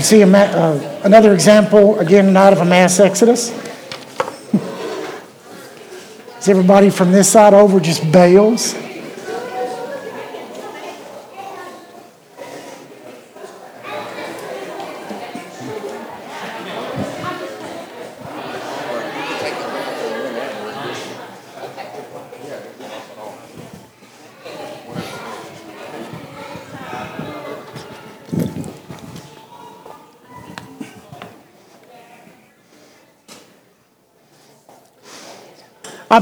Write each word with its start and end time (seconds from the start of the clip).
See 0.00 0.24
ma- 0.24 0.38
uh, 0.38 1.00
another 1.04 1.34
example 1.34 1.98
again 1.98 2.32
not 2.32 2.52
of 2.52 2.60
a 2.60 2.64
mass 2.64 3.00
exodus. 3.00 3.50
Is 6.38 6.48
everybody 6.48 6.90
from 6.90 7.10
this 7.10 7.32
side 7.32 7.52
over 7.52 7.80
just 7.80 8.12
bails? 8.12 8.74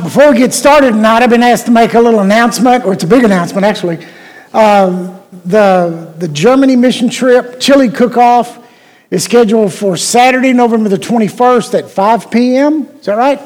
Before 0.07 0.31
we 0.31 0.39
get 0.39 0.55
started 0.55 0.93
tonight, 0.93 1.25
I've 1.25 1.31
been 1.31 1.43
asked 1.43 1.67
to 1.67 1.73
make 1.73 1.95
a 1.95 2.01
little 2.01 2.21
announcement, 2.21 2.85
or 2.85 2.93
it's 2.93 3.03
a 3.03 3.09
big 3.09 3.25
announcement 3.25 3.67
actually. 3.67 4.07
Um, 4.53 5.21
the, 5.45 6.15
the 6.17 6.29
Germany 6.29 6.77
mission 6.77 7.11
trip, 7.11 7.59
chili 7.59 7.89
cook 7.89 8.17
off, 8.17 8.65
is 9.11 9.25
scheduled 9.25 9.73
for 9.73 9.97
Saturday, 9.97 10.53
November 10.53 10.89
the 10.89 10.97
21st 10.97 11.81
at 11.81 11.91
5 11.91 12.31
p.m. 12.31 12.87
Is 13.01 13.07
that 13.07 13.17
right? 13.17 13.41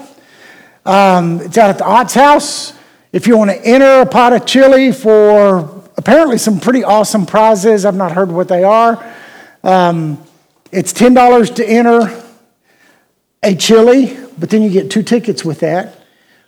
Um, 0.85 1.41
it's 1.41 1.57
out 1.57 1.71
at 1.71 1.79
the 1.79 1.87
Ott's 1.87 2.13
House. 2.13 2.75
If 3.11 3.27
you 3.27 3.39
want 3.39 3.53
to 3.53 3.65
enter 3.65 4.03
a 4.03 4.07
pot 4.07 4.35
of 4.35 4.45
chili 4.45 4.93
for 4.93 5.89
apparently 5.97 6.37
some 6.37 6.61
pretty 6.61 6.85
awesome 6.85 7.25
prizes, 7.25 7.87
I've 7.87 7.97
not 7.97 8.13
heard 8.13 8.31
what 8.31 8.49
they 8.49 8.65
are. 8.65 9.03
Um, 9.65 10.23
it's 10.71 10.93
$10 10.93 11.55
to 11.55 11.67
enter 11.67 12.23
a 13.43 13.55
chili, 13.55 14.19
but 14.39 14.51
then 14.51 14.61
you 14.61 14.69
get 14.69 14.91
two 14.91 15.03
tickets 15.03 15.43
with 15.43 15.61
that. 15.61 15.97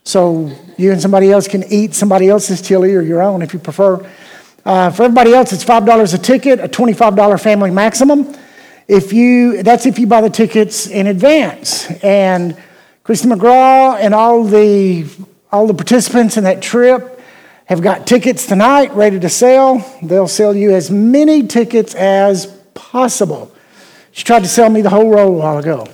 So 0.05 0.51
you 0.77 0.93
and 0.93 1.01
somebody 1.01 1.31
else 1.31 1.47
can 1.47 1.65
eat 1.73 1.95
somebody 1.95 2.29
else's 2.29 2.61
chili 2.61 2.95
or 2.95 3.03
your 3.03 3.23
own 3.23 3.43
if 3.43 3.53
you 3.53 3.59
prefer. 3.59 4.05
Uh, 4.65 4.91
for 4.91 5.05
everybody 5.05 5.33
else, 5.33 5.53
it's 5.53 5.65
five 5.65 5.85
dollars 5.85 6.15
a 6.15 6.19
ticket, 6.19 6.61
a 6.61 6.69
twenty-five 6.69 7.17
dollar 7.17 7.39
family 7.39 7.71
maximum. 7.71 8.35
If 8.89 9.13
you, 9.13 9.63
that's 9.63 9.87
if 9.87 9.99
you 9.99 10.07
buy 10.07 10.21
the 10.21 10.31
tickets 10.31 10.87
in 10.87 11.07
advance. 11.07 11.91
And 12.03 12.57
Christy 13.05 13.29
McGraw 13.29 13.99
and 13.99 14.15
all 14.15 14.45
the 14.45 15.07
all 15.51 15.67
the 15.67 15.75
participants 15.75 16.37
in 16.37 16.45
that 16.45 16.63
trip 16.63 17.21
have 17.67 17.81
got 17.81 18.07
tickets 18.07 18.47
tonight 18.47 18.93
ready 18.95 19.21
to 19.21 19.29
sell. 19.29 19.85
They'll 20.03 20.29
sell 20.29 20.55
you 20.55 20.73
as 20.73 20.91
many 20.91 21.47
tickets 21.47 21.95
as 21.95 22.47
possible. 22.75 23.55
She 24.11 24.25
tried 24.25 24.41
to 24.41 24.49
sell 24.49 24.69
me 24.69 24.83
the 24.83 24.91
whole 24.91 25.09
row 25.09 25.29
a 25.29 25.33
while 25.33 25.59
ago. 25.59 25.89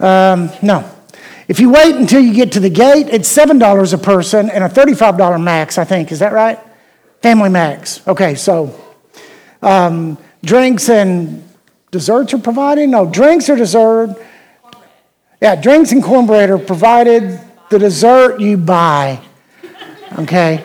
Um, 0.00 0.50
no. 0.62 0.90
If 1.48 1.60
you 1.60 1.70
wait 1.70 1.96
until 1.96 2.20
you 2.20 2.34
get 2.34 2.52
to 2.52 2.60
the 2.60 2.68
gate, 2.68 3.08
it's 3.08 3.34
$7 3.34 3.94
a 3.94 3.98
person 3.98 4.50
and 4.50 4.62
a 4.62 4.68
$35 4.68 5.42
max, 5.42 5.78
I 5.78 5.84
think. 5.84 6.12
Is 6.12 6.18
that 6.18 6.34
right? 6.34 6.58
Family 7.22 7.48
max. 7.48 8.06
Okay, 8.06 8.34
so 8.34 8.78
um, 9.62 10.18
drinks 10.44 10.90
and 10.90 11.42
desserts 11.90 12.34
are 12.34 12.38
provided? 12.38 12.90
No, 12.90 13.06
drinks 13.06 13.48
are 13.48 13.56
dessert. 13.56 14.14
Yeah, 15.40 15.56
drinks 15.56 15.90
and 15.90 16.04
cornbread 16.04 16.50
are 16.50 16.58
provided. 16.58 17.40
The 17.70 17.78
dessert 17.78 18.40
you 18.40 18.58
buy. 18.58 19.18
Okay? 20.18 20.62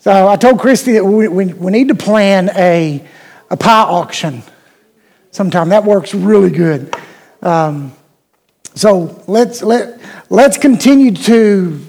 So 0.00 0.28
I 0.28 0.36
told 0.36 0.60
Christy 0.60 0.92
that 0.92 1.04
we, 1.04 1.28
we, 1.28 1.46
we 1.46 1.72
need 1.72 1.88
to 1.88 1.94
plan 1.94 2.50
a, 2.54 3.02
a 3.50 3.56
pie 3.56 3.82
auction 3.82 4.42
sometime. 5.30 5.70
That 5.70 5.84
works 5.84 6.12
really 6.14 6.50
good. 6.50 6.94
Um, 7.40 7.92
so 8.76 9.24
let's, 9.26 9.62
let, 9.62 9.98
let's 10.28 10.58
continue 10.58 11.12
to 11.12 11.80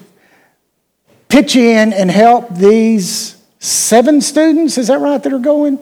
pitch 1.29 1.55
in 1.55 1.93
and 1.93 2.09
help 2.09 2.53
these 2.55 3.41
seven 3.59 4.21
students, 4.21 4.77
is 4.77 4.87
that 4.87 4.99
right, 4.99 5.21
that 5.21 5.33
are 5.33 5.39
going? 5.39 5.79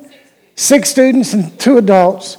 Six 0.56 0.90
students 0.90 1.34
and 1.34 1.58
two 1.60 1.78
adults 1.78 2.38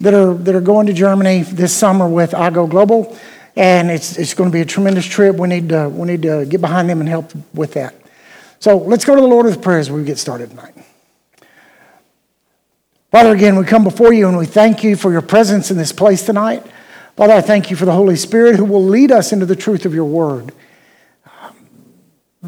that 0.00 0.14
are, 0.14 0.34
that 0.34 0.54
are 0.54 0.60
going 0.60 0.86
to 0.86 0.92
Germany 0.92 1.42
this 1.42 1.74
summer 1.74 2.08
with 2.08 2.34
I 2.34 2.50
Go 2.50 2.66
Global. 2.66 3.16
And 3.56 3.90
it's, 3.90 4.16
it's 4.16 4.34
going 4.34 4.50
to 4.50 4.54
be 4.54 4.60
a 4.60 4.64
tremendous 4.64 5.04
trip. 5.04 5.36
We 5.36 5.48
need, 5.48 5.68
to, 5.70 5.88
we 5.88 6.06
need 6.06 6.22
to 6.22 6.46
get 6.46 6.60
behind 6.60 6.88
them 6.88 7.00
and 7.00 7.08
help 7.08 7.32
with 7.52 7.74
that. 7.74 7.94
So 8.60 8.78
let's 8.78 9.04
go 9.04 9.14
to 9.14 9.20
the 9.20 9.26
Lord 9.26 9.46
with 9.46 9.60
prayer 9.60 9.78
as 9.78 9.90
we 9.90 10.04
get 10.04 10.18
started 10.18 10.50
tonight. 10.50 10.74
Father, 13.10 13.32
again, 13.32 13.56
we 13.56 13.64
come 13.64 13.84
before 13.84 14.12
you 14.12 14.28
and 14.28 14.36
we 14.36 14.46
thank 14.46 14.84
you 14.84 14.94
for 14.94 15.10
your 15.10 15.22
presence 15.22 15.70
in 15.70 15.76
this 15.76 15.92
place 15.92 16.24
tonight. 16.24 16.64
Father, 17.18 17.32
I 17.32 17.40
thank 17.40 17.68
you 17.68 17.74
for 17.74 17.84
the 17.84 17.90
Holy 17.90 18.14
Spirit 18.14 18.54
who 18.54 18.64
will 18.64 18.84
lead 18.84 19.10
us 19.10 19.32
into 19.32 19.44
the 19.44 19.56
truth 19.56 19.84
of 19.84 19.92
your 19.92 20.04
word. 20.04 20.52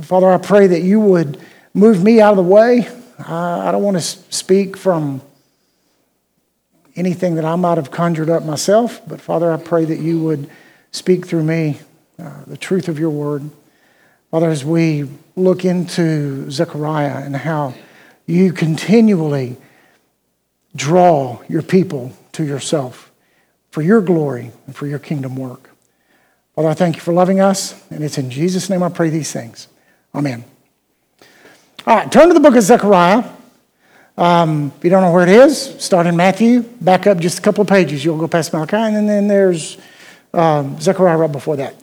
Father, 0.00 0.30
I 0.30 0.38
pray 0.38 0.68
that 0.68 0.82
you 0.82 1.00
would 1.00 1.40
move 1.74 2.04
me 2.04 2.20
out 2.20 2.30
of 2.30 2.36
the 2.36 2.44
way. 2.44 2.88
I 3.18 3.72
don't 3.72 3.82
want 3.82 3.96
to 3.96 4.00
speak 4.00 4.76
from 4.76 5.22
anything 6.94 7.34
that 7.34 7.44
I 7.44 7.56
might 7.56 7.78
have 7.78 7.90
conjured 7.90 8.30
up 8.30 8.44
myself, 8.44 9.00
but 9.08 9.20
Father, 9.20 9.52
I 9.52 9.56
pray 9.56 9.86
that 9.86 9.98
you 9.98 10.22
would 10.22 10.48
speak 10.92 11.26
through 11.26 11.42
me 11.42 11.80
uh, 12.20 12.44
the 12.46 12.56
truth 12.56 12.86
of 12.86 12.96
your 12.96 13.10
word. 13.10 13.50
Father, 14.30 14.50
as 14.50 14.64
we 14.64 15.10
look 15.34 15.64
into 15.64 16.48
Zechariah 16.48 17.24
and 17.24 17.34
how 17.34 17.74
you 18.24 18.52
continually 18.52 19.56
draw 20.76 21.40
your 21.48 21.62
people 21.62 22.16
to 22.34 22.44
yourself 22.44 23.09
for 23.70 23.82
your 23.82 24.00
glory 24.00 24.50
and 24.66 24.74
for 24.74 24.86
your 24.86 24.98
kingdom 24.98 25.36
work. 25.36 25.70
Father, 26.54 26.68
I 26.68 26.74
thank 26.74 26.96
you 26.96 27.02
for 27.02 27.12
loving 27.12 27.40
us, 27.40 27.80
and 27.90 28.04
it's 28.04 28.18
in 28.18 28.30
Jesus' 28.30 28.68
name 28.68 28.82
I 28.82 28.88
pray 28.88 29.08
these 29.08 29.32
things. 29.32 29.68
Amen. 30.14 30.44
All 31.86 31.96
right, 31.96 32.12
turn 32.12 32.28
to 32.28 32.34
the 32.34 32.40
book 32.40 32.56
of 32.56 32.62
Zechariah. 32.62 33.24
Um, 34.18 34.72
if 34.76 34.84
you 34.84 34.90
don't 34.90 35.02
know 35.02 35.12
where 35.12 35.22
it 35.22 35.30
is, 35.30 35.82
start 35.82 36.06
in 36.06 36.16
Matthew, 36.16 36.60
back 36.60 37.06
up 37.06 37.18
just 37.18 37.38
a 37.38 37.42
couple 37.42 37.62
of 37.62 37.68
pages. 37.68 38.04
You'll 38.04 38.18
go 38.18 38.28
past 38.28 38.52
Malachi, 38.52 38.76
and 38.76 39.08
then 39.08 39.28
there's 39.28 39.78
um, 40.34 40.78
Zechariah 40.78 41.16
right 41.16 41.32
before 41.32 41.56
that. 41.56 41.74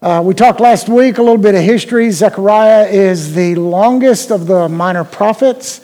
Uh, 0.00 0.22
we 0.24 0.34
talked 0.34 0.60
last 0.60 0.88
week 0.88 1.18
a 1.18 1.22
little 1.22 1.36
bit 1.36 1.54
of 1.54 1.62
history. 1.62 2.10
Zechariah 2.10 2.86
is 2.86 3.34
the 3.34 3.56
longest 3.56 4.30
of 4.30 4.46
the 4.46 4.68
minor 4.68 5.04
prophets, 5.04 5.80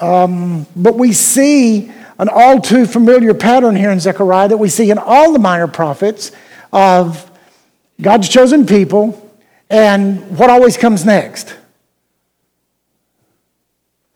um, 0.00 0.66
but 0.74 0.96
we 0.96 1.12
see 1.12 1.92
an 2.18 2.28
all 2.28 2.60
too 2.60 2.86
familiar 2.86 3.32
pattern 3.34 3.76
here 3.76 3.90
in 3.90 4.00
Zechariah 4.00 4.48
that 4.48 4.58
we 4.58 4.68
see 4.68 4.90
in 4.90 4.98
all 4.98 5.32
the 5.32 5.38
minor 5.38 5.68
prophets 5.68 6.32
of 6.72 7.30
God's 8.00 8.28
chosen 8.28 8.66
people 8.66 9.24
and 9.70 10.36
what 10.36 10.50
always 10.50 10.76
comes 10.76 11.04
next. 11.04 11.56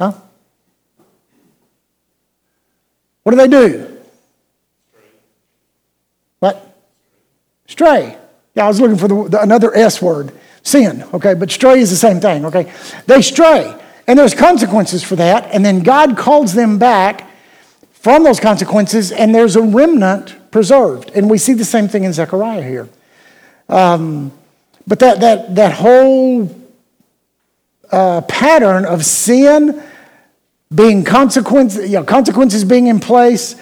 Huh? 0.01 0.13
What 3.23 3.33
do 3.33 3.39
they 3.39 3.49
do? 3.49 4.01
What? 6.41 6.77
Stray. 7.67 8.17
Yeah, 8.55 8.65
I 8.65 8.69
was 8.69 8.81
looking 8.81 8.99
for 8.99 9.09
the, 9.09 9.29
the, 9.29 9.43
another 9.43 9.75
S 9.75 10.03
word. 10.03 10.33
Sin, 10.65 11.03
okay? 11.15 11.35
But 11.35 11.51
stray 11.51 11.81
is 11.81 11.91
the 11.91 11.97
same 11.97 12.21
thing, 12.21 12.45
okay? 12.47 12.73
They 13.07 13.21
stray, 13.21 13.77
and 14.07 14.19
there's 14.19 14.35
consequences 14.35 15.03
for 15.03 15.17
that, 15.17 15.49
and 15.53 15.65
then 15.65 15.83
God 15.83 16.17
calls 16.17 16.53
them 16.53 16.79
back 16.79 17.29
from 18.03 18.25
those 18.25 18.41
consequences, 18.41 19.13
and 19.13 19.33
there's 19.33 19.55
a 19.55 19.63
remnant 19.63 20.51
preserved. 20.51 21.13
And 21.15 21.31
we 21.31 21.39
see 21.39 21.53
the 21.53 21.65
same 21.65 21.87
thing 21.87 22.03
in 22.03 22.13
Zechariah 22.13 22.61
here. 22.65 22.89
Um, 23.69 24.33
but 24.89 24.99
that, 24.99 25.21
that, 25.21 25.55
that 25.55 25.73
whole 25.75 26.51
uh, 27.93 28.23
pattern 28.23 28.87
of 28.87 29.05
sin 29.05 29.81
being 30.75 31.05
consequences, 31.05 31.89
you 31.89 31.99
know, 31.99 32.03
consequences 32.03 32.65
being 32.65 32.89
in 32.89 32.99
place, 32.99 33.55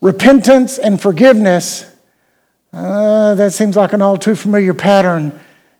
repentance 0.00 0.78
and 0.78 1.00
forgiveness, 1.00 1.84
uh, 2.72 3.34
that 3.34 3.52
seems 3.52 3.74
like 3.74 3.92
an 3.92 4.00
all 4.00 4.16
too 4.16 4.36
familiar 4.36 4.74
pattern 4.74 5.36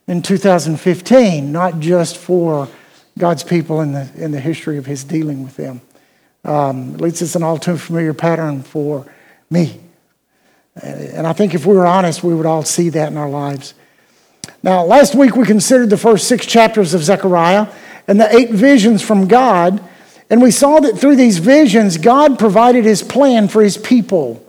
in 0.08 0.22
2015, 0.22 1.52
not 1.52 1.78
just 1.78 2.16
for 2.16 2.66
God's 3.16 3.44
people 3.44 3.80
in 3.80 3.92
the, 3.92 4.10
in 4.16 4.32
the 4.32 4.40
history 4.40 4.76
of 4.76 4.86
his 4.86 5.04
dealing 5.04 5.44
with 5.44 5.54
them. 5.54 5.82
Um, 6.48 6.94
at 6.94 7.02
least 7.02 7.20
it's 7.20 7.36
an 7.36 7.42
all 7.42 7.58
too 7.58 7.76
familiar 7.76 8.14
pattern 8.14 8.62
for 8.62 9.04
me. 9.50 9.78
And 10.82 11.26
I 11.26 11.34
think 11.34 11.54
if 11.54 11.66
we 11.66 11.76
were 11.76 11.86
honest, 11.86 12.24
we 12.24 12.34
would 12.34 12.46
all 12.46 12.62
see 12.62 12.88
that 12.88 13.12
in 13.12 13.18
our 13.18 13.28
lives. 13.28 13.74
Now, 14.62 14.82
last 14.82 15.14
week 15.14 15.36
we 15.36 15.44
considered 15.44 15.90
the 15.90 15.98
first 15.98 16.26
six 16.26 16.46
chapters 16.46 16.94
of 16.94 17.02
Zechariah 17.02 17.66
and 18.06 18.18
the 18.18 18.34
eight 18.34 18.50
visions 18.50 19.02
from 19.02 19.28
God. 19.28 19.84
And 20.30 20.40
we 20.40 20.50
saw 20.50 20.80
that 20.80 20.98
through 20.98 21.16
these 21.16 21.36
visions, 21.36 21.98
God 21.98 22.38
provided 22.38 22.86
his 22.86 23.02
plan 23.02 23.48
for 23.48 23.62
his 23.62 23.76
people. 23.76 24.42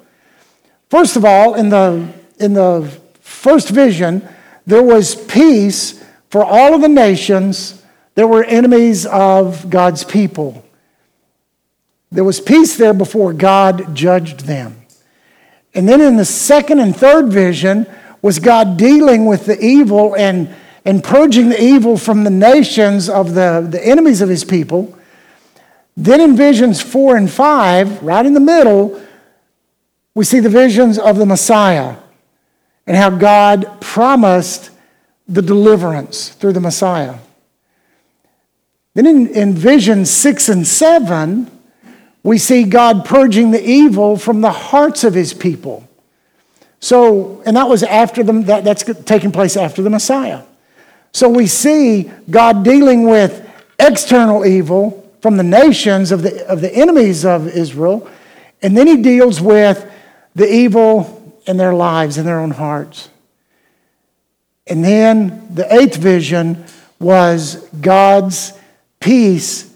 First 0.90 1.18
of 1.18 1.26
all, 1.26 1.56
in 1.56 1.68
the, 1.68 2.14
in 2.38 2.54
the 2.54 2.90
first 3.20 3.70
vision, 3.72 4.26
there 4.66 4.84
was 4.84 5.16
peace 5.16 6.02
for 6.30 6.46
all 6.46 6.74
of 6.74 6.80
the 6.80 6.88
nations 6.88 7.84
that 8.16 8.28
were 8.28 8.46
enemies 8.46 9.06
of 9.06 9.70
God's 9.70 10.06
people. 10.06 10.64
There 12.12 12.24
was 12.24 12.42
peace 12.42 12.76
there 12.78 12.94
before 12.94 13.34
God 13.34 13.96
judged 13.96 14.42
them. 14.42 14.76
And 15.76 15.88
then 15.88 16.02
in 16.02 16.18
the 16.18 16.26
second 16.26 16.80
and 16.80 16.96
third 16.96 17.28
vision 17.28 17.86
was 18.22 18.40
God 18.40 18.78
dealing 18.78 19.26
with 19.26 19.46
the 19.46 19.64
evil 19.64 20.16
and, 20.16 20.54
and 20.84 21.04
purging 21.04 21.50
the 21.50 21.62
evil 21.62 21.98
from 21.98 22.24
the 22.24 22.32
nations 22.32 23.10
of 23.10 23.36
the, 23.36 23.66
the 23.70 23.86
enemies 23.86 24.22
of 24.22 24.30
his 24.30 24.44
people. 24.44 24.98
Then 25.96 26.20
in 26.20 26.36
visions 26.36 26.82
four 26.82 27.16
and 27.16 27.30
five, 27.30 28.02
right 28.02 28.26
in 28.26 28.34
the 28.34 28.40
middle, 28.40 29.02
we 30.16 30.26
see 30.26 30.40
the 30.40 30.50
visions 30.50 30.98
of 30.98 31.18
the 31.18 31.26
Messiah 31.26 31.96
and 32.88 32.98
how 32.98 33.12
God 33.12 33.80
promised 33.80 34.72
the 35.28 35.44
deliverance 35.44 36.30
through 36.30 36.54
the 36.54 36.60
Messiah. 36.60 37.16
Then 38.96 39.06
in, 39.06 39.28
in 39.28 39.54
vision 39.54 40.06
six 40.06 40.50
and 40.50 40.66
seven, 40.66 41.52
we 42.24 42.38
see 42.38 42.64
God 42.64 43.06
purging 43.06 43.52
the 43.52 43.64
evil 43.64 44.18
from 44.18 44.42
the 44.42 44.52
hearts 44.52 45.04
of 45.04 45.14
his 45.14 45.34
people. 45.34 45.88
So, 46.80 47.42
and 47.46 47.58
that 47.58 47.68
was 47.68 47.84
after 47.84 48.24
them, 48.24 48.44
that, 48.46 48.64
that's 48.64 48.84
taking 49.04 49.32
place 49.32 49.58
after 49.58 49.82
the 49.82 49.90
Messiah. 49.90 50.44
So 51.12 51.28
we 51.28 51.48
see 51.48 52.12
God 52.30 52.64
dealing 52.64 53.04
with 53.04 53.48
external 53.80 54.46
evil 54.46 54.96
from 55.22 55.38
the 55.38 55.44
nations 55.44 56.12
of 56.12 56.22
the, 56.22 56.46
of 56.48 56.62
the 56.62 56.74
enemies 56.74 57.26
of 57.26 57.48
Israel, 57.48 58.10
and 58.62 58.78
then 58.78 58.88
he 58.88 58.98
deals 58.98 59.42
with 59.42 59.90
the 60.36 60.52
evil 60.52 61.42
in 61.46 61.58
their 61.58 61.74
lives, 61.74 62.18
in 62.18 62.26
their 62.26 62.40
own 62.40 62.52
hearts. 62.52 63.10
And 64.68 64.86
then 64.86 65.48
the 65.54 65.74
eighth 65.74 65.98
vision 65.98 66.64
was 67.00 67.56
God's 67.82 68.54
peace 69.00 69.69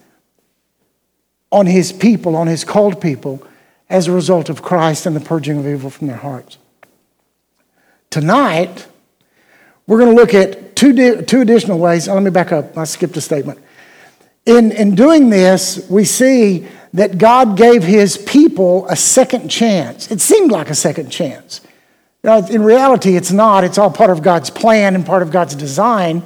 on 1.53 1.67
his 1.67 1.94
people, 1.94 2.35
on 2.35 2.47
his 2.47 2.63
called 2.63 3.00
people, 3.00 3.45
as 3.89 4.07
a 4.07 4.11
result 4.11 4.50
of 4.50 4.63
Christ 4.63 5.05
and 5.05 5.15
the 5.15 5.21
purging 5.21 5.59
of 5.59 5.67
evil 5.67 5.89
from 5.89 6.07
their 6.07 6.17
hearts. 6.17 6.57
Tonight, 8.09 8.88
we're 9.85 10.00
going 10.00 10.15
to 10.15 10.15
look 10.15 10.33
at 10.33 10.75
two, 10.75 10.94
di- 10.94 11.21
two 11.23 11.41
additional 11.41 11.77
ways. 11.77 12.07
Let 12.07 12.23
me 12.23 12.31
back 12.31 12.51
up. 12.51 12.75
I 12.75 12.85
skipped 12.85 13.15
a 13.17 13.21
statement. 13.21 13.59
In, 14.45 14.71
in 14.71 14.95
doing 14.95 15.29
this, 15.29 15.88
we 15.89 16.05
see 16.05 16.67
that 16.94 17.17
God 17.17 17.55
gave 17.55 17.83
his 17.83 18.17
people 18.17 18.88
a 18.88 18.95
second 18.95 19.50
chance. 19.50 20.11
It 20.11 20.21
seemed 20.21 20.51
like 20.51 20.69
a 20.69 20.75
second 20.75 21.11
chance. 21.11 21.61
Know, 22.23 22.45
in 22.47 22.63
reality, 22.63 23.15
it's 23.15 23.31
not. 23.31 23.63
It's 23.63 23.77
all 23.77 23.91
part 23.91 24.09
of 24.09 24.23
God's 24.23 24.50
plan 24.50 24.95
and 24.95 25.05
part 25.05 25.21
of 25.21 25.29
God's 25.29 25.55
design. 25.55 26.23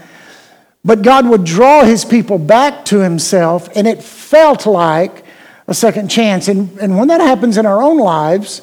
But 0.88 1.02
God 1.02 1.28
would 1.28 1.44
draw 1.44 1.84
his 1.84 2.06
people 2.06 2.40
back 2.40 2.86
to 2.86 3.02
himself, 3.02 3.68
and 3.76 3.86
it 3.86 4.02
felt 4.02 4.66
like 4.66 5.26
a 5.68 5.74
second 5.74 6.08
chance. 6.08 6.48
And, 6.48 6.80
and 6.80 6.98
when 6.98 7.10
that 7.10 7.20
happens 7.20 7.58
in 7.58 7.66
our 7.66 7.84
own 7.84 7.98
lives, 7.98 8.62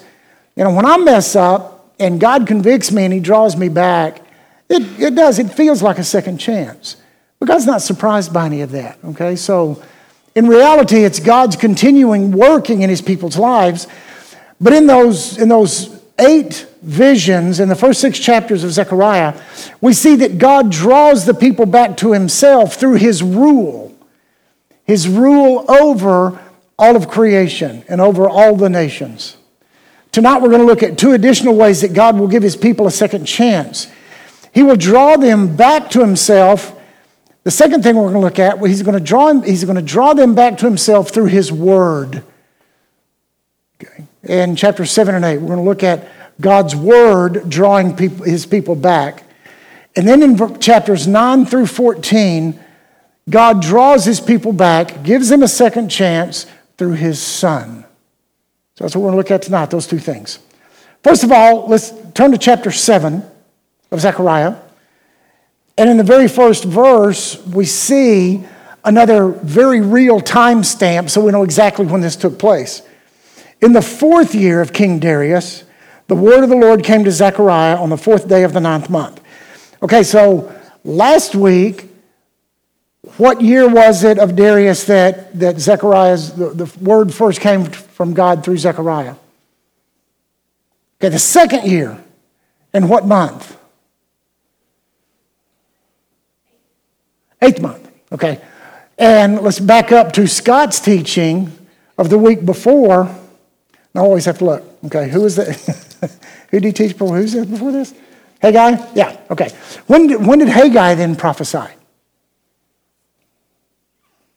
you 0.56 0.64
know, 0.64 0.72
when 0.72 0.86
I 0.86 0.96
mess 0.96 1.36
up 1.36 1.94
and 2.00 2.18
God 2.18 2.46
convicts 2.46 2.90
me 2.90 3.04
and 3.04 3.12
he 3.12 3.20
draws 3.20 3.58
me 3.58 3.68
back, 3.68 4.22
it, 4.70 4.82
it 4.98 5.14
does. 5.14 5.38
It 5.38 5.50
feels 5.50 5.82
like 5.82 5.98
a 5.98 6.02
second 6.04 6.38
chance. 6.38 6.96
But 7.40 7.48
God's 7.48 7.66
not 7.66 7.82
surprised 7.82 8.32
by 8.32 8.46
any 8.46 8.62
of 8.62 8.70
that, 8.70 8.96
okay? 9.04 9.36
So 9.36 9.82
in 10.34 10.48
reality, 10.48 11.04
it's 11.04 11.20
God's 11.20 11.56
continuing 11.56 12.32
working 12.32 12.80
in 12.80 12.88
his 12.88 13.02
people's 13.02 13.36
lives. 13.36 13.86
But 14.62 14.72
in 14.72 14.86
those, 14.86 15.36
in 15.36 15.50
those 15.50 15.93
eight 16.18 16.66
visions 16.82 17.60
in 17.60 17.68
the 17.68 17.74
first 17.74 18.00
six 18.00 18.18
chapters 18.18 18.64
of 18.64 18.72
Zechariah, 18.72 19.40
we 19.80 19.92
see 19.92 20.16
that 20.16 20.38
God 20.38 20.70
draws 20.70 21.26
the 21.26 21.34
people 21.34 21.66
back 21.66 21.96
to 21.98 22.12
himself 22.12 22.74
through 22.74 22.94
his 22.94 23.22
rule, 23.22 23.96
his 24.84 25.08
rule 25.08 25.64
over 25.68 26.40
all 26.78 26.96
of 26.96 27.08
creation 27.08 27.84
and 27.88 28.00
over 28.00 28.28
all 28.28 28.56
the 28.56 28.68
nations. 28.68 29.36
Tonight, 30.12 30.42
we're 30.42 30.50
going 30.50 30.60
to 30.60 30.66
look 30.66 30.82
at 30.84 30.96
two 30.96 31.12
additional 31.12 31.56
ways 31.56 31.80
that 31.80 31.92
God 31.92 32.18
will 32.18 32.28
give 32.28 32.42
his 32.42 32.56
people 32.56 32.86
a 32.86 32.90
second 32.90 33.24
chance. 33.24 33.88
He 34.52 34.62
will 34.62 34.76
draw 34.76 35.16
them 35.16 35.56
back 35.56 35.90
to 35.90 36.00
himself. 36.00 36.78
The 37.42 37.50
second 37.50 37.82
thing 37.82 37.96
we're 37.96 38.12
going 38.12 38.14
to 38.14 38.20
look 38.20 38.38
at, 38.38 38.58
he's 38.60 38.82
going 38.82 38.96
to 38.96 39.04
draw, 39.04 39.40
he's 39.40 39.64
going 39.64 39.76
to 39.76 39.82
draw 39.82 40.14
them 40.14 40.36
back 40.36 40.58
to 40.58 40.66
himself 40.66 41.10
through 41.10 41.26
his 41.26 41.50
word. 41.50 42.22
Okay. 43.82 44.04
In 44.26 44.56
chapter 44.56 44.86
7 44.86 45.14
and 45.14 45.24
8, 45.24 45.38
we're 45.38 45.48
going 45.48 45.58
to 45.58 45.64
look 45.64 45.82
at 45.82 46.08
God's 46.40 46.74
word 46.74 47.48
drawing 47.48 47.94
people, 47.94 48.24
his 48.24 48.46
people 48.46 48.74
back. 48.74 49.24
And 49.96 50.08
then 50.08 50.22
in 50.22 50.58
chapters 50.60 51.06
9 51.06 51.46
through 51.46 51.66
14, 51.66 52.58
God 53.28 53.62
draws 53.62 54.04
his 54.04 54.20
people 54.20 54.52
back, 54.52 55.02
gives 55.02 55.28
them 55.28 55.42
a 55.42 55.48
second 55.48 55.88
chance 55.88 56.46
through 56.76 56.92
his 56.92 57.20
son. 57.20 57.84
So 58.76 58.84
that's 58.84 58.96
what 58.96 59.02
we're 59.02 59.12
going 59.12 59.12
to 59.12 59.16
look 59.18 59.30
at 59.30 59.42
tonight, 59.42 59.70
those 59.70 59.86
two 59.86 59.98
things. 59.98 60.38
First 61.02 61.22
of 61.22 61.30
all, 61.30 61.68
let's 61.68 61.92
turn 62.14 62.32
to 62.32 62.38
chapter 62.38 62.70
7 62.70 63.22
of 63.90 64.00
Zechariah. 64.00 64.56
And 65.76 65.90
in 65.90 65.96
the 65.96 66.04
very 66.04 66.28
first 66.28 66.64
verse, 66.64 67.44
we 67.46 67.66
see 67.66 68.44
another 68.84 69.28
very 69.28 69.80
real 69.80 70.20
time 70.20 70.64
stamp 70.64 71.10
so 71.10 71.20
we 71.20 71.30
know 71.30 71.42
exactly 71.42 71.86
when 71.86 72.00
this 72.00 72.16
took 72.16 72.38
place. 72.38 72.82
In 73.64 73.72
the 73.72 73.80
fourth 73.80 74.34
year 74.34 74.60
of 74.60 74.74
King 74.74 74.98
Darius, 74.98 75.64
the 76.06 76.14
word 76.14 76.44
of 76.44 76.50
the 76.50 76.56
Lord 76.56 76.84
came 76.84 77.02
to 77.04 77.10
Zechariah 77.10 77.76
on 77.76 77.88
the 77.88 77.96
fourth 77.96 78.28
day 78.28 78.42
of 78.42 78.52
the 78.52 78.60
ninth 78.60 78.90
month. 78.90 79.22
Okay, 79.82 80.02
so 80.02 80.54
last 80.84 81.34
week, 81.34 81.88
what 83.16 83.40
year 83.40 83.66
was 83.66 84.04
it 84.04 84.18
of 84.18 84.36
Darius 84.36 84.84
that, 84.84 85.38
that 85.40 85.58
Zechariah's, 85.58 86.34
the, 86.34 86.50
the 86.50 86.78
word 86.78 87.14
first 87.14 87.40
came 87.40 87.64
from 87.64 88.12
God 88.12 88.44
through 88.44 88.58
Zechariah? 88.58 89.14
Okay, 91.00 91.08
the 91.08 91.18
second 91.18 91.64
year. 91.64 92.04
And 92.74 92.90
what 92.90 93.06
month? 93.06 93.56
Eighth 97.40 97.62
month, 97.62 97.90
okay. 98.12 98.42
And 98.98 99.40
let's 99.40 99.58
back 99.58 99.90
up 99.90 100.12
to 100.12 100.26
Scott's 100.26 100.80
teaching 100.80 101.50
of 101.96 102.10
the 102.10 102.18
week 102.18 102.44
before. 102.44 103.23
I 103.94 104.00
always 104.00 104.24
have 104.24 104.38
to 104.38 104.44
look. 104.44 104.64
Okay, 104.86 105.08
who 105.08 105.24
is 105.24 105.36
that? 105.36 105.54
Who 106.50 106.60
did 106.60 106.66
he 106.66 106.72
teach 106.72 106.92
before? 106.92 107.16
Who's 107.16 107.32
there 107.32 107.44
before 107.44 107.72
this? 107.72 107.92
Haggai? 108.40 108.76
Yeah, 108.94 109.18
okay. 109.28 109.50
When 109.88 110.06
did, 110.06 110.24
when 110.24 110.38
did 110.38 110.48
Haggai 110.48 110.94
then 110.94 111.16
prophesy? 111.16 111.58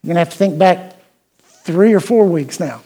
You're 0.02 0.14
going 0.14 0.16
to 0.16 0.20
have 0.20 0.30
to 0.32 0.38
think 0.38 0.58
back 0.58 0.96
three 1.44 1.94
or 1.94 2.00
four 2.00 2.26
weeks 2.26 2.60
now. 2.60 2.82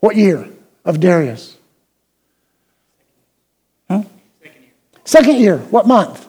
What 0.00 0.16
year 0.16 0.48
of 0.84 0.98
Darius? 0.98 1.56
Huh? 3.88 4.02
Second 4.42 4.62
year. 4.62 4.72
Second 5.04 5.36
year. 5.36 5.58
What 5.58 5.86
month? 5.86 6.26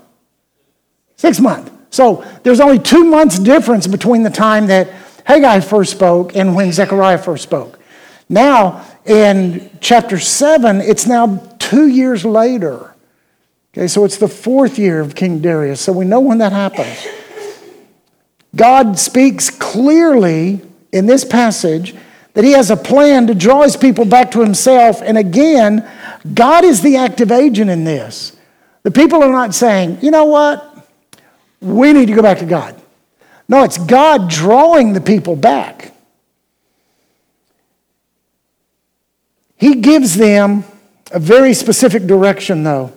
Six 1.16 1.40
month. 1.40 1.72
So 1.90 2.26
there's 2.44 2.60
only 2.60 2.78
two 2.78 3.06
months 3.06 3.40
difference 3.40 3.88
between 3.88 4.24
the 4.24 4.30
time 4.30 4.68
that 4.68 4.90
Haggai 5.26 5.60
first 5.60 5.92
spoke 5.92 6.36
and 6.36 6.56
when 6.56 6.72
Zechariah 6.72 7.18
first 7.18 7.44
spoke. 7.44 7.80
Now, 8.30 8.86
in 9.06 9.70
chapter 9.82 10.20
7, 10.20 10.82
it's 10.82 11.06
now 11.06 11.56
two 11.60 11.88
years 11.88 12.26
later. 12.26 12.96
Okay, 13.74 13.88
so 13.88 14.06
it's 14.06 14.18
the 14.18 14.28
fourth 14.28 14.80
year 14.80 15.02
of 15.02 15.16
King 15.16 15.40
Darius. 15.42 15.82
So 15.82 15.92
we 15.92 16.06
know 16.06 16.22
when 16.22 16.38
that 16.38 16.54
happens. 16.54 17.06
God 18.56 18.98
speaks 18.98 19.50
clearly 19.50 20.62
in 20.92 21.08
this 21.08 21.26
passage 21.26 21.94
that 22.34 22.44
he 22.44 22.52
has 22.52 22.72
a 22.72 22.78
plan 22.78 23.28
to 23.28 23.36
draw 23.36 23.64
his 23.64 23.76
people 23.76 24.06
back 24.06 24.32
to 24.32 24.42
himself. 24.42 25.02
And 25.02 25.18
again, 25.18 25.90
God 26.34 26.64
is 26.64 26.82
the 26.82 26.98
active 26.98 27.32
agent 27.32 27.70
in 27.70 27.84
this. 27.84 28.38
The 28.84 28.92
people 28.92 29.24
are 29.24 29.32
not 29.32 29.56
saying, 29.56 30.00
you 30.02 30.12
know 30.12 30.26
what? 30.26 30.88
We 31.62 31.92
need 31.94 32.08
to 32.08 32.14
go 32.14 32.22
back 32.22 32.40
to 32.40 32.46
God. 32.46 32.80
No, 33.48 33.64
it's 33.64 33.78
God 33.78 34.30
drawing 34.30 34.94
the 34.94 35.02
people 35.02 35.36
back. 35.36 35.94
He 39.58 39.76
gives 39.76 40.16
them 40.16 40.64
a 41.12 41.20
very 41.20 41.54
specific 41.54 42.06
direction, 42.08 42.64
though. 42.64 42.92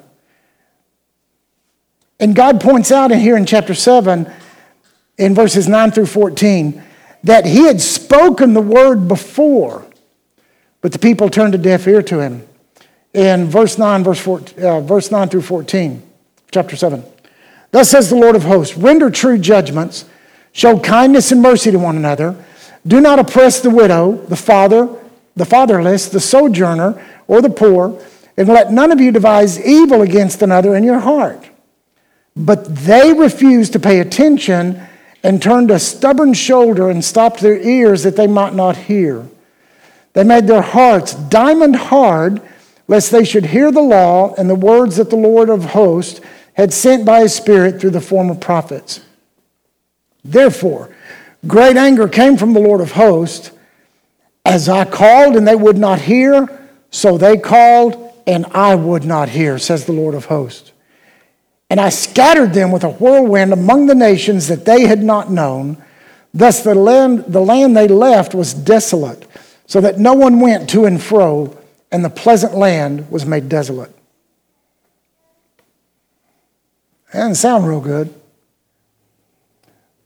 And 2.20 2.34
God 2.34 2.60
points 2.60 2.90
out 2.90 3.12
in 3.12 3.20
here 3.20 3.36
in 3.36 3.46
chapter 3.46 3.74
7, 3.74 4.30
in 5.18 5.34
verses 5.34 5.68
9 5.68 5.92
through 5.92 6.06
14, 6.06 6.82
that 7.24 7.46
He 7.46 7.64
had 7.64 7.80
spoken 7.80 8.54
the 8.54 8.60
word 8.60 9.06
before, 9.06 9.86
but 10.80 10.92
the 10.92 10.98
people 10.98 11.28
turned 11.28 11.54
a 11.54 11.58
deaf 11.58 11.86
ear 11.86 12.02
to 12.02 12.20
Him. 12.20 12.46
In 13.14 13.46
verse 13.46 13.78
9, 13.78 14.04
verse, 14.04 14.20
14, 14.20 14.64
uh, 14.64 14.80
verse 14.80 15.10
9 15.10 15.28
through 15.28 15.42
14, 15.42 16.02
chapter 16.50 16.76
7. 16.76 17.04
Thus 17.70 17.90
says 17.90 18.10
the 18.10 18.16
Lord 18.16 18.36
of 18.36 18.44
hosts 18.44 18.76
Render 18.76 19.10
true 19.10 19.38
judgments, 19.38 20.04
show 20.52 20.78
kindness 20.78 21.32
and 21.32 21.42
mercy 21.42 21.70
to 21.70 21.78
one 21.78 21.96
another, 21.96 22.36
do 22.86 23.00
not 23.00 23.18
oppress 23.18 23.60
the 23.60 23.70
widow, 23.70 24.12
the 24.26 24.36
father, 24.36 24.88
the 25.36 25.44
fatherless, 25.44 26.08
the 26.08 26.20
sojourner, 26.20 27.04
or 27.26 27.40
the 27.42 27.50
poor, 27.50 28.02
and 28.36 28.48
let 28.48 28.72
none 28.72 28.92
of 28.92 29.00
you 29.00 29.12
devise 29.12 29.64
evil 29.64 30.02
against 30.02 30.42
another 30.42 30.76
in 30.76 30.84
your 30.84 31.00
heart. 31.00 31.48
But 32.36 32.64
they 32.74 33.12
refused 33.12 33.72
to 33.72 33.80
pay 33.80 34.00
attention, 34.00 34.80
and 35.22 35.42
turned 35.42 35.70
a 35.70 35.78
stubborn 35.78 36.32
shoulder 36.32 36.90
and 36.90 37.04
stopped 37.04 37.40
their 37.40 37.58
ears 37.58 38.02
that 38.02 38.16
they 38.16 38.26
might 38.26 38.54
not 38.54 38.76
hear. 38.76 39.26
They 40.12 40.24
made 40.24 40.46
their 40.46 40.62
hearts 40.62 41.14
diamond 41.14 41.76
hard, 41.76 42.40
lest 42.86 43.10
they 43.10 43.24
should 43.24 43.46
hear 43.46 43.70
the 43.70 43.82
law 43.82 44.34
and 44.34 44.48
the 44.48 44.54
words 44.54 44.96
that 44.96 45.10
the 45.10 45.16
Lord 45.16 45.50
of 45.50 45.64
hosts 45.66 46.20
had 46.54 46.72
sent 46.72 47.04
by 47.04 47.20
his 47.20 47.34
Spirit 47.34 47.80
through 47.80 47.90
the 47.90 48.00
former 48.00 48.34
prophets. 48.34 49.00
Therefore, 50.24 50.94
great 51.46 51.76
anger 51.76 52.08
came 52.08 52.36
from 52.36 52.52
the 52.52 52.60
Lord 52.60 52.80
of 52.80 52.92
hosts. 52.92 53.50
As 54.44 54.68
I 54.68 54.84
called 54.84 55.36
and 55.36 55.46
they 55.46 55.56
would 55.56 55.78
not 55.78 56.00
hear, 56.00 56.48
so 56.90 57.18
they 57.18 57.36
called 57.36 58.12
and 58.26 58.46
I 58.46 58.74
would 58.74 59.04
not 59.04 59.30
hear, 59.30 59.58
says 59.58 59.86
the 59.86 59.92
Lord 59.92 60.14
of 60.14 60.26
hosts. 60.26 60.72
And 61.70 61.80
I 61.80 61.88
scattered 61.90 62.54
them 62.54 62.72
with 62.72 62.84
a 62.84 62.90
whirlwind 62.90 63.52
among 63.52 63.86
the 63.86 63.94
nations 63.94 64.48
that 64.48 64.64
they 64.64 64.86
had 64.86 65.02
not 65.02 65.30
known. 65.30 65.82
Thus 66.32 66.62
the 66.62 66.74
land, 66.74 67.24
the 67.26 67.40
land 67.40 67.76
they 67.76 67.88
left 67.88 68.34
was 68.34 68.54
desolate, 68.54 69.26
so 69.66 69.80
that 69.80 69.98
no 69.98 70.14
one 70.14 70.40
went 70.40 70.68
to 70.70 70.84
and 70.84 71.02
fro, 71.02 71.56
and 71.90 72.04
the 72.04 72.10
pleasant 72.10 72.54
land 72.54 73.10
was 73.10 73.24
made 73.24 73.48
desolate. 73.48 73.94
That 77.12 77.20
doesn't 77.20 77.36
sound 77.36 77.66
real 77.66 77.80
good. 77.80 78.14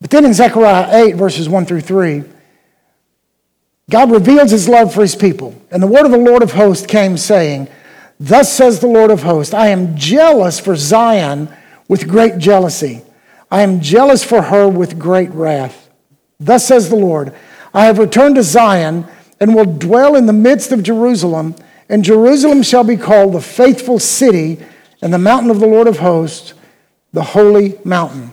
But 0.02 0.10
then 0.10 0.24
in 0.24 0.34
Zechariah 0.34 1.06
8, 1.06 1.12
verses 1.14 1.48
1 1.48 1.64
through 1.64 1.82
3, 1.82 2.24
God 3.88 4.10
reveals 4.10 4.50
his 4.50 4.68
love 4.68 4.92
for 4.92 5.00
his 5.02 5.14
people. 5.14 5.54
And 5.70 5.80
the 5.80 5.86
word 5.86 6.04
of 6.04 6.10
the 6.10 6.18
Lord 6.18 6.42
of 6.42 6.52
hosts 6.52 6.84
came, 6.84 7.16
saying, 7.16 7.68
Thus 8.18 8.52
says 8.52 8.80
the 8.80 8.88
Lord 8.88 9.12
of 9.12 9.22
hosts, 9.22 9.54
I 9.54 9.68
am 9.68 9.96
jealous 9.96 10.58
for 10.58 10.74
Zion 10.74 11.48
with 11.86 12.08
great 12.08 12.38
jealousy. 12.38 13.02
I 13.48 13.62
am 13.62 13.80
jealous 13.80 14.24
for 14.24 14.42
her 14.42 14.68
with 14.68 14.98
great 14.98 15.30
wrath. 15.30 15.88
Thus 16.40 16.66
says 16.66 16.90
the 16.90 16.96
Lord, 16.96 17.32
I 17.72 17.84
have 17.84 17.98
returned 17.98 18.34
to 18.34 18.42
Zion 18.42 19.06
and 19.38 19.54
will 19.54 19.66
dwell 19.66 20.16
in 20.16 20.26
the 20.26 20.32
midst 20.32 20.72
of 20.72 20.82
Jerusalem, 20.82 21.54
and 21.88 22.02
Jerusalem 22.04 22.64
shall 22.64 22.82
be 22.82 22.96
called 22.96 23.34
the 23.34 23.40
faithful 23.40 24.00
city 24.00 24.58
and 25.00 25.14
the 25.14 25.18
mountain 25.18 25.50
of 25.50 25.60
the 25.60 25.66
Lord 25.68 25.86
of 25.86 26.00
hosts, 26.00 26.54
the 27.12 27.22
holy 27.22 27.78
mountain. 27.84 28.32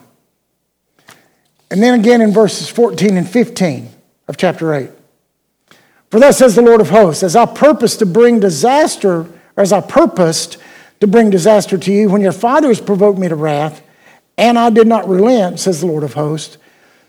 And 1.71 1.81
then 1.83 1.99
again 1.99 2.21
in 2.21 2.31
verses 2.31 2.69
14 2.69 3.17
and 3.17 3.29
15 3.29 3.89
of 4.27 4.37
chapter 4.37 4.73
8. 4.73 4.89
For 6.09 6.19
thus 6.19 6.37
says 6.37 6.55
the 6.55 6.61
Lord 6.61 6.81
of 6.81 6.89
hosts, 6.89 7.21
as 7.21 7.35
I 7.35 7.45
purpose 7.45 7.95
to 7.97 8.05
bring 8.05 8.39
disaster 8.39 9.27
as 9.59 9.73
I 9.73 9.81
purposed 9.81 10.57
to 11.01 11.07
bring 11.07 11.29
disaster 11.29 11.77
to 11.77 11.91
you 11.91 12.09
when 12.09 12.21
your 12.21 12.31
fathers 12.31 12.81
provoked 12.81 13.19
me 13.19 13.27
to 13.27 13.35
wrath, 13.35 13.81
and 14.37 14.57
I 14.57 14.69
did 14.69 14.87
not 14.87 15.07
relent, 15.07 15.59
says 15.59 15.81
the 15.81 15.87
Lord 15.87 16.03
of 16.03 16.13
hosts. 16.13 16.57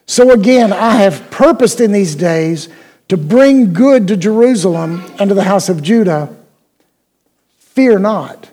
So 0.07 0.33
again, 0.33 0.73
I 0.73 0.97
have 0.97 1.31
purposed 1.31 1.81
in 1.81 1.93
these 1.93 2.17
days 2.17 2.69
to 3.09 3.17
bring 3.17 3.73
good 3.73 4.09
to 4.09 4.17
Jerusalem 4.17 5.05
and 5.19 5.29
to 5.29 5.35
the 5.35 5.45
house 5.45 5.69
of 5.69 5.83
Judah. 5.83 6.35
Fear 7.59 8.01
not. 8.01 8.51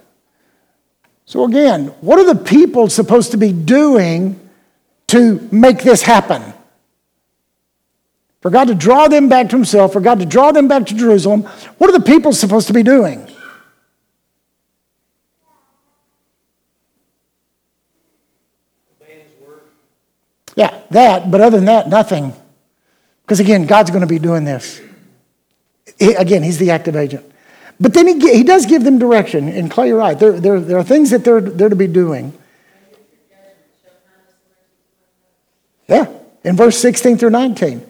So 1.25 1.43
again, 1.43 1.87
what 2.01 2.19
are 2.19 2.33
the 2.33 2.43
people 2.43 2.87
supposed 2.89 3.31
to 3.31 3.37
be 3.37 3.51
doing 3.51 4.39
to 5.07 5.47
make 5.51 5.83
this 5.83 6.01
happen? 6.01 6.53
For 8.41 8.51
God 8.51 8.67
to 8.67 8.75
draw 8.75 9.07
them 9.07 9.29
back 9.29 9.49
to 9.49 9.55
Himself, 9.55 9.93
for 9.93 10.01
God 10.01 10.19
to 10.19 10.25
draw 10.25 10.51
them 10.51 10.67
back 10.67 10.85
to 10.87 10.95
Jerusalem, 10.95 11.43
what 11.77 11.89
are 11.89 11.97
the 11.97 12.05
people 12.05 12.33
supposed 12.33 12.67
to 12.67 12.73
be 12.73 12.83
doing? 12.83 13.27
Yeah, 20.55 20.81
that, 20.89 21.29
but 21.29 21.41
other 21.41 21.57
than 21.57 21.65
that, 21.65 21.87
nothing. 21.87 22.33
Because 23.21 23.39
again, 23.39 23.65
God's 23.67 23.91
going 23.91 24.01
to 24.01 24.07
be 24.07 24.17
doing 24.17 24.43
this. 24.43 24.81
He, 25.99 26.13
again, 26.13 26.41
He's 26.41 26.57
the 26.57 26.71
active 26.71 26.95
agent. 26.95 27.31
But 27.79 27.93
then 27.93 28.07
he, 28.07 28.37
he 28.37 28.43
does 28.43 28.65
give 28.65 28.83
them 28.83 28.97
direction. 28.97 29.47
And 29.47 29.69
Clay, 29.69 29.89
you're 29.89 29.97
right. 29.97 30.17
There, 30.17 30.39
there, 30.39 30.59
there 30.59 30.77
are 30.77 30.83
things 30.83 31.11
that 31.11 31.23
they're, 31.23 31.41
they're 31.41 31.69
to 31.69 31.75
be 31.75 31.87
doing. 31.87 32.33
Yeah, 35.87 36.07
in 36.43 36.55
verse 36.55 36.77
16 36.77 37.17
through 37.17 37.29
19. 37.31 37.85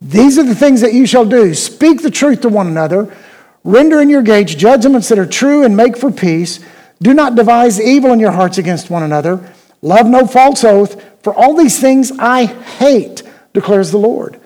These 0.00 0.38
are 0.38 0.42
the 0.42 0.54
things 0.54 0.82
that 0.82 0.92
you 0.92 1.06
shall 1.06 1.24
do 1.24 1.54
speak 1.54 2.02
the 2.02 2.10
truth 2.10 2.42
to 2.42 2.48
one 2.48 2.66
another, 2.66 3.14
render 3.62 4.00
in 4.00 4.10
your 4.10 4.22
gates 4.22 4.54
judgments 4.54 5.08
that 5.08 5.18
are 5.18 5.26
true, 5.26 5.64
and 5.64 5.76
make 5.76 5.96
for 5.96 6.10
peace. 6.10 6.60
Do 7.00 7.14
not 7.14 7.34
devise 7.34 7.80
evil 7.80 8.12
in 8.12 8.20
your 8.20 8.32
hearts 8.32 8.58
against 8.58 8.90
one 8.90 9.02
another. 9.02 9.52
Love 9.80 10.06
no 10.06 10.26
false 10.26 10.64
oath, 10.64 11.02
for 11.22 11.34
all 11.34 11.54
these 11.54 11.80
things 11.80 12.12
I 12.18 12.44
hate, 12.44 13.22
declares 13.52 13.90
the 13.90 13.98
Lord. 13.98 14.40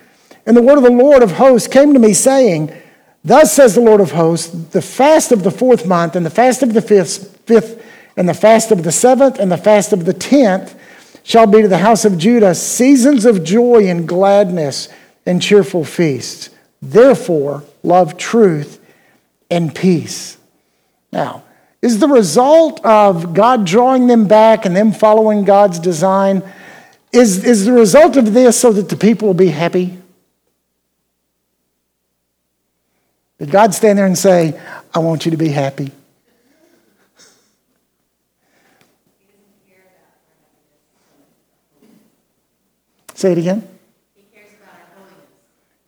And 0.46 0.56
the 0.56 0.62
word 0.62 0.78
of 0.78 0.84
the 0.84 0.90
Lord 0.90 1.22
of 1.22 1.32
hosts 1.32 1.68
came 1.68 1.92
to 1.92 1.98
me, 1.98 2.14
saying, 2.14 2.72
Thus 3.24 3.52
says 3.52 3.74
the 3.74 3.80
Lord 3.80 4.00
of 4.00 4.12
hosts, 4.12 4.48
the 4.48 4.80
fast 4.80 5.32
of 5.32 5.42
the 5.42 5.50
fourth 5.50 5.86
month, 5.86 6.14
and 6.14 6.24
the 6.24 6.30
fast 6.30 6.62
of 6.62 6.72
the 6.72 6.80
fifth, 6.80 7.40
fifth, 7.46 7.84
and 8.16 8.28
the 8.28 8.34
fast 8.34 8.70
of 8.70 8.84
the 8.84 8.92
seventh, 8.92 9.38
and 9.38 9.50
the 9.50 9.56
fast 9.56 9.92
of 9.92 10.04
the 10.04 10.12
tenth 10.12 10.77
shall 11.28 11.46
be 11.46 11.60
to 11.60 11.68
the 11.68 11.76
house 11.76 12.06
of 12.06 12.16
Judah 12.16 12.54
seasons 12.54 13.26
of 13.26 13.44
joy 13.44 13.86
and 13.86 14.08
gladness 14.08 14.88
and 15.26 15.42
cheerful 15.42 15.84
feasts. 15.84 16.48
Therefore, 16.80 17.64
love 17.82 18.16
truth 18.16 18.80
and 19.50 19.74
peace. 19.74 20.38
Now, 21.12 21.44
is 21.82 21.98
the 21.98 22.08
result 22.08 22.82
of 22.82 23.34
God 23.34 23.66
drawing 23.66 24.06
them 24.06 24.26
back 24.26 24.64
and 24.64 24.74
them 24.74 24.90
following 24.90 25.44
God's 25.44 25.78
design, 25.78 26.42
is, 27.12 27.44
is 27.44 27.66
the 27.66 27.74
result 27.74 28.16
of 28.16 28.32
this 28.32 28.58
so 28.58 28.72
that 28.72 28.88
the 28.88 28.96
people 28.96 29.28
will 29.28 29.34
be 29.34 29.48
happy? 29.48 29.98
Did 33.38 33.50
God 33.50 33.74
stand 33.74 33.98
there 33.98 34.06
and 34.06 34.16
say, 34.16 34.58
I 34.94 35.00
want 35.00 35.26
you 35.26 35.30
to 35.32 35.36
be 35.36 35.48
happy? 35.48 35.92
Say 43.18 43.32
it 43.32 43.38
again. 43.38 43.66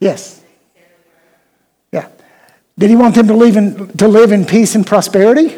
Yes. 0.00 0.42
Yeah. 1.92 2.08
Did 2.76 2.90
he 2.90 2.96
want 2.96 3.14
them 3.14 3.28
to 3.28 3.34
live 3.34 3.56
in, 3.56 3.96
to 3.98 4.08
live 4.08 4.32
in 4.32 4.44
peace 4.44 4.74
and 4.74 4.84
prosperity? 4.84 5.56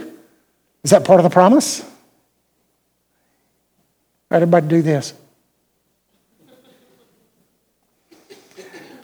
Is 0.84 0.90
that 0.90 1.06
part 1.06 1.18
of 1.18 1.24
the 1.24 1.30
promise? 1.30 1.80
All 1.80 1.88
right, 4.32 4.42
everybody 4.42 4.68
do 4.68 4.82
this. 4.82 5.14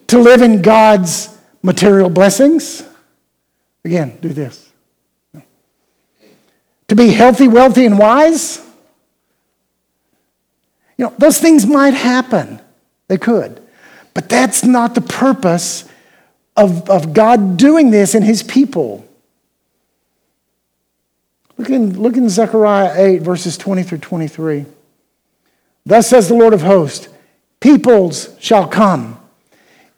to 0.09 0.19
live 0.19 0.43
in 0.43 0.61
God's 0.61 1.35
material 1.63 2.11
blessings. 2.11 2.83
Again, 3.83 4.19
do 4.21 4.29
this. 4.29 4.71
To 6.89 6.95
be 6.95 7.13
healthy, 7.13 7.49
wealthy, 7.49 7.87
and 7.87 7.99
wise. 7.99 8.61
You 10.99 11.07
know, 11.07 11.15
those 11.17 11.39
things 11.39 11.65
might 11.65 11.95
happen. 11.95 12.61
They 13.07 13.17
could. 13.17 13.63
But 14.13 14.29
that's 14.29 14.65
not 14.65 14.95
the 14.95 15.01
purpose 15.01 15.89
of, 16.57 16.91
of 16.91 17.15
God 17.15 17.57
doing 17.57 17.91
this 17.91 18.15
in 18.15 18.23
his 18.23 18.43
people. 18.43 19.09
Look 21.57 21.71
in, 21.71 22.01
look 22.01 22.17
in 22.17 22.29
Zechariah 22.29 22.93
8, 22.97 23.23
verses 23.23 23.57
20 23.57 23.85
through 23.85 23.99
23. 23.99 24.67
Thus 25.87 26.09
says 26.09 26.29
the 26.29 26.35
Lord 26.35 26.53
of 26.53 26.63
hosts 26.63 27.09
Peoples 27.61 28.37
shall 28.39 28.69
come, 28.69 29.21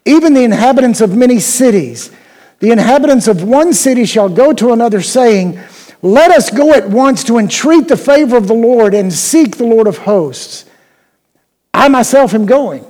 even 0.05 0.33
the 0.33 0.43
inhabitants 0.43 1.01
of 1.01 1.15
many 1.15 1.39
cities. 1.39 2.11
The 2.59 2.71
inhabitants 2.71 3.27
of 3.27 3.43
one 3.43 3.73
city 3.73 4.05
shall 4.05 4.29
go 4.29 4.53
to 4.53 4.71
another, 4.71 5.01
saying, 5.01 5.59
Let 6.03 6.29
us 6.29 6.51
go 6.51 6.73
at 6.73 6.89
once 6.89 7.23
to 7.23 7.39
entreat 7.39 7.87
the 7.87 7.97
favor 7.97 8.37
of 8.37 8.47
the 8.47 8.53
Lord 8.53 8.93
and 8.93 9.11
seek 9.11 9.57
the 9.57 9.65
Lord 9.65 9.87
of 9.87 9.99
hosts. 9.99 10.65
I 11.73 11.87
myself 11.87 12.33
am 12.33 12.45
going. 12.45 12.85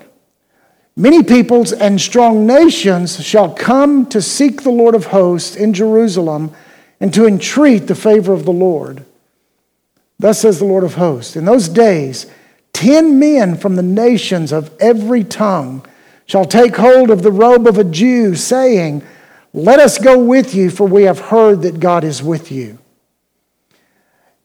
Many 0.96 1.24
peoples 1.24 1.72
and 1.72 2.00
strong 2.02 2.46
nations 2.46 3.24
shall 3.24 3.54
come 3.54 4.06
to 4.08 4.22
seek 4.22 4.62
the 4.62 4.72
Lord 4.72 4.94
of 4.94 5.08
hosts 5.08 5.56
in 5.56 5.74
Jerusalem 5.74 6.54
and 7.00 7.14
to 7.14 7.26
entreat 7.26 7.88
the 7.88 7.96
favor 7.96 8.34
of 8.34 8.46
the 8.46 8.52
Lord. 8.52 9.06
Thus 10.20 10.42
says 10.42 10.60
the 10.60 10.66
Lord 10.66 10.84
of 10.84 10.96
hosts 10.96 11.36
In 11.36 11.46
those 11.46 11.70
days, 11.70 12.28
ten 12.74 13.20
men 13.20 13.58
from 13.58 13.76
the 13.76 13.84
nations 13.84 14.52
of 14.52 14.72
every 14.80 15.24
tongue 15.24 15.86
shall 16.26 16.46
take 16.46 16.76
hold 16.76 17.10
of 17.10 17.24
the 17.24 17.32
robe 17.32 17.68
of 17.68 17.78
a 17.78 17.84
Jew, 17.84 18.36
saying, 18.36 19.04
Let 19.54 19.80
us 19.80 19.98
go 19.98 20.20
with 20.20 20.54
you, 20.54 20.70
for 20.70 20.88
we 20.88 21.04
have 21.04 21.20
heard 21.20 21.62
that 21.64 21.80
God 21.80 22.04
is 22.04 22.22
with 22.22 22.52
you. 22.52 22.78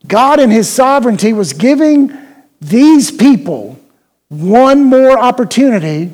God, 0.06 0.40
in 0.40 0.50
his 0.50 0.68
sovereignty, 0.68 1.32
was 1.32 1.52
giving 1.52 2.16
these 2.60 3.10
people 3.10 3.78
one 4.28 4.84
more 4.84 5.18
opportunity 5.18 6.12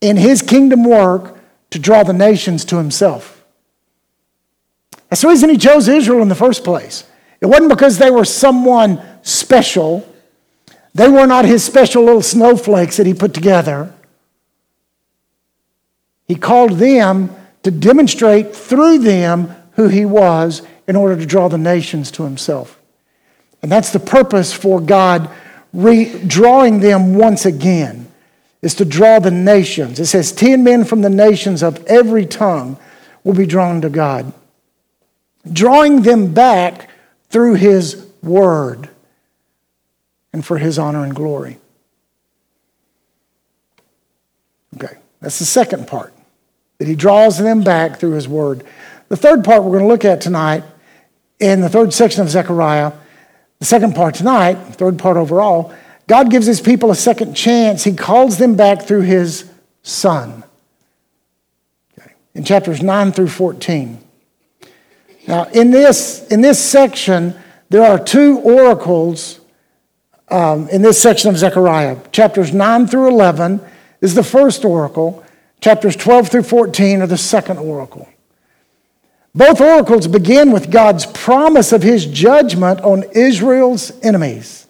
in 0.00 0.16
his 0.16 0.42
kingdom 0.42 0.84
work 0.84 1.36
to 1.70 1.78
draw 1.78 2.02
the 2.02 2.12
nations 2.12 2.64
to 2.66 2.76
himself. 2.76 3.44
That's 5.08 5.22
the 5.22 5.28
reason 5.28 5.50
he 5.50 5.56
chose 5.56 5.88
Israel 5.88 6.22
in 6.22 6.28
the 6.28 6.34
first 6.34 6.64
place. 6.64 7.04
It 7.40 7.46
wasn't 7.46 7.70
because 7.70 7.98
they 7.98 8.10
were 8.10 8.24
someone 8.24 9.02
special. 9.22 10.06
They 10.94 11.08
were 11.08 11.26
not 11.26 11.44
his 11.44 11.64
special 11.64 12.04
little 12.04 12.22
snowflakes 12.22 12.96
that 12.96 13.06
he 13.06 13.14
put 13.14 13.34
together. 13.34 13.92
He 16.26 16.34
called 16.34 16.72
them 16.72 17.34
to 17.62 17.70
demonstrate 17.70 18.54
through 18.54 18.98
them 18.98 19.54
who 19.72 19.88
he 19.88 20.04
was 20.04 20.62
in 20.86 20.96
order 20.96 21.16
to 21.16 21.26
draw 21.26 21.48
the 21.48 21.58
nations 21.58 22.10
to 22.12 22.24
himself. 22.24 22.78
And 23.62 23.72
that's 23.72 23.92
the 23.92 24.00
purpose 24.00 24.52
for 24.52 24.80
God 24.80 25.30
re- 25.72 26.22
drawing 26.26 26.80
them 26.80 27.14
once 27.14 27.44
again, 27.46 28.10
is 28.62 28.74
to 28.74 28.84
draw 28.84 29.18
the 29.18 29.30
nations. 29.30 30.00
It 30.00 30.06
says, 30.06 30.32
10 30.32 30.64
men 30.64 30.84
from 30.84 31.02
the 31.02 31.10
nations 31.10 31.62
of 31.62 31.84
every 31.86 32.26
tongue 32.26 32.76
will 33.24 33.34
be 33.34 33.46
drawn 33.46 33.80
to 33.82 33.90
God, 33.90 34.32
drawing 35.50 36.02
them 36.02 36.34
back 36.34 36.90
through 37.30 37.54
his 37.54 38.06
word 38.22 38.88
and 40.32 40.44
for 40.44 40.58
his 40.58 40.78
honor 40.78 41.04
and 41.04 41.14
glory. 41.14 41.58
Okay, 44.76 44.96
that's 45.20 45.38
the 45.38 45.44
second 45.44 45.86
part 45.86 46.12
that 46.78 46.88
he 46.88 46.94
draws 46.94 47.38
them 47.38 47.62
back 47.62 47.98
through 47.98 48.12
his 48.12 48.28
word. 48.28 48.64
The 49.08 49.16
third 49.16 49.44
part 49.44 49.62
we're 49.62 49.72
going 49.72 49.82
to 49.82 49.88
look 49.88 50.04
at 50.04 50.20
tonight 50.20 50.62
in 51.40 51.60
the 51.60 51.68
third 51.68 51.92
section 51.92 52.22
of 52.22 52.28
Zechariah, 52.28 52.92
the 53.58 53.64
second 53.64 53.94
part 53.94 54.14
tonight, 54.14 54.54
third 54.54 54.98
part 54.98 55.16
overall, 55.16 55.74
God 56.06 56.30
gives 56.30 56.46
his 56.46 56.60
people 56.60 56.90
a 56.90 56.94
second 56.94 57.34
chance. 57.34 57.84
He 57.84 57.92
calls 57.92 58.38
them 58.38 58.56
back 58.56 58.82
through 58.82 59.02
his 59.02 59.50
son. 59.82 60.44
Okay. 61.98 62.12
In 62.34 62.44
chapters 62.44 62.82
9 62.82 63.12
through 63.12 63.28
14. 63.28 63.98
Now, 65.26 65.44
in 65.44 65.70
this, 65.70 66.26
in 66.28 66.40
this 66.40 66.62
section, 66.62 67.34
there 67.68 67.84
are 67.84 68.02
two 68.02 68.38
oracles 68.38 69.40
um, 70.28 70.68
in 70.68 70.82
this 70.82 71.00
section 71.00 71.30
of 71.30 71.36
Zechariah. 71.36 71.98
Chapters 72.12 72.52
9 72.52 72.86
through 72.86 73.08
11 73.08 73.60
is 74.00 74.14
the 74.14 74.22
first 74.22 74.64
oracle, 74.64 75.24
chapters 75.60 75.96
12 75.96 76.28
through 76.28 76.42
14 76.44 77.02
are 77.02 77.06
the 77.06 77.18
second 77.18 77.58
oracle. 77.58 78.08
Both 79.34 79.60
oracles 79.60 80.06
begin 80.08 80.52
with 80.52 80.70
God's 80.70 81.06
promise 81.06 81.72
of 81.72 81.82
his 81.82 82.06
judgment 82.06 82.80
on 82.80 83.04
Israel's 83.14 83.92
enemies. 84.02 84.66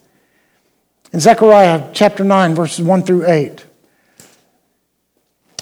In 1.11 1.19
Zechariah 1.19 1.89
chapter 1.93 2.23
9, 2.23 2.53
verses 2.53 2.85
1 2.85 3.03
through 3.03 3.27
8, 3.27 3.65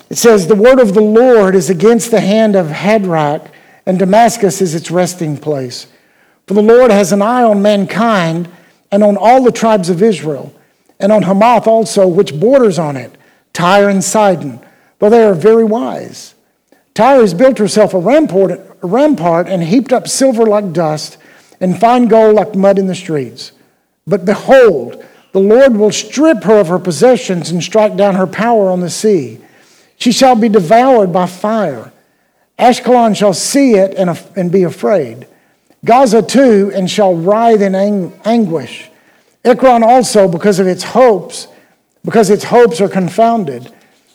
it 0.09 0.17
says, 0.17 0.47
The 0.47 0.55
word 0.55 0.79
of 0.79 0.93
the 0.93 1.01
Lord 1.01 1.55
is 1.55 1.69
against 1.69 2.11
the 2.11 2.19
hand 2.19 2.55
of 2.55 2.67
Hadrach, 2.67 3.49
and 3.85 3.99
Damascus 3.99 4.61
is 4.61 4.75
its 4.75 4.91
resting 4.91 5.37
place. 5.37 5.87
For 6.47 6.53
the 6.53 6.61
Lord 6.61 6.91
has 6.91 7.11
an 7.11 7.21
eye 7.21 7.43
on 7.43 7.61
mankind 7.61 8.49
and 8.91 9.03
on 9.03 9.17
all 9.17 9.43
the 9.43 9.51
tribes 9.51 9.89
of 9.89 10.01
Israel, 10.01 10.53
and 10.99 11.11
on 11.11 11.23
Hamath 11.23 11.67
also, 11.67 12.07
which 12.07 12.39
borders 12.39 12.79
on 12.79 12.95
it, 12.95 13.17
Tyre 13.53 13.89
and 13.89 14.03
Sidon, 14.03 14.59
though 14.99 15.09
they 15.09 15.23
are 15.23 15.33
very 15.33 15.63
wise. 15.63 16.35
Tyre 16.97 17.21
has 17.21 17.35
built 17.35 17.59
herself 17.59 17.93
a 17.93 17.99
rampart, 17.99 18.49
a 18.49 18.87
rampart 18.87 19.47
and 19.47 19.61
heaped 19.61 19.93
up 19.93 20.07
silver 20.07 20.47
like 20.47 20.73
dust 20.73 21.19
and 21.61 21.79
fine 21.79 22.07
gold 22.07 22.33
like 22.33 22.55
mud 22.55 22.79
in 22.79 22.87
the 22.87 22.95
streets. 22.95 23.51
But 24.07 24.25
behold, 24.25 25.05
the 25.31 25.39
Lord 25.39 25.77
will 25.77 25.91
strip 25.91 26.43
her 26.45 26.57
of 26.59 26.69
her 26.69 26.79
possessions 26.79 27.51
and 27.51 27.61
strike 27.61 27.95
down 27.97 28.15
her 28.15 28.25
power 28.25 28.71
on 28.71 28.79
the 28.79 28.89
sea. 28.89 29.39
She 29.97 30.11
shall 30.11 30.35
be 30.35 30.49
devoured 30.49 31.13
by 31.13 31.27
fire. 31.27 31.93
Ashkelon 32.57 33.15
shall 33.15 33.35
see 33.35 33.75
it 33.75 33.93
and, 33.93 34.19
and 34.35 34.51
be 34.51 34.63
afraid. 34.63 35.27
Gaza 35.85 36.23
too, 36.23 36.71
and 36.73 36.89
shall 36.89 37.13
writhe 37.13 37.61
in 37.61 37.75
ang- 37.75 38.19
anguish. 38.25 38.89
Ekron 39.45 39.83
also, 39.83 40.27
because 40.27 40.57
of 40.57 40.65
its 40.65 40.83
hopes, 40.83 41.47
because 42.03 42.31
its 42.31 42.45
hopes 42.45 42.81
are 42.81 42.89
confounded. 42.89 43.71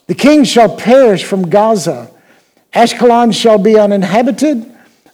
The 0.08 0.16
king 0.16 0.42
shall 0.42 0.76
perish 0.76 1.22
from 1.22 1.48
Gaza. 1.48 2.10
Ashkelon 2.74 3.34
shall 3.34 3.58
be 3.58 3.78
uninhabited. 3.78 4.70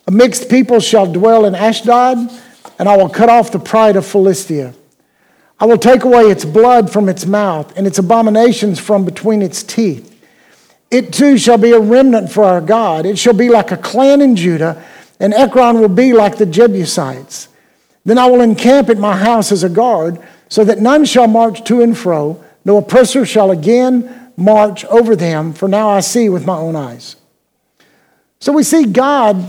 A 0.06 0.10
mixed 0.10 0.48
people 0.48 0.80
shall 0.80 1.10
dwell 1.10 1.44
in 1.44 1.54
Ashdod, 1.54 2.18
and 2.78 2.88
I 2.88 2.96
will 2.96 3.08
cut 3.08 3.28
off 3.28 3.50
the 3.50 3.58
pride 3.58 3.96
of 3.96 4.06
Philistia. 4.06 4.74
I 5.60 5.66
will 5.66 5.78
take 5.78 6.04
away 6.04 6.24
its 6.24 6.44
blood 6.44 6.90
from 6.92 7.08
its 7.08 7.26
mouth 7.26 7.76
and 7.76 7.86
its 7.86 7.98
abominations 7.98 8.78
from 8.78 9.04
between 9.04 9.42
its 9.42 9.62
teeth. 9.64 10.14
It 10.90 11.12
too 11.12 11.36
shall 11.36 11.58
be 11.58 11.72
a 11.72 11.80
remnant 11.80 12.30
for 12.30 12.44
our 12.44 12.60
God. 12.60 13.04
It 13.04 13.18
shall 13.18 13.34
be 13.34 13.48
like 13.48 13.72
a 13.72 13.76
clan 13.76 14.22
in 14.22 14.36
Judah, 14.36 14.82
and 15.18 15.34
Ekron 15.34 15.80
will 15.80 15.88
be 15.88 16.12
like 16.12 16.38
the 16.38 16.46
Jebusites. 16.46 17.48
Then 18.04 18.18
I 18.18 18.26
will 18.26 18.40
encamp 18.40 18.88
at 18.88 18.98
my 18.98 19.16
house 19.16 19.50
as 19.50 19.64
a 19.64 19.68
guard, 19.68 20.18
so 20.48 20.64
that 20.64 20.78
none 20.78 21.04
shall 21.04 21.26
march 21.26 21.64
to 21.64 21.82
and 21.82 21.98
fro, 21.98 22.42
no 22.64 22.78
oppressor 22.78 23.26
shall 23.26 23.50
again 23.50 24.32
march 24.36 24.84
over 24.86 25.16
them, 25.16 25.52
for 25.52 25.68
now 25.68 25.90
I 25.90 26.00
see 26.00 26.28
with 26.28 26.46
my 26.46 26.56
own 26.56 26.76
eyes. 26.76 27.16
So 28.40 28.52
we 28.52 28.62
see 28.62 28.84
God 28.84 29.44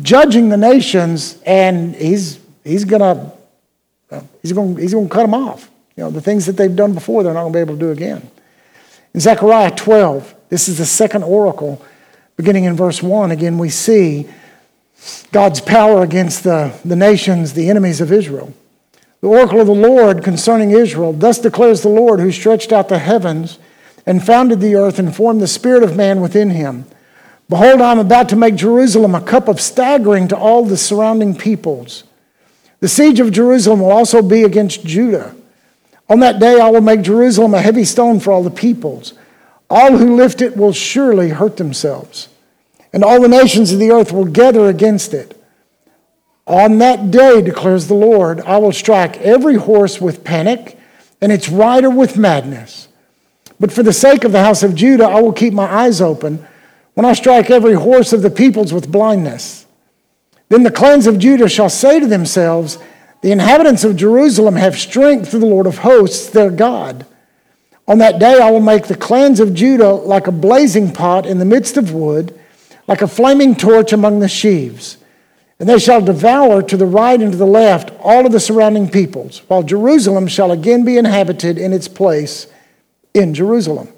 judging 0.00 0.48
the 0.48 0.56
nations, 0.56 1.38
and 1.44 1.94
he's, 1.94 2.40
he's 2.62 2.84
going 2.84 3.30
he's 4.42 4.52
gonna, 4.52 4.80
he's 4.80 4.92
to 4.92 5.08
cut 5.08 5.22
them 5.22 5.34
off. 5.34 5.70
You 5.96 6.04
know, 6.04 6.10
the 6.10 6.20
things 6.20 6.46
that 6.46 6.56
they've 6.56 6.74
done 6.74 6.94
before, 6.94 7.22
they're 7.22 7.34
not 7.34 7.42
going 7.42 7.52
to 7.52 7.56
be 7.56 7.60
able 7.60 7.74
to 7.74 7.80
do 7.80 7.90
again. 7.90 8.28
In 9.12 9.20
Zechariah 9.20 9.70
12, 9.74 10.34
this 10.48 10.68
is 10.68 10.78
the 10.78 10.86
second 10.86 11.22
oracle, 11.22 11.84
beginning 12.36 12.64
in 12.64 12.74
verse 12.74 13.02
1. 13.02 13.30
Again, 13.30 13.58
we 13.58 13.68
see 13.68 14.28
God's 15.30 15.60
power 15.60 16.02
against 16.02 16.44
the, 16.44 16.78
the 16.84 16.96
nations, 16.96 17.52
the 17.52 17.70
enemies 17.70 18.00
of 18.00 18.10
Israel. 18.10 18.52
The 19.20 19.28
oracle 19.28 19.60
of 19.60 19.66
the 19.66 19.72
Lord 19.72 20.22
concerning 20.22 20.72
Israel 20.72 21.12
Thus 21.12 21.38
declares 21.38 21.82
the 21.82 21.88
Lord, 21.88 22.20
who 22.20 22.30
stretched 22.30 22.72
out 22.72 22.88
the 22.88 22.98
heavens 22.98 23.58
and 24.04 24.24
founded 24.24 24.60
the 24.60 24.74
earth 24.74 24.98
and 24.98 25.14
formed 25.14 25.40
the 25.40 25.46
spirit 25.46 25.82
of 25.82 25.96
man 25.96 26.20
within 26.20 26.50
him. 26.50 26.84
Behold, 27.48 27.82
I 27.82 27.92
am 27.92 27.98
about 27.98 28.30
to 28.30 28.36
make 28.36 28.54
Jerusalem 28.54 29.14
a 29.14 29.20
cup 29.20 29.48
of 29.48 29.60
staggering 29.60 30.28
to 30.28 30.36
all 30.36 30.64
the 30.64 30.76
surrounding 30.76 31.34
peoples. 31.34 32.04
The 32.80 32.88
siege 32.88 33.20
of 33.20 33.32
Jerusalem 33.32 33.80
will 33.80 33.92
also 33.92 34.22
be 34.22 34.42
against 34.42 34.84
Judah. 34.84 35.34
On 36.08 36.20
that 36.20 36.38
day, 36.38 36.60
I 36.60 36.70
will 36.70 36.80
make 36.80 37.02
Jerusalem 37.02 37.54
a 37.54 37.60
heavy 37.60 37.84
stone 37.84 38.20
for 38.20 38.32
all 38.32 38.42
the 38.42 38.50
peoples. 38.50 39.14
All 39.68 39.96
who 39.96 40.16
lift 40.16 40.40
it 40.42 40.56
will 40.56 40.72
surely 40.72 41.30
hurt 41.30 41.56
themselves, 41.56 42.28
and 42.92 43.02
all 43.02 43.20
the 43.20 43.28
nations 43.28 43.72
of 43.72 43.78
the 43.78 43.90
earth 43.90 44.12
will 44.12 44.26
gather 44.26 44.66
against 44.68 45.14
it. 45.14 45.40
On 46.46 46.78
that 46.78 47.10
day, 47.10 47.40
declares 47.40 47.88
the 47.88 47.94
Lord, 47.94 48.40
I 48.42 48.58
will 48.58 48.72
strike 48.72 49.16
every 49.18 49.54
horse 49.54 50.00
with 50.00 50.24
panic 50.24 50.78
and 51.20 51.32
its 51.32 51.48
rider 51.48 51.88
with 51.88 52.18
madness. 52.18 52.88
But 53.58 53.72
for 53.72 53.82
the 53.82 53.94
sake 53.94 54.24
of 54.24 54.32
the 54.32 54.42
house 54.42 54.62
of 54.62 54.74
Judah, 54.74 55.06
I 55.06 55.22
will 55.22 55.32
keep 55.32 55.54
my 55.54 55.64
eyes 55.64 56.02
open 56.02 56.46
when 56.94 57.04
I 57.04 57.12
strike 57.12 57.50
every 57.50 57.74
horse 57.74 58.12
of 58.12 58.22
the 58.22 58.30
peoples 58.30 58.72
with 58.72 58.90
blindness. 58.90 59.66
Then 60.48 60.62
the 60.62 60.70
clans 60.70 61.06
of 61.06 61.18
Judah 61.18 61.48
shall 61.48 61.68
say 61.68 62.00
to 62.00 62.06
themselves, 62.06 62.78
The 63.22 63.32
inhabitants 63.32 63.84
of 63.84 63.96
Jerusalem 63.96 64.56
have 64.56 64.78
strength 64.78 65.30
through 65.30 65.40
the 65.40 65.46
Lord 65.46 65.66
of 65.66 65.78
hosts, 65.78 66.28
their 66.28 66.50
God. 66.50 67.06
On 67.86 67.98
that 67.98 68.18
day 68.18 68.40
I 68.40 68.50
will 68.50 68.60
make 68.60 68.86
the 68.86 68.96
clans 68.96 69.40
of 69.40 69.54
Judah 69.54 69.90
like 69.90 70.26
a 70.26 70.32
blazing 70.32 70.92
pot 70.92 71.26
in 71.26 71.38
the 71.38 71.44
midst 71.44 71.76
of 71.76 71.92
wood, 71.92 72.38
like 72.86 73.02
a 73.02 73.08
flaming 73.08 73.54
torch 73.54 73.92
among 73.92 74.20
the 74.20 74.28
sheaves. 74.28 74.96
And 75.58 75.68
they 75.68 75.78
shall 75.78 76.00
devour 76.00 76.62
to 76.62 76.76
the 76.76 76.86
right 76.86 77.20
and 77.20 77.32
to 77.32 77.38
the 77.38 77.46
left 77.46 77.92
all 78.00 78.26
of 78.26 78.32
the 78.32 78.40
surrounding 78.40 78.88
peoples, 78.88 79.42
while 79.48 79.62
Jerusalem 79.62 80.26
shall 80.26 80.50
again 80.50 80.84
be 80.84 80.98
inhabited 80.98 81.58
in 81.58 81.72
its 81.72 81.88
place 81.88 82.46
in 83.12 83.34
Jerusalem. 83.34 83.88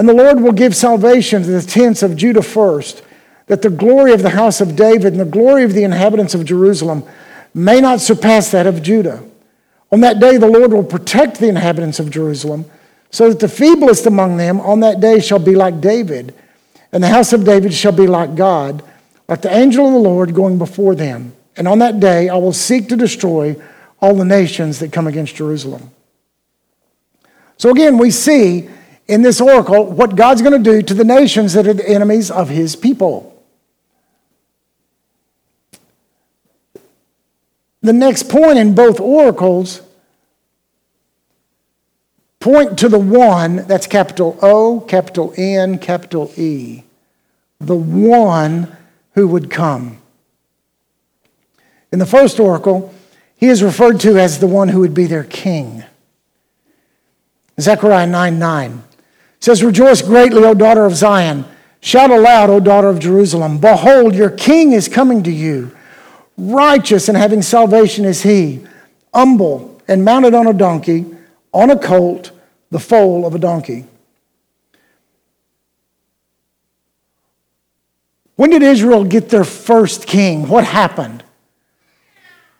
And 0.00 0.08
the 0.08 0.14
Lord 0.14 0.40
will 0.40 0.52
give 0.52 0.74
salvation 0.74 1.42
to 1.42 1.50
the 1.50 1.60
tents 1.60 2.02
of 2.02 2.16
Judah 2.16 2.40
first, 2.40 3.02
that 3.48 3.60
the 3.60 3.68
glory 3.68 4.14
of 4.14 4.22
the 4.22 4.30
house 4.30 4.62
of 4.62 4.74
David 4.74 5.12
and 5.12 5.20
the 5.20 5.26
glory 5.26 5.62
of 5.62 5.74
the 5.74 5.84
inhabitants 5.84 6.34
of 6.34 6.46
Jerusalem 6.46 7.04
may 7.52 7.82
not 7.82 8.00
surpass 8.00 8.50
that 8.52 8.66
of 8.66 8.82
Judah. 8.82 9.22
On 9.92 10.00
that 10.00 10.18
day, 10.18 10.38
the 10.38 10.46
Lord 10.46 10.72
will 10.72 10.84
protect 10.84 11.38
the 11.38 11.50
inhabitants 11.50 12.00
of 12.00 12.10
Jerusalem, 12.10 12.64
so 13.10 13.28
that 13.28 13.40
the 13.40 13.46
feeblest 13.46 14.06
among 14.06 14.38
them 14.38 14.58
on 14.60 14.80
that 14.80 15.00
day 15.00 15.20
shall 15.20 15.38
be 15.38 15.54
like 15.54 15.82
David, 15.82 16.34
and 16.92 17.04
the 17.04 17.08
house 17.08 17.34
of 17.34 17.44
David 17.44 17.74
shall 17.74 17.92
be 17.92 18.06
like 18.06 18.34
God, 18.34 18.82
like 19.28 19.42
the 19.42 19.54
angel 19.54 19.86
of 19.86 19.92
the 19.92 19.98
Lord 19.98 20.32
going 20.32 20.56
before 20.56 20.94
them. 20.94 21.34
And 21.58 21.68
on 21.68 21.80
that 21.80 22.00
day, 22.00 22.30
I 22.30 22.36
will 22.36 22.54
seek 22.54 22.88
to 22.88 22.96
destroy 22.96 23.54
all 24.00 24.14
the 24.14 24.24
nations 24.24 24.78
that 24.78 24.94
come 24.94 25.06
against 25.06 25.34
Jerusalem. 25.34 25.90
So 27.58 27.68
again, 27.68 27.98
we 27.98 28.10
see 28.10 28.70
in 29.10 29.22
this 29.22 29.40
oracle 29.40 29.84
what 29.84 30.14
God's 30.14 30.40
going 30.40 30.62
to 30.62 30.70
do 30.70 30.82
to 30.82 30.94
the 30.94 31.04
nations 31.04 31.54
that 31.54 31.66
are 31.66 31.74
the 31.74 31.88
enemies 31.88 32.30
of 32.30 32.48
his 32.48 32.76
people. 32.76 33.26
The 37.82 37.92
next 37.92 38.28
point 38.28 38.58
in 38.58 38.74
both 38.74 39.00
oracles 39.00 39.82
point 42.38 42.78
to 42.78 42.88
the 42.88 43.00
one, 43.00 43.66
that's 43.66 43.88
capital 43.88 44.38
O, 44.42 44.80
capital 44.80 45.34
N, 45.36 45.78
capital 45.78 46.32
E, 46.36 46.84
the 47.58 47.76
one 47.76 48.76
who 49.14 49.26
would 49.26 49.50
come. 49.50 49.98
In 51.90 51.98
the 51.98 52.06
first 52.06 52.38
oracle, 52.38 52.94
he 53.34 53.48
is 53.48 53.60
referred 53.60 53.98
to 54.00 54.18
as 54.18 54.38
the 54.38 54.46
one 54.46 54.68
who 54.68 54.80
would 54.80 54.94
be 54.94 55.06
their 55.06 55.24
king. 55.24 55.82
Zechariah 57.58 58.06
9 58.06 58.38
9 58.38 58.84
says, 59.40 59.62
Rejoice 59.62 60.02
greatly, 60.02 60.44
O 60.44 60.54
daughter 60.54 60.84
of 60.84 60.94
Zion. 60.94 61.44
Shout 61.80 62.10
aloud, 62.10 62.50
O 62.50 62.60
daughter 62.60 62.88
of 62.88 62.98
Jerusalem. 62.98 63.58
Behold, 63.58 64.14
your 64.14 64.30
king 64.30 64.72
is 64.72 64.86
coming 64.86 65.22
to 65.22 65.32
you. 65.32 65.74
Righteous 66.36 67.08
and 67.08 67.16
having 67.16 67.42
salvation 67.42 68.04
is 68.04 68.22
he, 68.22 68.64
humble 69.12 69.80
and 69.88 70.04
mounted 70.04 70.34
on 70.34 70.46
a 70.46 70.52
donkey, 70.52 71.06
on 71.52 71.70
a 71.70 71.78
colt, 71.78 72.30
the 72.70 72.78
foal 72.78 73.26
of 73.26 73.34
a 73.34 73.38
donkey. 73.38 73.86
When 78.36 78.50
did 78.50 78.62
Israel 78.62 79.04
get 79.04 79.28
their 79.28 79.44
first 79.44 80.06
king? 80.06 80.48
What 80.48 80.64
happened? 80.64 81.24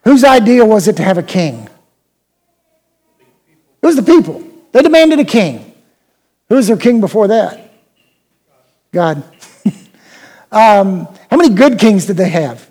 Whose 0.05 0.25
idea 0.25 0.65
was 0.65 0.89
it 0.89 0.97
to 0.97 1.03
have 1.03 1.17
a 1.17 1.23
king? 1.23 1.69
It 3.83 3.87
was 3.87 3.97
the 3.97 4.03
people. 4.03 4.43
They 4.73 4.83
demanded 4.83 5.21
a 5.21 5.25
king. 5.25 5.70
Who 6.51 6.57
was 6.57 6.67
their 6.67 6.77
king 6.77 7.01
before 7.01 7.29
that? 7.29 7.73
God. 8.93 9.23
um, 10.53 11.07
how 11.31 11.37
many 11.37 11.55
good 11.55 11.79
kings 11.79 12.07
did 12.07 12.17
they 12.17 12.29
have? 12.29 12.69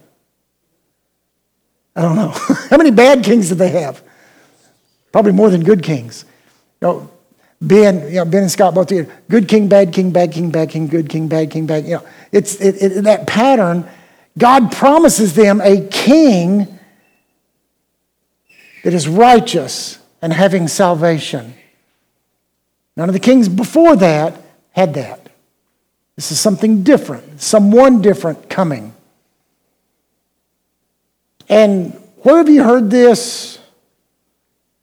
I 1.95 2.01
don't 2.01 2.17
know. 2.17 2.29
how 2.69 2.77
many 2.77 2.91
bad 2.91 3.23
kings 3.23 3.49
did 3.49 3.57
they 3.57 3.69
have? 3.69 4.03
Probably 5.13 5.31
more 5.31 5.49
than 5.49 5.63
good 5.63 5.81
kings. 5.81 6.25
You 6.81 6.87
know, 6.87 7.11
Ben, 7.61 8.09
you 8.09 8.15
know, 8.15 8.25
Ben 8.25 8.43
and 8.43 8.51
Scott 8.51 8.75
both 8.75 8.87
did. 8.87 9.09
Good 9.29 9.47
king, 9.47 9.69
bad 9.69 9.93
king, 9.93 10.11
bad 10.11 10.33
king, 10.33 10.51
bad 10.51 10.69
king, 10.69 10.87
good 10.87 11.07
king, 11.07 11.29
bad 11.29 11.49
king, 11.49 11.65
bad. 11.65 11.85
You 11.85 11.95
know, 11.95 12.07
it's 12.33 12.55
it, 12.55 12.81
it, 12.81 13.03
that 13.05 13.27
pattern. 13.27 13.87
God 14.37 14.73
promises 14.73 15.35
them 15.35 15.61
a 15.61 15.87
king 15.87 16.79
that 18.83 18.93
is 18.93 19.07
righteous 19.07 19.99
and 20.21 20.33
having 20.33 20.67
salvation. 20.67 21.53
None 22.99 23.07
of 23.07 23.13
the 23.13 23.19
kings 23.21 23.47
before 23.47 23.95
that 23.95 24.33
had 24.71 24.95
that. 24.95 25.29
This 26.17 26.33
is 26.33 26.39
something 26.41 26.83
different, 26.83 27.39
someone 27.39 28.01
different 28.01 28.49
coming. 28.49 28.93
And 31.47 31.93
where 32.23 32.35
have 32.39 32.49
you 32.49 32.61
heard 32.61 32.91
this 32.91 33.57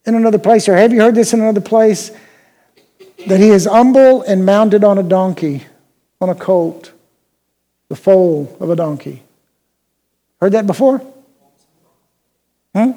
in 0.07 0.15
another 0.15 0.39
place, 0.39 0.67
or 0.67 0.77
have 0.77 0.95
you 0.95 1.03
heard 1.03 1.15
this 1.15 1.35
in 1.35 1.43
another 1.43 1.61
place? 1.61 2.11
That 3.27 3.39
he 3.39 3.51
is 3.51 3.67
humble 3.67 4.23
and 4.23 4.47
mounted 4.47 4.83
on 4.83 4.97
a 4.97 5.03
donkey, 5.03 5.67
on 6.19 6.31
a 6.31 6.35
colt, 6.35 6.93
the 7.91 7.97
foal 7.97 8.57
of 8.61 8.71
a 8.71 8.77
donkey. 8.77 9.25
Heard 10.41 10.53
that 10.53 10.67
before? 10.67 11.03
Hmm? 12.75 12.93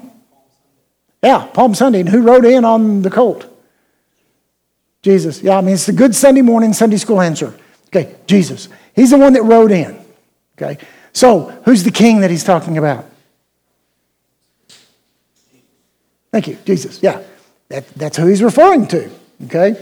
Yeah, 1.21 1.45
Palm 1.47 1.75
Sunday. 1.75 1.99
And 1.99 2.07
who 2.07 2.21
rode 2.21 2.45
in 2.45 2.63
on 2.63 3.01
the 3.01 3.09
colt? 3.09 3.48
Jesus. 5.01 5.41
Yeah, 5.41 5.57
I 5.57 5.61
mean, 5.61 5.75
it's 5.75 5.87
a 5.87 5.93
good 5.93 6.13
Sunday 6.13 6.41
morning 6.41 6.73
Sunday 6.73 6.97
school 6.97 7.21
answer. 7.21 7.57
Okay, 7.87 8.15
Jesus. 8.27 8.69
He's 8.95 9.11
the 9.11 9.17
one 9.17 9.33
that 9.33 9.43
rode 9.43 9.71
in. 9.71 9.99
Okay, 10.61 10.77
so 11.13 11.49
who's 11.65 11.83
the 11.83 11.91
king 11.91 12.19
that 12.21 12.29
he's 12.29 12.43
talking 12.43 12.77
about? 12.77 13.05
Thank 16.31 16.47
you, 16.47 16.57
Jesus. 16.65 17.01
Yeah, 17.01 17.21
that, 17.69 17.87
that's 17.95 18.17
who 18.17 18.27
he's 18.27 18.43
referring 18.43 18.87
to. 18.87 19.09
Okay, 19.45 19.75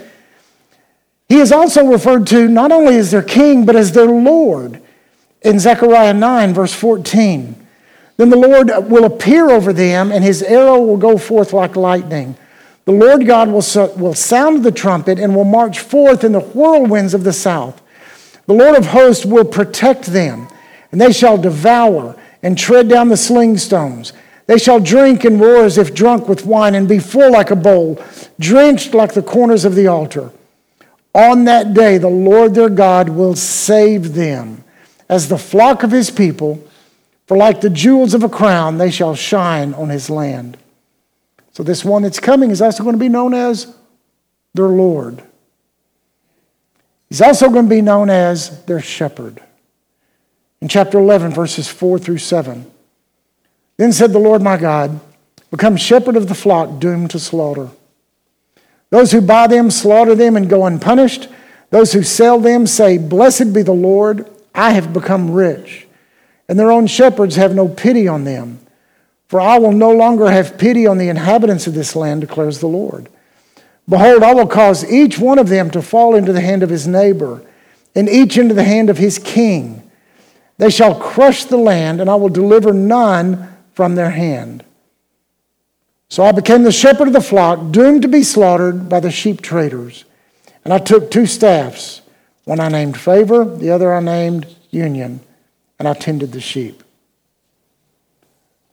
he 1.27 1.39
is 1.39 1.51
also 1.51 1.85
referred 1.87 2.27
to 2.27 2.47
not 2.47 2.71
only 2.71 2.95
as 2.95 3.11
their 3.11 3.23
king, 3.23 3.65
but 3.65 3.75
as 3.75 3.91
their 3.91 4.05
Lord 4.05 4.81
in 5.41 5.59
Zechariah 5.59 6.13
9, 6.13 6.53
verse 6.53 6.73
14. 6.73 7.67
Then 8.17 8.29
the 8.29 8.37
Lord 8.37 8.69
will 8.89 9.05
appear 9.05 9.49
over 9.49 9.73
them, 9.73 10.11
and 10.11 10.23
his 10.23 10.41
arrow 10.41 10.81
will 10.81 10.97
go 10.97 11.17
forth 11.17 11.53
like 11.53 11.75
lightning. 11.75 12.35
The 12.87 12.93
Lord 12.93 13.27
God 13.27 13.49
will, 13.49 13.95
will 13.97 14.13
sound 14.13 14.63
the 14.63 14.71
trumpet 14.71 15.19
and 15.19 15.35
will 15.35 15.43
march 15.43 15.81
forth 15.81 16.23
in 16.23 16.31
the 16.31 16.39
whirlwinds 16.39 17.13
of 17.13 17.25
the 17.25 17.33
south. 17.33 17.81
The 18.45 18.53
Lord 18.53 18.77
of 18.77 18.85
hosts 18.85 19.25
will 19.25 19.43
protect 19.43 20.05
them, 20.05 20.47
and 20.93 21.01
they 21.01 21.11
shall 21.11 21.37
devour 21.37 22.15
and 22.41 22.57
tread 22.57 22.87
down 22.87 23.09
the 23.09 23.17
sling 23.17 23.57
stones. 23.57 24.13
They 24.45 24.57
shall 24.57 24.79
drink 24.79 25.25
and 25.25 25.41
roar 25.41 25.65
as 25.65 25.77
if 25.77 25.93
drunk 25.93 26.29
with 26.29 26.45
wine, 26.45 26.75
and 26.75 26.87
be 26.87 26.99
full 26.99 27.29
like 27.29 27.51
a 27.51 27.57
bowl, 27.57 28.01
drenched 28.39 28.93
like 28.93 29.13
the 29.13 29.21
corners 29.21 29.65
of 29.65 29.75
the 29.75 29.87
altar. 29.87 30.31
On 31.13 31.43
that 31.43 31.73
day, 31.73 31.97
the 31.97 32.07
Lord 32.07 32.55
their 32.55 32.69
God 32.69 33.09
will 33.09 33.35
save 33.35 34.13
them 34.13 34.63
as 35.09 35.27
the 35.27 35.37
flock 35.37 35.83
of 35.83 35.91
his 35.91 36.09
people 36.09 36.63
for 37.25 37.35
like 37.35 37.59
the 37.59 37.69
jewels 37.69 38.13
of 38.13 38.23
a 38.23 38.29
crown, 38.29 38.77
they 38.77 38.91
shall 38.91 39.13
shine 39.13 39.73
on 39.73 39.89
his 39.89 40.09
land. 40.09 40.57
So, 41.57 41.63
this 41.63 41.83
one 41.83 42.03
that's 42.03 42.19
coming 42.19 42.51
is 42.51 42.61
also 42.61 42.83
going 42.83 42.93
to 42.93 42.99
be 42.99 43.09
known 43.09 43.33
as 43.33 43.75
their 44.53 44.67
Lord. 44.67 45.23
He's 47.09 47.19
also 47.19 47.49
going 47.49 47.65
to 47.65 47.69
be 47.69 47.81
known 47.81 48.11
as 48.11 48.63
their 48.65 48.79
shepherd. 48.79 49.41
In 50.61 50.67
chapter 50.67 50.99
11, 50.99 51.31
verses 51.31 51.67
4 51.67 51.97
through 51.97 52.19
7. 52.19 52.69
Then 53.77 53.91
said 53.91 54.13
the 54.13 54.19
Lord 54.19 54.43
my 54.43 54.57
God, 54.57 54.99
Become 55.49 55.77
shepherd 55.77 56.15
of 56.15 56.27
the 56.27 56.35
flock 56.35 56.79
doomed 56.79 57.09
to 57.11 57.19
slaughter. 57.19 57.69
Those 58.91 59.11
who 59.11 59.21
buy 59.21 59.47
them 59.47 59.71
slaughter 59.71 60.13
them 60.13 60.35
and 60.37 60.47
go 60.47 60.63
unpunished. 60.63 61.27
Those 61.71 61.93
who 61.93 62.03
sell 62.03 62.39
them 62.39 62.67
say, 62.67 62.99
Blessed 62.99 63.51
be 63.51 63.63
the 63.63 63.73
Lord, 63.73 64.29
I 64.53 64.73
have 64.73 64.93
become 64.93 65.31
rich 65.31 65.87
and 66.49 66.57
their 66.57 66.71
own 66.71 66.87
shepherds 66.87 67.35
have 67.35 67.53
no 67.53 67.67
pity 67.67 68.07
on 68.07 68.23
them. 68.23 68.59
For 69.27 69.41
I 69.41 69.59
will 69.59 69.71
no 69.71 69.91
longer 69.91 70.31
have 70.31 70.57
pity 70.57 70.87
on 70.87 70.97
the 70.97 71.09
inhabitants 71.09 71.67
of 71.67 71.73
this 71.73 71.95
land, 71.95 72.21
declares 72.21 72.59
the 72.59 72.67
Lord. 72.67 73.09
Behold, 73.89 74.23
I 74.23 74.33
will 74.33 74.47
cause 74.47 74.89
each 74.89 75.19
one 75.19 75.39
of 75.39 75.49
them 75.49 75.69
to 75.71 75.81
fall 75.81 76.15
into 76.15 76.33
the 76.33 76.41
hand 76.41 76.63
of 76.63 76.69
his 76.69 76.87
neighbor, 76.87 77.41
and 77.95 78.07
each 78.09 78.37
into 78.37 78.53
the 78.53 78.63
hand 78.63 78.89
of 78.89 78.97
his 78.97 79.19
king. 79.19 79.89
They 80.57 80.69
shall 80.69 80.99
crush 80.99 81.43
the 81.43 81.57
land, 81.57 82.01
and 82.01 82.09
I 82.09 82.15
will 82.15 82.29
deliver 82.29 82.73
none 82.73 83.53
from 83.73 83.95
their 83.95 84.11
hand. 84.11 84.63
So 86.09 86.23
I 86.23 86.31
became 86.31 86.63
the 86.63 86.71
shepherd 86.71 87.07
of 87.07 87.13
the 87.13 87.21
flock, 87.21 87.71
doomed 87.71 88.01
to 88.03 88.07
be 88.07 88.23
slaughtered 88.23 88.87
by 88.87 88.99
the 88.99 89.11
sheep 89.11 89.41
traders. 89.41 90.05
And 90.63 90.73
I 90.73 90.79
took 90.79 91.11
two 91.11 91.25
staffs. 91.25 92.01
One 92.45 92.59
I 92.59 92.69
named 92.69 92.97
favor, 92.97 93.43
the 93.43 93.71
other 93.71 93.93
I 93.93 93.99
named 93.99 94.55
union 94.71 95.19
and 95.79 95.87
I 95.87 95.93
tended 95.93 96.31
the 96.31 96.41
sheep. 96.41 96.83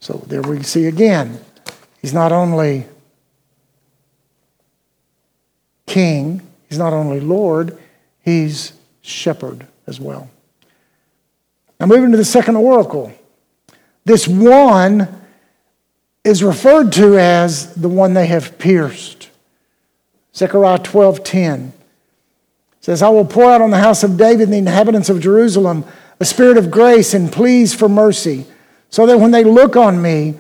So 0.05 0.23
there 0.27 0.43
we 0.43 0.63
see 0.63 0.85
again, 0.85 1.41
he's 2.03 2.13
not 2.13 2.31
only 2.31 2.85
king, 5.87 6.43
he's 6.69 6.77
not 6.77 6.93
only 6.93 7.21
Lord, 7.21 7.79
he's 8.21 8.75
shepherd 9.01 9.67
as 9.87 9.99
well. 9.99 10.29
Now, 11.81 11.87
moving 11.87 12.11
to 12.11 12.19
the 12.19 12.25
second 12.27 12.57
oracle. 12.57 13.15
This 14.05 14.29
one 14.29 15.09
is 16.23 16.43
referred 16.45 16.93
to 16.93 17.19
as 17.19 17.75
the 17.75 17.89
one 17.89 18.13
they 18.13 18.27
have 18.27 18.59
pierced. 18.59 19.31
Zechariah 20.37 20.81
12:10 20.81 21.73
says, 22.83 23.01
I 23.01 23.09
will 23.09 23.25
pour 23.25 23.51
out 23.51 23.63
on 23.63 23.71
the 23.71 23.79
house 23.79 24.05
of 24.05 24.19
David 24.19 24.43
and 24.43 24.53
the 24.53 24.59
inhabitants 24.59 25.09
of 25.09 25.21
Jerusalem 25.21 25.87
a 26.21 26.27
spirit 26.27 26.59
of 26.59 26.71
grace 26.71 27.15
and 27.15 27.33
pleas 27.33 27.75
for 27.75 27.89
mercy, 27.89 28.45
so 28.91 29.07
that 29.07 29.19
when 29.19 29.31
they 29.31 29.45
look 29.45 29.77
on 29.77 30.01
me, 30.01 30.35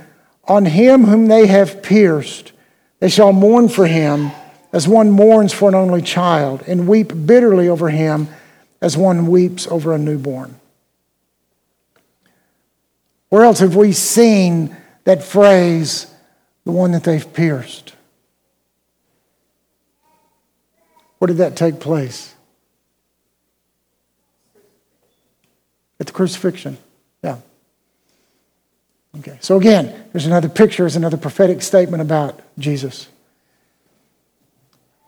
on 0.44 0.66
him 0.66 1.04
whom 1.04 1.26
they 1.26 1.46
have 1.46 1.82
pierced, 1.82 2.52
they 3.00 3.08
shall 3.08 3.32
mourn 3.32 3.68
for 3.68 3.86
him 3.86 4.30
as 4.72 4.88
one 4.88 5.10
mourns 5.10 5.52
for 5.52 5.68
an 5.68 5.74
only 5.74 6.02
child, 6.02 6.62
and 6.66 6.88
weep 6.88 7.12
bitterly 7.26 7.68
over 7.68 7.90
him 7.90 8.28
as 8.80 8.96
one 8.96 9.26
weeps 9.28 9.66
over 9.68 9.94
a 9.94 9.98
newborn. 9.98 10.58
Where 13.28 13.44
else 13.44 13.60
have 13.60 13.76
we 13.76 13.92
seen 13.92 14.76
that 15.04 15.22
phrase, 15.22 16.12
the 16.64 16.72
one 16.72 16.92
that 16.92 17.04
they've 17.04 17.32
pierced? 17.32 17.94
Where 21.18 21.28
did 21.28 21.36
that 21.36 21.56
take 21.56 21.78
place? 21.78 22.34
at 26.00 26.06
the 26.06 26.12
crucifixion. 26.12 26.76
Okay. 29.18 29.38
So 29.40 29.56
again, 29.56 30.08
there's 30.12 30.26
another 30.26 30.48
picture, 30.48 30.82
there's 30.82 30.96
another 30.96 31.16
prophetic 31.16 31.62
statement 31.62 32.02
about 32.02 32.40
Jesus. 32.58 33.08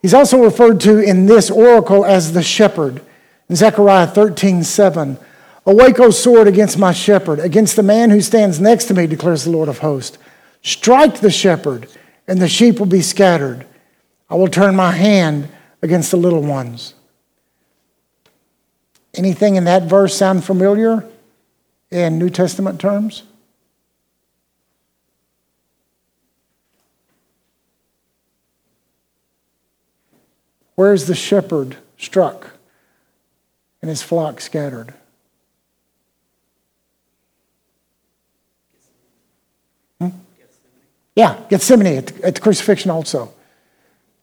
He's 0.02 0.14
also 0.14 0.42
referred 0.42 0.80
to 0.82 1.00
in 1.00 1.26
this 1.26 1.50
oracle 1.50 2.04
as 2.04 2.32
the 2.32 2.42
shepherd. 2.42 3.02
In 3.48 3.56
Zechariah 3.56 4.06
13, 4.06 4.62
7. 4.62 5.18
Awake, 5.66 5.98
O 5.98 6.10
sword, 6.10 6.46
against 6.46 6.78
my 6.78 6.92
shepherd, 6.92 7.40
against 7.40 7.74
the 7.74 7.82
man 7.82 8.10
who 8.10 8.20
stands 8.20 8.60
next 8.60 8.84
to 8.84 8.94
me, 8.94 9.08
declares 9.08 9.44
the 9.44 9.50
Lord 9.50 9.68
of 9.68 9.78
hosts. 9.78 10.16
Strike 10.62 11.18
the 11.18 11.30
shepherd, 11.30 11.88
and 12.28 12.40
the 12.40 12.48
sheep 12.48 12.78
will 12.78 12.86
be 12.86 13.02
scattered. 13.02 13.66
I 14.30 14.36
will 14.36 14.48
turn 14.48 14.76
my 14.76 14.92
hand 14.92 15.48
against 15.82 16.12
the 16.12 16.16
little 16.16 16.42
ones. 16.42 16.94
Anything 19.14 19.56
in 19.56 19.64
that 19.64 19.84
verse 19.84 20.16
sound 20.16 20.44
familiar 20.44 21.04
in 21.90 22.18
New 22.18 22.30
Testament 22.30 22.80
terms? 22.80 23.24
Where's 30.76 31.06
the 31.06 31.14
shepherd 31.14 31.76
struck 31.98 32.52
and 33.82 33.88
his 33.88 34.02
flock 34.02 34.40
scattered? 34.40 34.94
Hmm? 40.00 40.10
Yeah, 41.16 41.40
Gethsemane 41.48 41.98
at 41.98 42.20
at 42.20 42.34
the 42.36 42.40
crucifixion 42.40 42.90
also. 42.90 43.32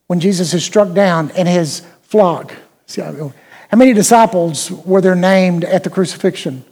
When 0.08 0.20
Jesus 0.20 0.54
is 0.54 0.64
struck 0.64 0.94
down 0.94 1.32
and 1.32 1.48
his 1.48 1.82
flock. 2.04 2.54
See, 2.86 3.02
how 3.02 3.34
many 3.76 3.94
disciples 3.94 4.70
were 4.70 5.02
there 5.02 5.16
named 5.16 5.64
at 5.64 5.84
the 5.84 5.90
crucifixion? 5.90 6.64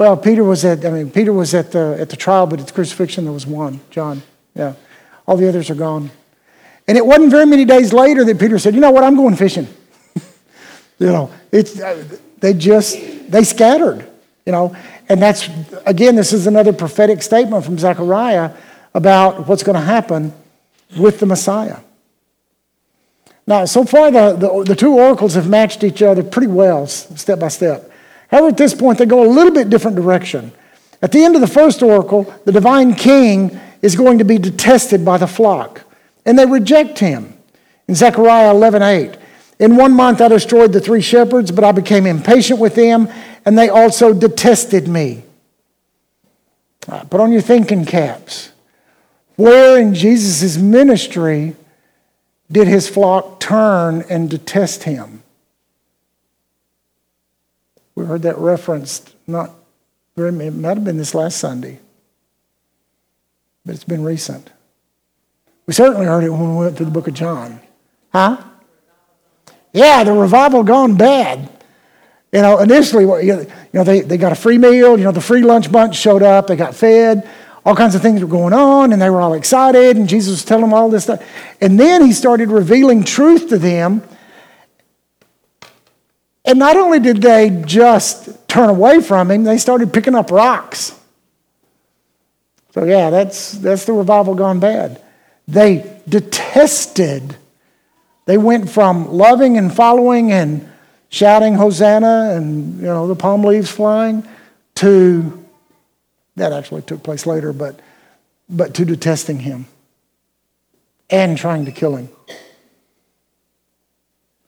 Well, 0.00 0.16
Peter 0.16 0.42
was 0.42 0.64
at, 0.64 0.86
I 0.86 0.88
mean, 0.88 1.10
Peter 1.10 1.30
was 1.30 1.52
at 1.52 1.72
the, 1.72 1.94
at 2.00 2.08
the 2.08 2.16
trial, 2.16 2.46
but 2.46 2.58
at 2.58 2.66
the 2.66 2.72
crucifixion 2.72 3.24
there 3.24 3.34
was 3.34 3.46
one, 3.46 3.80
John. 3.90 4.22
Yeah. 4.54 4.72
All 5.26 5.36
the 5.36 5.46
others 5.46 5.68
are 5.68 5.74
gone. 5.74 6.10
And 6.88 6.96
it 6.96 7.04
wasn't 7.04 7.30
very 7.30 7.44
many 7.44 7.66
days 7.66 7.92
later 7.92 8.24
that 8.24 8.38
Peter 8.40 8.58
said, 8.58 8.74
you 8.74 8.80
know 8.80 8.92
what, 8.92 9.04
I'm 9.04 9.14
going 9.14 9.36
fishing. 9.36 9.68
you 10.98 11.08
know, 11.08 11.30
it's, 11.52 11.78
uh, 11.78 12.02
they 12.38 12.54
just, 12.54 12.96
they 13.30 13.44
scattered, 13.44 14.08
you 14.46 14.52
know. 14.52 14.74
And 15.10 15.20
that's, 15.20 15.50
again, 15.84 16.16
this 16.16 16.32
is 16.32 16.46
another 16.46 16.72
prophetic 16.72 17.20
statement 17.20 17.66
from 17.66 17.78
Zechariah 17.78 18.52
about 18.94 19.48
what's 19.48 19.62
going 19.62 19.76
to 19.76 19.84
happen 19.84 20.32
with 20.98 21.20
the 21.20 21.26
Messiah. 21.26 21.76
Now, 23.46 23.66
so 23.66 23.84
far, 23.84 24.10
the, 24.10 24.32
the, 24.32 24.64
the 24.64 24.76
two 24.76 24.94
oracles 24.94 25.34
have 25.34 25.46
matched 25.46 25.84
each 25.84 26.00
other 26.00 26.22
pretty 26.22 26.48
well, 26.48 26.86
step 26.86 27.38
by 27.38 27.48
step. 27.48 27.89
However, 28.30 28.48
at 28.48 28.56
this 28.56 28.74
point, 28.74 28.98
they 28.98 29.06
go 29.06 29.24
a 29.24 29.28
little 29.28 29.52
bit 29.52 29.70
different 29.70 29.96
direction. 29.96 30.52
At 31.02 31.12
the 31.12 31.24
end 31.24 31.34
of 31.34 31.40
the 31.40 31.46
first 31.46 31.82
oracle, 31.82 32.32
the 32.44 32.52
divine 32.52 32.94
king 32.94 33.58
is 33.82 33.96
going 33.96 34.18
to 34.18 34.24
be 34.24 34.38
detested 34.38 35.04
by 35.04 35.18
the 35.18 35.26
flock, 35.26 35.82
and 36.24 36.38
they 36.38 36.46
reject 36.46 36.98
him. 36.98 37.36
In 37.88 37.94
Zechariah 37.94 38.50
11 38.50 38.82
8, 38.82 39.16
in 39.58 39.76
one 39.76 39.94
month 39.94 40.20
I 40.20 40.28
destroyed 40.28 40.72
the 40.72 40.80
three 40.80 41.00
shepherds, 41.00 41.50
but 41.50 41.64
I 41.64 41.72
became 41.72 42.06
impatient 42.06 42.60
with 42.60 42.76
them, 42.76 43.08
and 43.44 43.58
they 43.58 43.68
also 43.68 44.12
detested 44.12 44.86
me. 44.86 45.24
Right, 46.86 47.08
put 47.08 47.20
on 47.20 47.32
your 47.32 47.40
thinking 47.40 47.84
caps. 47.84 48.52
Where 49.36 49.78
in 49.80 49.94
Jesus' 49.94 50.56
ministry 50.56 51.56
did 52.52 52.68
his 52.68 52.88
flock 52.88 53.40
turn 53.40 54.04
and 54.08 54.30
detest 54.30 54.84
him? 54.84 55.19
We 58.00 58.06
heard 58.06 58.22
that 58.22 58.38
referenced 58.38 59.14
not 59.26 59.50
very, 60.16 60.30
it 60.30 60.54
might 60.54 60.76
have 60.78 60.84
been 60.84 60.96
this 60.96 61.14
last 61.14 61.36
Sunday, 61.36 61.80
but 63.66 63.74
it's 63.74 63.84
been 63.84 64.02
recent. 64.02 64.50
We 65.66 65.74
certainly 65.74 66.06
heard 66.06 66.24
it 66.24 66.30
when 66.30 66.56
we 66.56 66.64
went 66.64 66.78
through 66.78 66.86
the 66.86 66.92
book 66.92 67.08
of 67.08 67.14
John. 67.14 67.60
Huh? 68.10 68.38
Yeah, 69.74 70.02
the 70.02 70.14
revival 70.14 70.62
gone 70.62 70.96
bad. 70.96 71.50
You 72.32 72.40
know, 72.40 72.58
initially, 72.58 73.04
you 73.26 73.46
know, 73.74 73.84
they, 73.84 74.00
they 74.00 74.16
got 74.16 74.32
a 74.32 74.36
free 74.36 74.56
meal. 74.56 74.96
You 74.96 75.04
know, 75.04 75.12
the 75.12 75.20
free 75.20 75.42
lunch 75.42 75.70
bunch 75.70 75.94
showed 75.94 76.22
up. 76.22 76.46
They 76.46 76.56
got 76.56 76.74
fed. 76.74 77.28
All 77.66 77.76
kinds 77.76 77.94
of 77.94 78.00
things 78.00 78.22
were 78.22 78.28
going 78.28 78.54
on, 78.54 78.94
and 78.94 79.02
they 79.02 79.10
were 79.10 79.20
all 79.20 79.34
excited, 79.34 79.98
and 79.98 80.08
Jesus 80.08 80.30
was 80.30 80.44
telling 80.44 80.64
them 80.64 80.72
all 80.72 80.88
this 80.88 81.02
stuff. 81.04 81.22
And 81.60 81.78
then 81.78 82.02
he 82.02 82.14
started 82.14 82.48
revealing 82.48 83.04
truth 83.04 83.50
to 83.50 83.58
them 83.58 84.02
and 86.50 86.58
not 86.58 86.76
only 86.76 86.98
did 86.98 87.22
they 87.22 87.62
just 87.64 88.48
turn 88.48 88.70
away 88.70 89.00
from 89.00 89.30
him, 89.30 89.44
they 89.44 89.56
started 89.56 89.92
picking 89.92 90.16
up 90.16 90.32
rocks. 90.32 90.98
So, 92.74 92.82
yeah, 92.82 93.10
that's, 93.10 93.52
that's 93.52 93.84
the 93.84 93.92
revival 93.92 94.34
gone 94.34 94.58
bad. 94.58 95.00
They 95.46 96.00
detested, 96.08 97.36
they 98.26 98.36
went 98.36 98.68
from 98.68 99.12
loving 99.12 99.58
and 99.58 99.72
following 99.72 100.32
and 100.32 100.68
shouting 101.08 101.54
Hosanna 101.54 102.32
and, 102.34 102.80
you 102.80 102.86
know, 102.86 103.06
the 103.06 103.14
palm 103.14 103.44
leaves 103.44 103.70
flying 103.70 104.26
to, 104.76 105.46
that 106.34 106.52
actually 106.52 106.82
took 106.82 107.04
place 107.04 107.26
later, 107.26 107.52
but, 107.52 107.78
but 108.48 108.74
to 108.74 108.84
detesting 108.84 109.38
him 109.38 109.66
and 111.10 111.38
trying 111.38 111.66
to 111.66 111.70
kill 111.70 111.94
him. 111.94 112.08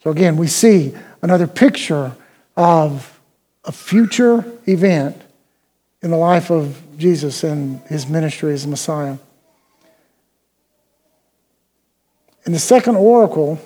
So, 0.02 0.10
again, 0.10 0.36
we 0.36 0.48
see 0.48 0.96
another 1.22 1.46
picture 1.46 2.12
of 2.56 3.20
a 3.64 3.72
future 3.72 4.44
event 4.66 5.20
in 6.02 6.10
the 6.10 6.16
life 6.16 6.50
of 6.50 6.82
Jesus 6.98 7.44
and 7.44 7.80
his 7.82 8.08
ministry 8.08 8.52
as 8.52 8.66
Messiah. 8.66 9.16
In 12.44 12.52
the 12.52 12.58
second 12.58 12.96
oracle, 12.96 13.60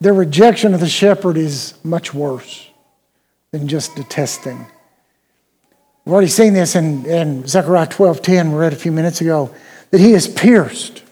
their 0.00 0.14
rejection 0.14 0.72
of 0.72 0.80
the 0.80 0.88
shepherd 0.88 1.36
is 1.36 1.74
much 1.84 2.14
worse 2.14 2.70
than 3.50 3.68
just 3.68 3.94
detesting. 3.94 4.66
We've 6.04 6.12
already 6.12 6.28
seen 6.28 6.54
this 6.54 6.74
in, 6.74 7.04
in 7.04 7.46
Zechariah 7.46 7.86
12:10, 7.86 8.52
we 8.52 8.56
read 8.56 8.72
a 8.72 8.76
few 8.76 8.92
minutes 8.92 9.20
ago, 9.20 9.54
that 9.90 10.00
he 10.00 10.12
is 10.12 10.26
pierced 10.26 11.03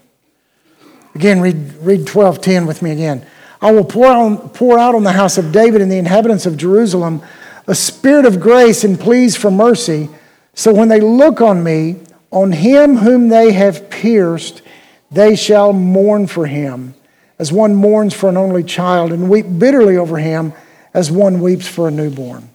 Again, 1.15 1.41
read, 1.41 1.75
read 1.81 2.07
12:10 2.07 2.67
with 2.67 2.83
me 2.83 2.91
again. 2.91 3.25
I 3.61 3.71
will 3.71 3.85
pour, 3.85 4.07
on, 4.07 4.49
pour 4.51 4.79
out 4.79 4.95
on 4.95 5.05
the 5.05 5.13
house 5.13 5.39
of 5.39 5.53
David 5.53 5.81
and 5.81 5.91
the 5.91 5.99
inhabitants 5.99 6.47
of 6.47 6.57
Jerusalem 6.57 7.23
a 7.67 7.75
spirit 7.75 8.27
of 8.27 8.41
grace 8.41 8.83
and 8.83 8.99
pleas 8.99 9.37
for 9.37 9.51
mercy. 9.51 10.09
So 10.55 10.75
when 10.75 10.89
they 10.89 11.01
look 11.01 11.41
on 11.41 11.63
me, 11.63 12.01
on 12.31 12.53
him 12.53 12.97
whom 12.97 13.29
they 13.29 13.53
have 13.53 13.89
pierced, 13.89 14.63
they 15.11 15.37
shall 15.37 15.73
mourn 15.73 16.27
for 16.27 16.47
him, 16.47 16.95
as 17.39 17.53
one 17.53 17.75
mourns 17.75 18.15
for 18.15 18.29
an 18.29 18.37
only 18.37 18.65
child, 18.65 19.13
and 19.13 19.31
weep 19.31 19.47
bitterly 19.59 19.97
over 19.97 20.19
him, 20.19 20.53
as 20.93 21.11
one 21.11 21.41
weeps 21.41 21.69
for 21.69 21.89
a 21.89 21.91
newborn. 21.91 22.49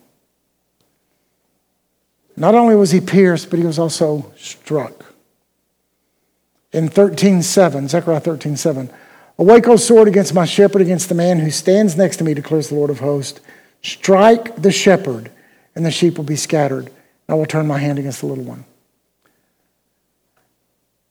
Not 2.35 2.53
only 2.53 2.75
was 2.75 2.91
he 2.91 2.99
pierced, 2.99 3.49
but 3.49 3.59
he 3.59 3.65
was 3.65 3.79
also 3.79 4.31
struck 4.37 5.06
in 6.71 6.89
13.7, 6.89 7.89
Zechariah 7.89 8.21
13.7. 8.21 8.91
Awake, 9.39 9.67
O 9.67 9.75
sword, 9.75 10.07
against 10.07 10.33
my 10.33 10.45
shepherd, 10.45 10.81
against 10.81 11.09
the 11.09 11.15
man 11.15 11.39
who 11.39 11.51
stands 11.51 11.95
next 11.95 12.17
to 12.17 12.23
me, 12.23 12.33
declares 12.33 12.69
the 12.69 12.75
Lord 12.75 12.89
of 12.89 12.99
hosts. 12.99 13.39
Strike 13.83 14.61
the 14.61 14.71
shepherd, 14.71 15.31
and 15.75 15.85
the 15.85 15.91
sheep 15.91 16.17
will 16.17 16.23
be 16.23 16.35
scattered. 16.35 16.91
I 17.29 17.35
will 17.35 17.45
turn 17.45 17.67
my 17.67 17.77
hand 17.77 17.99
against 17.99 18.21
the 18.21 18.27
little 18.27 18.43
one. 18.43 18.65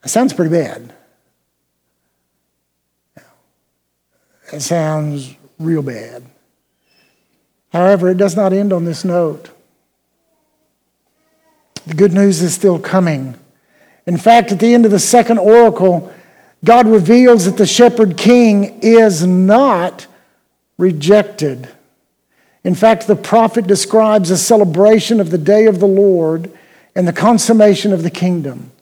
That 0.02 0.08
sounds 0.08 0.32
pretty 0.32 0.50
bad. 0.50 0.92
It 4.52 4.60
sounds 4.60 5.34
real 5.58 5.82
bad. 5.82 6.24
However, 7.72 8.10
it 8.10 8.16
does 8.16 8.36
not 8.36 8.52
end 8.52 8.72
on 8.72 8.84
this 8.84 9.04
note. 9.04 9.50
The 11.86 11.94
good 11.94 12.12
news 12.12 12.42
is 12.42 12.54
still 12.54 12.78
coming. 12.78 13.36
In 14.06 14.16
fact, 14.16 14.52
at 14.52 14.60
the 14.60 14.72
end 14.72 14.84
of 14.84 14.90
the 14.90 14.98
second 14.98 15.38
oracle, 15.38 16.12
God 16.64 16.86
reveals 16.86 17.44
that 17.44 17.56
the 17.56 17.66
shepherd 17.66 18.16
king 18.16 18.80
is 18.80 19.26
not 19.26 20.06
rejected. 20.78 21.68
In 22.64 22.74
fact, 22.74 23.06
the 23.06 23.16
prophet 23.16 23.66
describes 23.66 24.30
a 24.30 24.36
celebration 24.36 25.20
of 25.20 25.30
the 25.30 25.38
day 25.38 25.66
of 25.66 25.80
the 25.80 25.86
Lord 25.86 26.50
and 26.94 27.06
the 27.06 27.12
consummation 27.12 27.92
of 27.92 28.02
the 28.02 28.10
kingdom. 28.10 28.72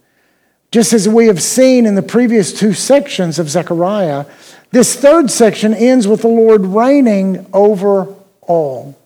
Just 0.70 0.92
as 0.92 1.08
we 1.08 1.26
have 1.26 1.42
seen 1.42 1.86
in 1.86 1.94
the 1.94 2.02
previous 2.02 2.52
two 2.52 2.72
sections 2.72 3.38
of 3.38 3.48
Zechariah, 3.48 4.26
this 4.72 4.96
third 4.96 5.30
section 5.30 5.72
ends 5.72 6.08
with 6.08 6.22
the 6.22 6.28
Lord 6.28 6.62
reigning 6.62 7.46
over 7.52 8.12
all. 8.42 8.98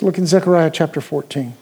Let's 0.00 0.06
look 0.06 0.18
in 0.18 0.26
Zechariah 0.26 0.70
chapter 0.70 1.02
14. 1.02 1.52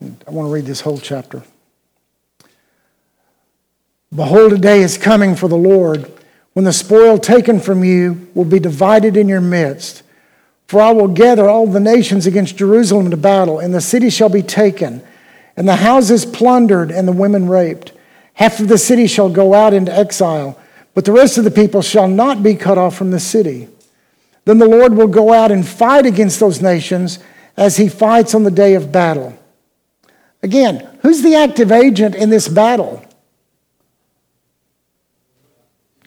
I 0.00 0.30
want 0.30 0.48
to 0.48 0.50
read 0.50 0.64
this 0.64 0.80
whole 0.80 0.96
chapter. 0.96 1.42
Behold, 4.14 4.54
a 4.54 4.58
day 4.58 4.80
is 4.80 4.96
coming 4.96 5.36
for 5.36 5.46
the 5.46 5.58
Lord 5.58 6.10
when 6.54 6.64
the 6.64 6.72
spoil 6.72 7.18
taken 7.18 7.60
from 7.60 7.84
you 7.84 8.30
will 8.32 8.46
be 8.46 8.58
divided 8.58 9.14
in 9.14 9.28
your 9.28 9.42
midst. 9.42 10.02
For 10.68 10.80
I 10.80 10.92
will 10.92 11.08
gather 11.08 11.46
all 11.46 11.66
the 11.66 11.78
nations 11.78 12.26
against 12.26 12.56
Jerusalem 12.56 13.10
to 13.10 13.16
battle, 13.18 13.58
and 13.58 13.74
the 13.74 13.82
city 13.82 14.08
shall 14.08 14.30
be 14.30 14.40
taken, 14.40 15.02
and 15.54 15.68
the 15.68 15.76
houses 15.76 16.24
plundered, 16.24 16.90
and 16.90 17.06
the 17.06 17.12
women 17.12 17.46
raped. 17.46 17.92
Half 18.32 18.58
of 18.60 18.68
the 18.68 18.78
city 18.78 19.06
shall 19.06 19.28
go 19.28 19.52
out 19.52 19.74
into 19.74 19.94
exile, 19.94 20.58
but 20.94 21.04
the 21.04 21.12
rest 21.12 21.36
of 21.36 21.44
the 21.44 21.50
people 21.50 21.82
shall 21.82 22.08
not 22.08 22.42
be 22.42 22.54
cut 22.54 22.78
off 22.78 22.96
from 22.96 23.10
the 23.10 23.20
city. 23.20 23.68
Then 24.48 24.56
the 24.56 24.66
Lord 24.66 24.94
will 24.94 25.08
go 25.08 25.34
out 25.34 25.52
and 25.52 25.68
fight 25.68 26.06
against 26.06 26.40
those 26.40 26.62
nations 26.62 27.18
as 27.54 27.76
he 27.76 27.86
fights 27.86 28.34
on 28.34 28.44
the 28.44 28.50
day 28.50 28.72
of 28.76 28.90
battle. 28.90 29.38
Again, 30.42 30.88
who's 31.02 31.20
the 31.20 31.34
active 31.34 31.70
agent 31.70 32.14
in 32.14 32.30
this 32.30 32.48
battle? 32.48 33.04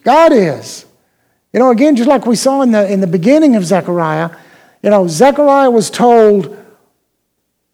God 0.02 0.32
is. 0.32 0.84
You 1.52 1.60
know, 1.60 1.70
again, 1.70 1.94
just 1.94 2.08
like 2.08 2.26
we 2.26 2.34
saw 2.34 2.62
in 2.62 2.72
the, 2.72 2.92
in 2.92 3.00
the 3.00 3.06
beginning 3.06 3.54
of 3.54 3.64
Zechariah, 3.64 4.30
you 4.82 4.90
know, 4.90 5.06
Zechariah 5.06 5.70
was 5.70 5.88
told, 5.88 6.58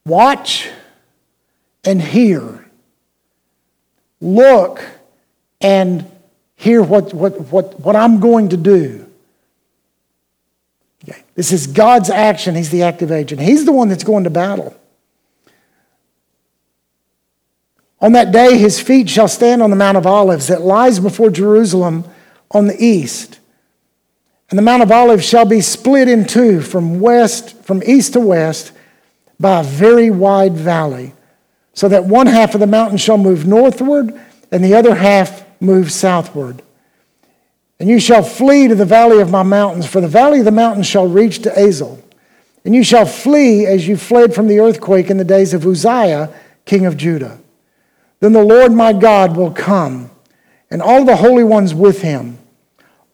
watch 0.05 0.69
and 1.83 2.03
hear. 2.03 2.67
Look 4.21 4.85
and 5.63 6.05
hear 6.57 6.83
what, 6.83 7.15
what, 7.15 7.41
what, 7.51 7.81
what 7.81 7.97
I'm 7.97 8.21
going 8.21 8.51
to 8.51 8.59
do. 8.59 9.08
Okay. 11.09 11.23
This 11.35 11.53
is 11.53 11.67
God's 11.67 12.11
action. 12.11 12.55
He's 12.55 12.71
the 12.71 12.83
active 12.83 13.11
agent. 13.11 13.41
He's 13.41 13.65
the 13.65 13.73
one 13.73 13.89
that's 13.89 14.05
going 14.05 14.25
to 14.25 14.31
battle. 14.31 14.77
On 18.01 18.13
that 18.13 18.31
day, 18.31 18.59
his 18.59 18.81
feet 18.81 19.09
shall 19.09 19.29
stand 19.29 19.63
on 19.63 19.71
the 19.71 19.77
Mount 19.77 19.97
of 19.97 20.07
Olives 20.07 20.47
that 20.49 20.63
lies 20.63 21.01
before 21.01 21.31
Jerusalem 21.31 22.05
on 22.51 22.67
the 22.67 22.77
east. 22.83 23.41
And 24.51 24.59
the 24.59 24.63
Mount 24.63 24.83
of 24.83 24.93
Olives 24.93 25.29
shall 25.29 25.45
be 25.45 25.61
split 25.61 26.09
in 26.09 26.25
two 26.25 26.61
from 26.61 27.01
west, 27.01 27.61
from 27.65 27.83
east 27.85 28.13
to 28.13 28.21
west, 28.21 28.73
by 29.41 29.61
a 29.61 29.65
very 29.65 30.11
wide 30.11 30.55
valley, 30.55 31.13
so 31.75 31.89
that 31.89 32.05
one 32.05 32.27
half 32.27 32.55
of 32.55 32.61
the 32.61 32.67
mountain 32.67 32.99
shall 32.99 33.19
move 33.19 33.47
northward, 33.47 34.19
and 34.51 34.65
the 34.65 34.75
other 34.75 34.95
half 34.95 35.45
move 35.61 35.93
southward. 35.93 36.63
And 37.81 37.89
you 37.89 38.01
shall 38.01 38.23
flee 38.23 38.69
to 38.69 38.75
the 38.75 38.85
valley 38.85 39.21
of 39.21 39.31
my 39.31 39.43
mountains, 39.43 39.87
for 39.87 40.01
the 40.01 40.09
valley 40.09 40.41
of 40.41 40.45
the 40.45 40.51
mountains 40.51 40.87
shall 40.87 41.07
reach 41.07 41.41
to 41.43 41.51
Azal. 41.51 42.03
And 42.65 42.75
you 42.75 42.83
shall 42.83 43.07
flee 43.07 43.67
as 43.67 43.87
you 43.87 43.97
fled 43.97 44.35
from 44.35 44.49
the 44.49 44.59
earthquake 44.59 45.11
in 45.11 45.17
the 45.17 45.25
days 45.25 45.55
of 45.55 45.65
Uzziah, 45.65 46.33
king 46.65 46.87
of 46.87 46.97
Judah. 46.97 47.39
Then 48.21 48.33
the 48.33 48.43
Lord 48.43 48.73
my 48.73 48.93
God 48.93 49.37
will 49.37 49.53
come, 49.53 50.11
and 50.71 50.83
all 50.83 51.05
the 51.05 51.17
holy 51.17 51.45
ones 51.45 51.73
with 51.73 52.03
him. 52.03 52.39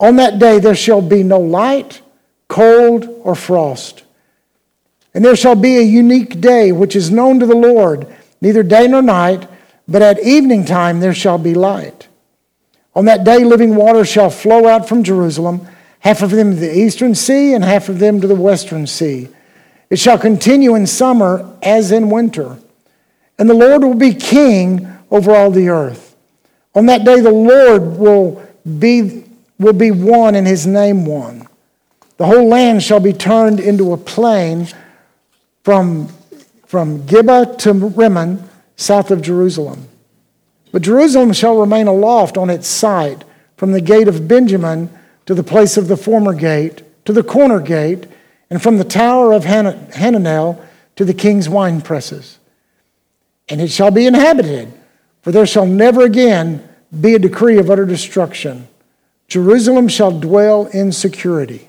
On 0.01 0.17
that 0.17 0.39
day 0.39 0.59
there 0.59 0.75
shall 0.75 1.03
be 1.03 1.23
no 1.23 1.39
light, 1.39 2.01
cold, 2.49 3.07
or 3.23 3.35
frost. 3.35 4.03
And 5.13 5.25
there 5.25 5.37
shall 5.37 5.55
be 5.55 5.77
a 5.77 5.83
unique 5.83 6.41
day 6.41 6.73
which 6.73 6.97
is 6.97 7.11
known 7.11 7.39
to 7.39 7.47
the 7.47 7.55
Lord, 7.55 8.07
neither 8.41 8.63
day 8.63 8.89
nor 8.89 9.03
night, 9.03 9.47
but 9.87 10.03
at 10.03 10.23
evening 10.23 10.65
time 10.65 11.01
there 11.01 11.15
shall 11.15 11.39
be 11.39 11.55
light. 11.55 12.09
On 12.95 13.07
that 13.07 13.25
day 13.25 13.45
living 13.45 13.75
water 13.75 14.05
shall 14.05 14.31
flow 14.31 14.67
out 14.67 14.89
from 14.89 15.03
Jerusalem, 15.03 15.67
half 16.01 16.23
of 16.23 16.31
them 16.31 16.51
to 16.51 16.57
the 16.57 16.79
eastern 16.79 17.15
sea, 17.15 17.55
and 17.55 17.65
half 17.65 17.89
of 17.89 17.99
them 17.99 18.21
to 18.21 18.27
the 18.27 18.35
western 18.35 18.87
sea. 18.87 19.29
It 19.91 19.99
shall 19.99 20.19
continue 20.19 20.75
in 20.75 20.87
summer 20.87 21.57
as 21.63 21.93
in 21.93 22.11
winter. 22.11 22.59
And 23.39 23.51
the 23.51 23.55
Lord 23.55 23.83
will 23.83 23.95
be 23.95 24.15
king 24.15 24.89
over 25.11 25.35
all 25.35 25.51
the 25.51 25.69
earth. 25.69 26.17
On 26.75 26.87
that 26.87 27.05
day, 27.05 27.21
the 27.21 27.31
Lord 27.31 27.99
will 27.99 28.43
be, 28.79 29.25
will 29.59 29.73
be 29.73 29.91
one 29.91 30.35
and 30.35 30.47
his 30.47 30.67
name 30.67 31.05
one. 31.05 31.47
The 32.17 32.27
whole 32.27 32.49
land 32.49 32.83
shall 32.83 33.01
be 33.01 33.13
turned 33.13 33.59
into 33.59 33.93
a 33.93 33.97
plain 33.97 34.69
from, 35.63 36.09
from 36.67 37.07
Gibeah 37.07 37.57
to 37.59 37.73
Rimmon, 37.73 38.49
south 38.77 39.11
of 39.11 39.23
Jerusalem. 39.23 39.89
But 40.75 40.83
Jerusalem 40.83 41.33
shall 41.33 41.57
remain 41.57 41.87
aloft 41.87 42.37
on 42.37 42.51
its 42.51 42.67
site, 42.67 43.23
from 43.57 43.71
the 43.71 43.81
gate 43.81 44.09
of 44.09 44.27
Benjamin 44.27 44.91
to 45.25 45.33
the 45.33 45.45
place 45.45 45.77
of 45.77 45.87
the 45.87 45.97
former 45.97 46.35
gate, 46.35 46.83
to 47.05 47.13
the 47.13 47.23
corner 47.23 47.61
gate, 47.61 48.09
and 48.51 48.61
from 48.61 48.79
the 48.79 48.83
tower 48.83 49.33
of 49.33 49.45
Han- 49.45 49.87
Hananel 49.93 50.61
to 50.97 51.05
the 51.05 51.15
king's 51.15 51.49
wine 51.49 51.81
presses. 51.81 52.41
And 53.49 53.61
it 53.61 53.71
shall 53.71 53.93
be 53.93 54.05
inhabited 54.05 54.73
for 55.23 55.31
there 55.31 55.47
shall 55.47 55.65
never 55.65 56.03
again 56.03 56.69
be 57.01 57.15
a 57.15 57.21
decree 57.21 57.59
of 57.59 57.71
utter 57.71 57.87
destruction. 57.87 58.67
Jerusalem 59.29 59.87
shall 59.87 60.11
dwell 60.19 60.67
in 60.67 60.91
security. 60.91 61.69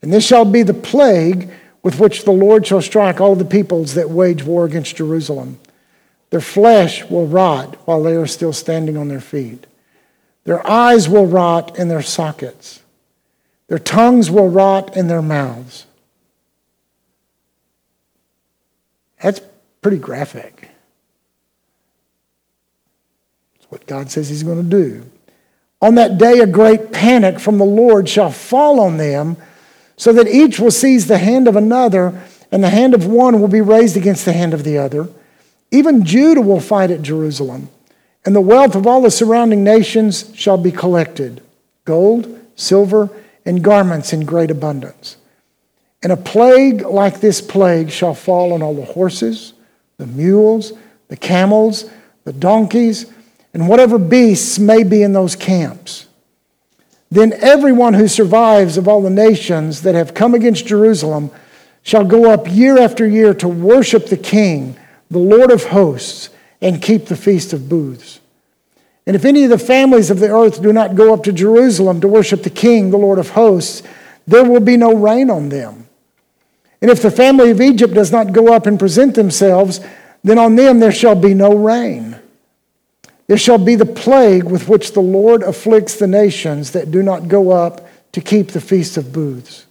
And 0.00 0.10
this 0.10 0.26
shall 0.26 0.46
be 0.46 0.62
the 0.62 0.72
plague 0.72 1.50
with 1.82 2.00
which 2.00 2.24
the 2.24 2.32
Lord 2.32 2.66
shall 2.66 2.80
strike 2.80 3.20
all 3.20 3.36
the 3.36 3.44
peoples 3.44 3.92
that 3.92 4.08
wage 4.08 4.42
war 4.42 4.64
against 4.64 4.96
Jerusalem. 4.96 5.60
Their 6.30 6.40
flesh 6.40 7.04
will 7.04 7.26
rot 7.26 7.76
while 7.86 8.02
they 8.02 8.16
are 8.16 8.26
still 8.26 8.52
standing 8.52 8.96
on 8.96 9.08
their 9.08 9.20
feet. 9.20 9.66
Their 10.44 10.66
eyes 10.68 11.08
will 11.08 11.26
rot 11.26 11.78
in 11.78 11.88
their 11.88 12.02
sockets. 12.02 12.80
Their 13.68 13.78
tongues 13.78 14.30
will 14.30 14.48
rot 14.48 14.96
in 14.96 15.08
their 15.08 15.22
mouths. 15.22 15.86
That's 19.20 19.40
pretty 19.80 19.98
graphic 19.98 20.68
It's 23.56 23.70
what 23.70 23.86
God 23.86 24.10
says 24.10 24.28
He's 24.28 24.42
going 24.42 24.62
to 24.62 24.68
do. 24.68 25.04
On 25.82 25.96
that 25.96 26.18
day, 26.18 26.38
a 26.38 26.46
great 26.46 26.92
panic 26.92 27.40
from 27.40 27.58
the 27.58 27.64
Lord 27.64 28.08
shall 28.08 28.30
fall 28.30 28.80
on 28.80 28.96
them, 28.96 29.36
so 29.96 30.12
that 30.12 30.28
each 30.28 30.60
will 30.60 30.70
seize 30.70 31.06
the 31.06 31.18
hand 31.18 31.48
of 31.48 31.56
another, 31.56 32.22
and 32.52 32.62
the 32.62 32.70
hand 32.70 32.94
of 32.94 33.06
one 33.06 33.40
will 33.40 33.48
be 33.48 33.60
raised 33.60 33.96
against 33.96 34.24
the 34.24 34.32
hand 34.32 34.54
of 34.54 34.64
the 34.64 34.78
other. 34.78 35.08
Even 35.70 36.04
Judah 36.04 36.40
will 36.40 36.60
fight 36.60 36.90
at 36.90 37.02
Jerusalem, 37.02 37.68
and 38.24 38.34
the 38.34 38.40
wealth 38.40 38.74
of 38.74 38.86
all 38.86 39.02
the 39.02 39.10
surrounding 39.10 39.64
nations 39.64 40.30
shall 40.34 40.58
be 40.58 40.72
collected 40.72 41.42
gold, 41.84 42.40
silver, 42.56 43.08
and 43.44 43.62
garments 43.62 44.12
in 44.12 44.24
great 44.24 44.50
abundance. 44.50 45.16
And 46.02 46.12
a 46.12 46.16
plague 46.16 46.82
like 46.82 47.20
this 47.20 47.40
plague 47.40 47.90
shall 47.90 48.14
fall 48.14 48.52
on 48.52 48.62
all 48.62 48.74
the 48.74 48.84
horses, 48.84 49.52
the 49.98 50.06
mules, 50.06 50.72
the 51.08 51.16
camels, 51.16 51.88
the 52.24 52.32
donkeys, 52.32 53.06
and 53.54 53.68
whatever 53.68 53.98
beasts 53.98 54.58
may 54.58 54.82
be 54.82 55.02
in 55.02 55.12
those 55.12 55.36
camps. 55.36 56.06
Then 57.10 57.32
everyone 57.40 57.94
who 57.94 58.08
survives 58.08 58.76
of 58.76 58.88
all 58.88 59.00
the 59.00 59.10
nations 59.10 59.82
that 59.82 59.94
have 59.94 60.12
come 60.12 60.34
against 60.34 60.66
Jerusalem 60.66 61.30
shall 61.82 62.04
go 62.04 62.30
up 62.30 62.50
year 62.50 62.78
after 62.78 63.06
year 63.06 63.32
to 63.34 63.48
worship 63.48 64.06
the 64.06 64.16
King, 64.16 64.76
the 65.10 65.18
Lord 65.18 65.50
of 65.50 65.64
hosts, 65.64 66.30
and 66.60 66.82
keep 66.82 67.06
the 67.06 67.16
Feast 67.16 67.52
of 67.52 67.68
Booths. 67.68 68.20
And 69.06 69.14
if 69.14 69.24
any 69.24 69.44
of 69.44 69.50
the 69.50 69.58
families 69.58 70.10
of 70.10 70.18
the 70.18 70.30
earth 70.30 70.60
do 70.60 70.72
not 70.72 70.96
go 70.96 71.14
up 71.14 71.22
to 71.24 71.32
Jerusalem 71.32 72.00
to 72.00 72.08
worship 72.08 72.42
the 72.42 72.50
King, 72.50 72.90
the 72.90 72.96
Lord 72.96 73.18
of 73.18 73.30
hosts, 73.30 73.82
there 74.26 74.44
will 74.44 74.60
be 74.60 74.76
no 74.76 74.94
rain 74.94 75.30
on 75.30 75.48
them. 75.48 75.86
And 76.82 76.90
if 76.90 77.02
the 77.02 77.10
family 77.10 77.50
of 77.50 77.60
Egypt 77.60 77.94
does 77.94 78.10
not 78.10 78.32
go 78.32 78.52
up 78.52 78.66
and 78.66 78.78
present 78.78 79.14
themselves, 79.14 79.80
then 80.24 80.38
on 80.38 80.56
them 80.56 80.80
there 80.80 80.92
shall 80.92 81.14
be 81.14 81.34
no 81.34 81.54
rain. 81.54 82.18
There 83.28 83.38
shall 83.38 83.58
be 83.58 83.76
the 83.76 83.86
plague 83.86 84.44
with 84.44 84.68
which 84.68 84.92
the 84.92 85.00
Lord 85.00 85.42
afflicts 85.42 85.96
the 85.96 86.06
nations 86.06 86.72
that 86.72 86.90
do 86.90 87.02
not 87.02 87.28
go 87.28 87.50
up 87.50 87.88
to 88.12 88.20
keep 88.20 88.48
the 88.48 88.60
Feast 88.60 88.96
of 88.96 89.12
Booths. 89.12 89.66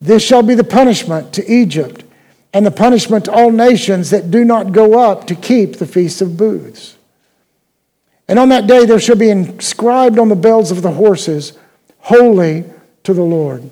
This 0.00 0.22
shall 0.22 0.42
be 0.42 0.54
the 0.54 0.64
punishment 0.64 1.32
to 1.34 1.50
Egypt 1.50 2.04
and 2.58 2.66
the 2.66 2.72
punishment 2.72 3.26
to 3.26 3.30
all 3.30 3.52
nations 3.52 4.10
that 4.10 4.32
do 4.32 4.44
not 4.44 4.72
go 4.72 4.98
up 4.98 5.28
to 5.28 5.36
keep 5.36 5.76
the 5.76 5.86
Feast 5.86 6.20
of 6.20 6.36
Booths. 6.36 6.96
And 8.26 8.36
on 8.36 8.48
that 8.48 8.66
day 8.66 8.84
there 8.84 8.98
shall 8.98 9.14
be 9.14 9.30
inscribed 9.30 10.18
on 10.18 10.28
the 10.28 10.34
bells 10.34 10.72
of 10.72 10.82
the 10.82 10.90
horses, 10.90 11.56
Holy 11.98 12.64
to 13.04 13.14
the 13.14 13.22
Lord. 13.22 13.70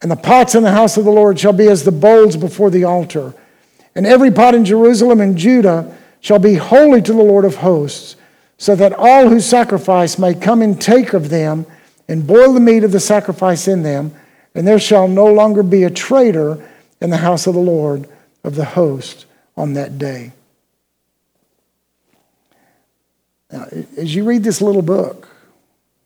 And 0.00 0.10
the 0.10 0.16
pots 0.16 0.54
in 0.54 0.62
the 0.62 0.70
house 0.70 0.96
of 0.96 1.04
the 1.04 1.12
Lord 1.12 1.38
shall 1.38 1.52
be 1.52 1.68
as 1.68 1.84
the 1.84 1.92
bowls 1.92 2.38
before 2.38 2.70
the 2.70 2.84
altar. 2.84 3.34
And 3.94 4.06
every 4.06 4.30
pot 4.30 4.54
in 4.54 4.64
Jerusalem 4.64 5.20
and 5.20 5.36
Judah 5.36 5.94
shall 6.22 6.38
be 6.38 6.54
holy 6.54 7.02
to 7.02 7.12
the 7.12 7.22
Lord 7.22 7.44
of 7.44 7.56
hosts, 7.56 8.16
so 8.56 8.74
that 8.76 8.94
all 8.94 9.28
who 9.28 9.40
sacrifice 9.40 10.18
may 10.18 10.32
come 10.32 10.62
and 10.62 10.80
take 10.80 11.12
of 11.12 11.28
them 11.28 11.66
and 12.08 12.26
boil 12.26 12.54
the 12.54 12.60
meat 12.60 12.82
of 12.82 12.92
the 12.92 12.98
sacrifice 12.98 13.68
in 13.68 13.82
them, 13.82 14.14
and 14.54 14.66
there 14.66 14.80
shall 14.80 15.06
no 15.06 15.26
longer 15.26 15.62
be 15.62 15.84
a 15.84 15.90
traitor 15.90 16.66
in 17.02 17.10
the 17.10 17.18
house 17.18 17.46
of 17.48 17.54
the 17.54 17.60
Lord 17.60 18.08
of 18.44 18.54
the 18.54 18.64
host 18.64 19.26
on 19.56 19.74
that 19.74 19.98
day. 19.98 20.32
Now, 23.50 23.66
as 23.96 24.14
you 24.14 24.24
read 24.24 24.44
this 24.44 24.62
little 24.62 24.82
book, 24.82 25.28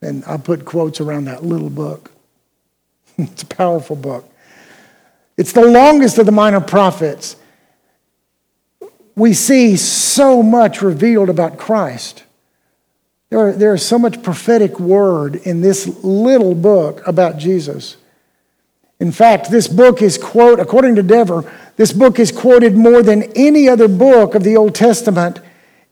and 0.01 0.25
I 0.27 0.39
put 0.39 0.65
quotes 0.65 1.01
around 1.01 1.27
that 1.27 1.45
little 1.45 1.71
book, 1.71 2.11
it's 3.19 3.43
a 3.43 3.47
powerful 3.47 3.95
book. 3.95 4.29
It's 5.37 5.53
the 5.53 5.67
longest 5.67 6.17
of 6.19 6.25
the 6.27 6.33
minor 6.33 6.63
prophets 6.63 7.37
we 9.15 9.33
see 9.33 9.77
so 9.77 10.43
much 10.43 10.83
revealed 10.83 11.31
about 11.31 11.59
Christ. 11.59 12.25
There, 13.31 13.53
there 13.53 13.75
is 13.75 13.85
so 13.85 13.99
much 13.99 14.23
prophetic 14.23 14.79
word 14.79 15.37
in 15.37 15.61
this 15.61 16.03
little 16.05 16.55
book 16.55 17.07
about 17.07 17.39
Jesus. 17.39 17.97
In 18.99 19.13
fact, 19.13 19.51
this 19.51 19.69
book 19.69 20.01
is 20.01 20.17
quote, 20.17 20.59
according 20.59 20.95
to 20.97 21.03
Dever, 21.03 21.51
this 21.77 21.93
book 21.93 22.19
is 22.19 22.33
quoted 22.33 22.75
more 22.75 23.03
than 23.03 23.25
any 23.35 23.69
other 23.69 23.89
book 23.89 24.35
of 24.35 24.43
the 24.43 24.57
Old 24.57 24.75
Testament 24.75 25.41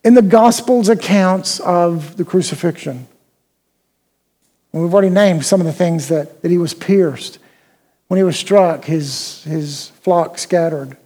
in 0.03 0.15
the 0.15 0.21
Gospels 0.21 0.89
accounts 0.89 1.59
of 1.59 2.17
the 2.17 2.25
crucifixion. 2.25 3.07
And 4.73 4.81
we've 4.81 4.93
already 4.93 5.09
named 5.09 5.45
some 5.45 5.61
of 5.61 5.65
the 5.65 5.73
things 5.73 6.07
that, 6.09 6.41
that 6.41 6.51
he 6.51 6.57
was 6.57 6.73
pierced. 6.73 7.39
When 8.07 8.17
he 8.17 8.23
was 8.23 8.37
struck, 8.37 8.85
his, 8.85 9.43
his 9.43 9.89
flock 10.01 10.37
scattered. 10.37 10.97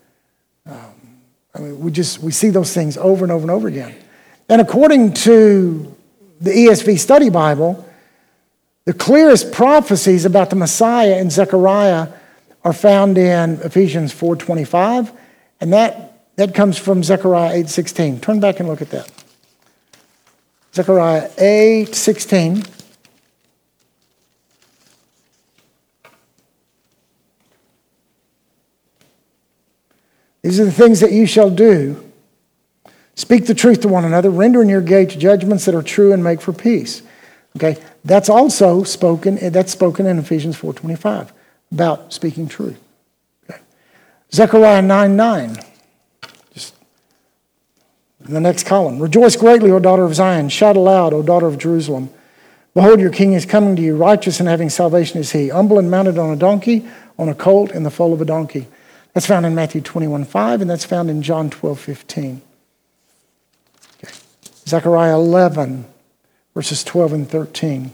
Um, 0.65 0.93
I 1.53 1.59
mean, 1.59 1.79
we 1.79 1.91
just 1.91 2.19
we 2.19 2.31
see 2.31 2.49
those 2.49 2.73
things 2.73 2.97
over 2.97 3.25
and 3.25 3.31
over 3.31 3.43
and 3.43 3.51
over 3.51 3.67
again. 3.67 3.95
And 4.49 4.61
according 4.61 5.13
to 5.13 5.95
the 6.41 6.51
ESV 6.51 6.99
Study 6.99 7.29
Bible, 7.29 7.85
the 8.89 8.95
clearest 8.95 9.51
prophecies 9.51 10.25
about 10.25 10.49
the 10.49 10.55
Messiah 10.55 11.19
in 11.19 11.29
Zechariah 11.29 12.07
are 12.63 12.73
found 12.73 13.19
in 13.19 13.61
Ephesians 13.61 14.11
4.25, 14.11 15.15
and 15.61 15.73
that, 15.73 16.25
that 16.37 16.55
comes 16.55 16.75
from 16.75 17.03
Zechariah 17.03 17.63
8.16. 17.65 18.19
Turn 18.19 18.39
back 18.39 18.59
and 18.59 18.67
look 18.67 18.81
at 18.81 18.89
that. 18.89 19.11
Zechariah 20.73 21.29
8.16. 21.29 22.67
These 30.41 30.59
are 30.59 30.65
the 30.65 30.71
things 30.71 30.99
that 31.01 31.11
you 31.11 31.27
shall 31.27 31.51
do. 31.51 32.11
Speak 33.13 33.45
the 33.45 33.53
truth 33.53 33.81
to 33.81 33.87
one 33.87 34.03
another, 34.03 34.31
render 34.31 34.63
in 34.63 34.67
your 34.67 34.81
gates 34.81 35.13
judgments 35.13 35.65
that 35.65 35.75
are 35.75 35.83
true 35.83 36.11
and 36.11 36.23
make 36.23 36.41
for 36.41 36.53
peace. 36.53 37.03
Okay, 37.55 37.77
that's 38.03 38.29
also 38.29 38.83
spoken, 38.83 39.37
that's 39.51 39.71
spoken 39.71 40.05
in 40.05 40.19
Ephesians 40.19 40.57
4.25 40.57 41.31
about 41.71 42.13
speaking 42.13 42.47
truth. 42.47 42.79
Okay. 43.49 43.59
Zechariah 44.31 44.81
9 44.81 45.15
9. 45.15 45.57
Just 46.53 46.75
in 48.25 48.33
the 48.33 48.39
next 48.39 48.65
column. 48.65 48.99
Rejoice 48.99 49.35
greatly, 49.35 49.71
O 49.71 49.79
daughter 49.79 50.03
of 50.03 50.15
Zion. 50.15 50.49
Shout 50.49 50.77
aloud, 50.77 51.13
O 51.13 51.21
daughter 51.21 51.47
of 51.47 51.57
Jerusalem. 51.57 52.09
Behold, 52.73 52.99
your 52.99 53.11
king 53.11 53.33
is 53.33 53.45
coming 53.45 53.75
to 53.75 53.81
you, 53.81 53.95
righteous 53.95 54.39
and 54.39 54.47
having 54.47 54.69
salvation 54.69 55.19
is 55.19 55.31
he, 55.31 55.49
humble 55.49 55.79
and 55.79 55.89
mounted 55.89 56.17
on 56.17 56.29
a 56.29 56.35
donkey, 56.35 56.87
on 57.17 57.27
a 57.27 57.35
colt, 57.35 57.71
in 57.71 57.83
the 57.83 57.91
foal 57.91 58.13
of 58.13 58.21
a 58.21 58.25
donkey. 58.25 58.67
That's 59.13 59.25
found 59.25 59.45
in 59.45 59.55
Matthew 59.55 59.81
21 59.81 60.25
5, 60.25 60.61
and 60.61 60.69
that's 60.69 60.85
found 60.85 61.09
in 61.09 61.21
John 61.21 61.49
12 61.49 61.79
15. 61.79 62.41
Okay. 64.03 64.13
Zechariah 64.65 65.15
11, 65.15 65.85
verses 66.59 66.83
12 66.83 67.13
and 67.13 67.29
13. 67.29 67.89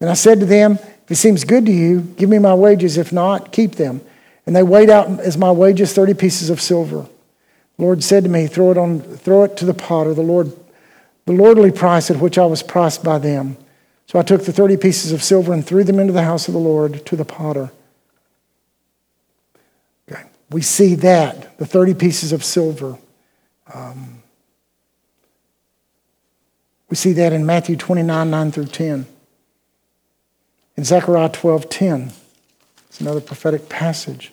And 0.00 0.10
I 0.10 0.12
said 0.12 0.38
to 0.40 0.44
them, 0.44 0.72
If 0.72 1.12
it 1.12 1.14
seems 1.14 1.44
good 1.44 1.64
to 1.64 1.72
you, 1.72 2.02
give 2.02 2.28
me 2.28 2.38
my 2.38 2.52
wages. 2.52 2.98
If 2.98 3.10
not, 3.10 3.52
keep 3.52 3.76
them. 3.76 4.02
And 4.44 4.54
they 4.54 4.62
weighed 4.62 4.90
out 4.90 5.08
as 5.20 5.38
my 5.38 5.50
wages 5.50 5.94
30 5.94 6.12
pieces 6.12 6.50
of 6.50 6.60
silver. 6.60 7.06
The 7.78 7.82
Lord 7.82 8.04
said 8.04 8.24
to 8.24 8.28
me, 8.28 8.46
Throw 8.46 8.72
it, 8.72 8.76
on, 8.76 9.00
throw 9.00 9.44
it 9.44 9.56
to 9.56 9.64
the 9.64 9.72
potter, 9.72 10.12
the, 10.12 10.20
Lord, 10.20 10.52
the 11.24 11.32
lordly 11.32 11.72
price 11.72 12.10
at 12.10 12.18
which 12.20 12.36
I 12.36 12.44
was 12.44 12.62
priced 12.62 13.02
by 13.02 13.16
them. 13.16 13.56
So 14.08 14.18
I 14.18 14.22
took 14.22 14.44
the 14.44 14.52
30 14.52 14.76
pieces 14.76 15.10
of 15.12 15.22
silver 15.22 15.54
and 15.54 15.66
threw 15.66 15.84
them 15.84 15.98
into 15.98 16.12
the 16.12 16.24
house 16.24 16.48
of 16.48 16.52
the 16.52 16.60
Lord 16.60 17.06
to 17.06 17.16
the 17.16 17.24
potter. 17.24 17.70
We 20.50 20.62
see 20.62 20.94
that, 20.96 21.58
the 21.58 21.66
30 21.66 21.94
pieces 21.94 22.32
of 22.32 22.44
silver. 22.44 22.98
Um, 23.72 24.22
we 26.88 26.96
see 26.96 27.12
that 27.14 27.32
in 27.32 27.44
Matthew 27.44 27.76
29, 27.76 28.30
9 28.30 28.52
through 28.52 28.66
10. 28.66 29.06
In 30.76 30.84
Zechariah 30.84 31.28
12, 31.28 31.68
10. 31.68 32.12
It's 32.88 33.00
another 33.00 33.20
prophetic 33.20 33.68
passage. 33.68 34.32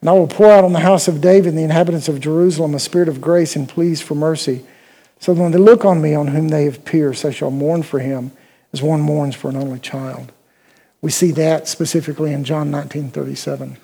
And 0.00 0.10
I 0.10 0.12
will 0.12 0.26
pour 0.26 0.50
out 0.50 0.64
on 0.64 0.74
the 0.74 0.80
house 0.80 1.08
of 1.08 1.20
David 1.20 1.48
and 1.48 1.58
the 1.58 1.62
inhabitants 1.62 2.08
of 2.08 2.20
Jerusalem 2.20 2.74
a 2.74 2.78
spirit 2.78 3.08
of 3.08 3.20
grace 3.20 3.56
and 3.56 3.68
pleas 3.68 4.02
for 4.02 4.14
mercy 4.14 4.66
so 5.18 5.32
when 5.32 5.52
they 5.52 5.58
look 5.58 5.84
on 5.84 6.02
me, 6.02 6.14
on 6.14 6.28
whom 6.28 6.48
they 6.48 6.64
have 6.64 6.84
pierced, 6.84 7.22
they 7.22 7.32
shall 7.32 7.50
mourn 7.50 7.82
for 7.82 7.98
him 7.98 8.32
as 8.72 8.82
one 8.82 9.00
mourns 9.00 9.34
for 9.34 9.48
an 9.48 9.56
only 9.56 9.78
child. 9.78 10.32
We 11.00 11.10
see 11.10 11.30
that 11.32 11.68
specifically 11.68 12.32
in 12.32 12.44
John 12.44 12.70
19 12.70 13.10
37. 13.10 13.78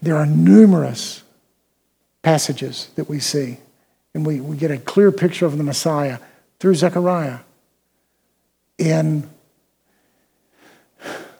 There 0.00 0.16
are 0.16 0.26
numerous 0.26 1.22
passages 2.22 2.88
that 2.96 3.08
we 3.08 3.18
see, 3.20 3.58
and 4.14 4.24
we, 4.24 4.40
we 4.40 4.56
get 4.56 4.70
a 4.70 4.78
clear 4.78 5.10
picture 5.10 5.46
of 5.46 5.58
the 5.58 5.64
Messiah 5.64 6.18
through 6.58 6.74
Zechariah. 6.74 7.40
In 8.78 9.28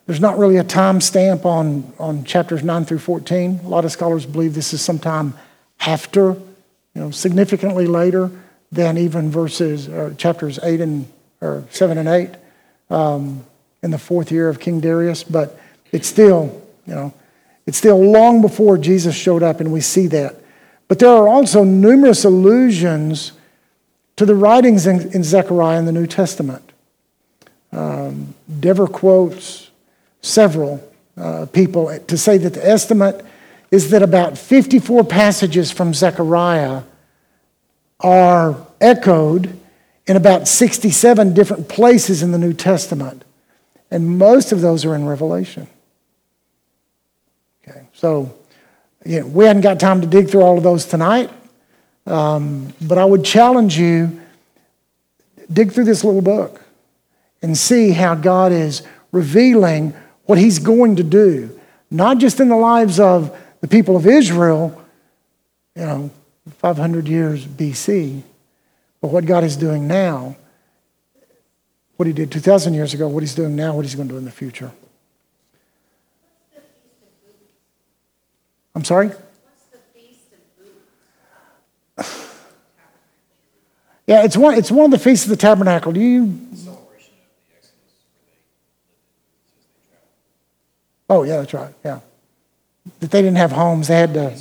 there's 0.06 0.20
not 0.20 0.38
really 0.38 0.56
a 0.56 0.64
time 0.64 1.00
stamp 1.00 1.44
on, 1.44 1.92
on 1.98 2.22
chapters 2.22 2.62
9 2.62 2.84
through 2.84 3.00
14. 3.00 3.60
A 3.64 3.68
lot 3.68 3.84
of 3.84 3.90
scholars 3.90 4.24
believe 4.24 4.54
this 4.54 4.72
is 4.72 4.80
sometime 4.80 5.34
after, 5.80 6.30
you 6.30 6.40
know, 6.94 7.10
significantly 7.10 7.86
later 7.88 8.30
than 8.70 8.98
even 8.98 9.30
verses 9.30 9.88
or 9.88 10.14
chapters 10.14 10.58
eight 10.62 10.80
and 10.80 11.08
or 11.40 11.64
seven 11.70 11.98
and 11.98 12.08
eight 12.08 12.30
um, 12.88 13.44
in 13.82 13.90
the 13.90 13.98
fourth 13.98 14.30
year 14.30 14.48
of 14.48 14.60
King 14.60 14.80
Darius. 14.80 15.24
But 15.24 15.58
it's 15.90 16.06
still, 16.06 16.62
you 16.86 16.94
know, 16.94 17.14
it's 17.66 17.78
still 17.78 17.98
long 17.98 18.40
before 18.40 18.78
Jesus 18.78 19.14
showed 19.14 19.42
up, 19.42 19.60
and 19.60 19.72
we 19.72 19.80
see 19.80 20.06
that. 20.08 20.36
But 20.88 21.00
there 21.00 21.10
are 21.10 21.28
also 21.28 21.64
numerous 21.64 22.24
allusions 22.24 23.32
to 24.16 24.24
the 24.24 24.34
writings 24.34 24.86
in, 24.86 25.12
in 25.12 25.24
Zechariah 25.24 25.78
in 25.78 25.84
the 25.84 25.92
New 25.92 26.06
Testament. 26.06 26.72
Um, 27.72 28.34
Dever 28.60 28.86
quotes 28.86 29.70
several 30.22 30.82
uh, 31.16 31.46
people 31.46 31.98
to 31.98 32.16
say 32.16 32.38
that 32.38 32.54
the 32.54 32.66
estimate 32.66 33.24
is 33.70 33.90
that 33.90 34.02
about 34.02 34.38
54 34.38 35.04
passages 35.04 35.72
from 35.72 35.92
Zechariah 35.92 36.82
are 38.00 38.66
echoed 38.80 39.58
in 40.06 40.16
about 40.16 40.46
67 40.46 41.34
different 41.34 41.68
places 41.68 42.22
in 42.22 42.30
the 42.30 42.38
New 42.38 42.52
Testament. 42.52 43.24
And 43.90 44.18
most 44.18 44.52
of 44.52 44.60
those 44.60 44.84
are 44.84 44.94
in 44.94 45.06
Revelation. 45.06 45.66
So 47.97 48.30
you 49.07 49.20
know, 49.20 49.26
we 49.26 49.47
hadn't 49.47 49.62
got 49.62 49.80
time 49.80 50.03
to 50.03 50.07
dig 50.07 50.28
through 50.28 50.42
all 50.42 50.59
of 50.59 50.62
those 50.62 50.84
tonight, 50.84 51.30
um, 52.07 52.74
but 52.80 52.99
I 52.99 53.05
would 53.05 53.24
challenge 53.24 53.78
you 53.78 54.20
dig 55.51 55.72
through 55.72 55.84
this 55.84 56.05
little 56.05 56.20
book 56.20 56.62
and 57.40 57.57
see 57.57 57.92
how 57.92 58.14
God 58.14 58.53
is 58.53 58.82
revealing 59.12 59.94
what 60.26 60.36
He's 60.36 60.59
going 60.59 60.97
to 60.97 61.03
do, 61.03 61.59
not 61.90 62.18
just 62.18 62.38
in 62.38 62.49
the 62.51 62.57
lives 62.57 63.01
of 63.01 63.34
the 63.62 63.68
people 63.68 63.97
of 63.97 64.07
Israel, 64.07 64.78
you 65.74 65.82
know, 65.82 66.11
500 66.59 67.09
years 67.09 67.47
BC. 67.47 68.22
But 69.01 69.09
what 69.09 69.24
God 69.24 69.42
is 69.42 69.57
doing 69.57 69.88
now, 69.88 70.36
what 71.97 72.07
He 72.07 72.12
did 72.12 72.30
2,000 72.30 72.74
years 72.74 72.92
ago, 72.92 73.09
what 73.09 73.22
He's 73.22 73.34
doing 73.34 73.57
now, 73.57 73.74
what 73.74 73.86
He's 73.86 73.94
going 73.94 74.09
to 74.09 74.14
do 74.14 74.18
in 74.18 74.26
the 74.26 74.30
future. 74.30 74.72
I'm 78.76 78.84
sorry? 78.84 79.10
Yeah, 84.06 84.22
it's 84.22 84.36
one, 84.36 84.54
it's 84.54 84.70
one 84.70 84.84
of 84.84 84.92
the 84.92 85.00
feasts 85.00 85.24
of 85.26 85.30
the 85.30 85.36
tabernacle. 85.36 85.90
Do 85.90 85.98
you? 85.98 86.38
Oh, 91.10 91.24
yeah, 91.24 91.38
that's 91.38 91.52
right. 91.52 91.74
Yeah 91.84 91.98
that 93.00 93.10
they 93.10 93.22
didn't 93.22 93.36
have 93.36 93.52
homes. 93.52 93.88
They 93.88 93.96
had 93.96 94.14
to. 94.14 94.32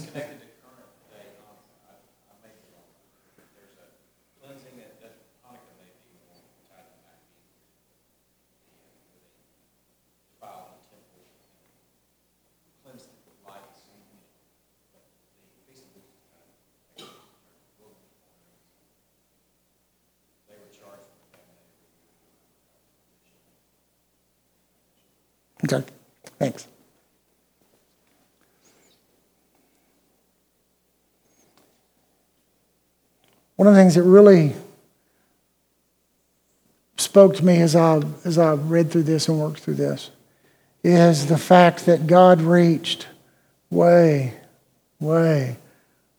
Okay, 25.63 25.83
thanks. 26.39 26.67
One 33.55 33.67
of 33.67 33.73
the 33.73 33.79
things 33.79 33.95
that 33.95 34.03
really 34.03 34.53
spoke 36.97 37.35
to 37.35 37.45
me 37.45 37.61
as 37.61 37.75
I, 37.75 38.01
as 38.25 38.37
I 38.37 38.53
read 38.53 38.91
through 38.91 39.03
this 39.03 39.29
and 39.29 39.39
worked 39.39 39.59
through 39.59 39.75
this 39.75 40.11
is 40.83 41.27
the 41.27 41.37
fact 41.37 41.85
that 41.85 42.07
God 42.07 42.41
reached 42.41 43.07
way, 43.69 44.33
way, 44.99 45.57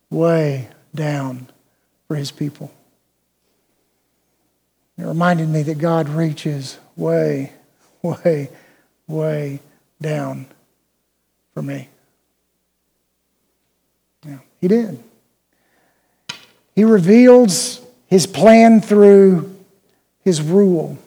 way 0.09 0.69
down 0.95 1.47
for 2.07 2.15
his 2.15 2.31
people. 2.31 2.71
It 4.97 5.05
reminded 5.05 5.49
me 5.49 5.61
that 5.63 5.77
God 5.77 6.09
reaches 6.09 6.79
way, 6.95 7.53
way, 8.01 8.49
way 9.07 9.59
down 10.01 10.47
for 11.53 11.61
me. 11.61 11.89
Yeah, 14.25 14.39
he 14.61 14.67
did. 14.67 15.03
He 16.75 16.83
reveals 16.83 17.81
his 18.07 18.27
plan 18.27 18.81
through 18.81 19.55
his 20.23 20.41
rule. 20.41 20.97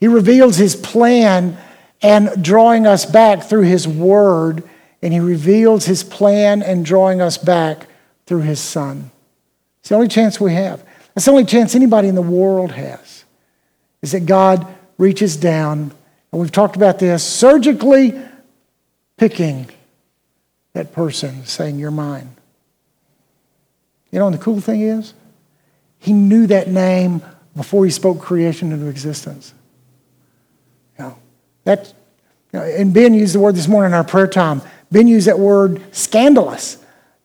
He 0.00 0.08
reveals 0.08 0.56
his 0.56 0.76
plan 0.76 1.56
and 2.02 2.42
drawing 2.42 2.86
us 2.86 3.06
back 3.06 3.44
through 3.44 3.62
his 3.62 3.86
word 3.86 4.68
and 5.04 5.12
he 5.12 5.20
reveals 5.20 5.84
his 5.84 6.02
plan 6.02 6.62
and 6.62 6.82
drawing 6.82 7.20
us 7.20 7.36
back 7.36 7.86
through 8.24 8.40
his 8.40 8.58
son. 8.58 9.10
It's 9.80 9.90
the 9.90 9.96
only 9.96 10.08
chance 10.08 10.40
we 10.40 10.54
have. 10.54 10.82
That's 11.14 11.26
the 11.26 11.30
only 11.30 11.44
chance 11.44 11.74
anybody 11.74 12.08
in 12.08 12.14
the 12.14 12.22
world 12.22 12.72
has, 12.72 13.26
is 14.00 14.12
that 14.12 14.24
God 14.24 14.66
reaches 14.96 15.36
down, 15.36 15.92
we've 16.40 16.52
talked 16.52 16.76
about 16.76 16.98
this, 16.98 17.22
surgically 17.22 18.20
picking 19.16 19.68
that 20.72 20.92
person, 20.92 21.46
saying, 21.46 21.78
You're 21.78 21.90
mine. 21.90 22.34
You 24.10 24.18
know, 24.18 24.26
and 24.26 24.34
the 24.34 24.40
cool 24.40 24.60
thing 24.60 24.80
is, 24.82 25.14
he 25.98 26.12
knew 26.12 26.46
that 26.48 26.68
name 26.68 27.22
before 27.56 27.84
he 27.84 27.90
spoke 27.90 28.20
creation 28.20 28.72
into 28.72 28.86
existence. 28.86 29.54
You 30.98 31.04
know, 31.04 31.18
that, 31.64 31.92
you 32.52 32.58
know, 32.58 32.64
and 32.64 32.92
Ben 32.92 33.14
used 33.14 33.34
the 33.34 33.40
word 33.40 33.54
this 33.54 33.68
morning 33.68 33.90
in 33.90 33.94
our 33.94 34.04
prayer 34.04 34.26
time. 34.26 34.62
Ben 34.92 35.08
used 35.08 35.26
that 35.26 35.38
word 35.38 35.82
scandalous. 35.94 36.78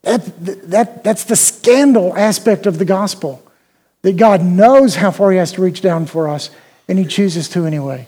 That, 0.03 0.21
that, 0.69 1.03
that's 1.03 1.25
the 1.25 1.35
scandal 1.35 2.15
aspect 2.15 2.65
of 2.65 2.79
the 2.79 2.85
gospel. 2.85 3.43
That 4.01 4.17
God 4.17 4.43
knows 4.43 4.95
how 4.95 5.11
far 5.11 5.31
He 5.31 5.37
has 5.37 5.51
to 5.53 5.61
reach 5.61 5.81
down 5.81 6.05
for 6.05 6.27
us, 6.27 6.49
and 6.87 6.97
He 6.97 7.05
chooses 7.05 7.49
to 7.49 7.65
anyway. 7.65 8.07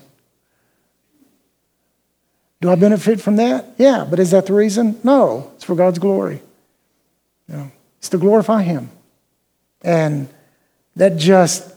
Do 2.62 2.70
I 2.70 2.76
benefit 2.76 3.20
from 3.20 3.38
that? 3.38 3.66
Yeah, 3.78 4.06
but 4.08 4.20
is 4.20 4.32
that 4.32 4.46
the 4.46 4.54
reason? 4.54 5.00
No, 5.04 5.52
it's 5.56 5.64
for 5.64 5.76
God's 5.76 5.98
glory. 5.98 6.42
You 7.50 7.56
know, 7.58 7.72
it's 7.98 8.10
to 8.10 8.20
glorify 8.20 8.62
Him. 8.62 8.92
And 9.82 10.30
that 10.96 11.18
just, 11.18 11.74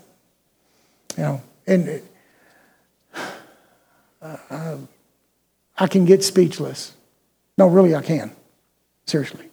you 1.17 1.23
know, 1.23 1.43
and 1.67 2.03
uh, 4.23 4.77
I 5.79 5.87
can 5.87 6.05
get 6.05 6.23
speechless. 6.23 6.93
No, 7.57 7.67
really, 7.67 7.95
I 7.95 8.03
can. 8.03 8.31
Seriously. 9.07 9.47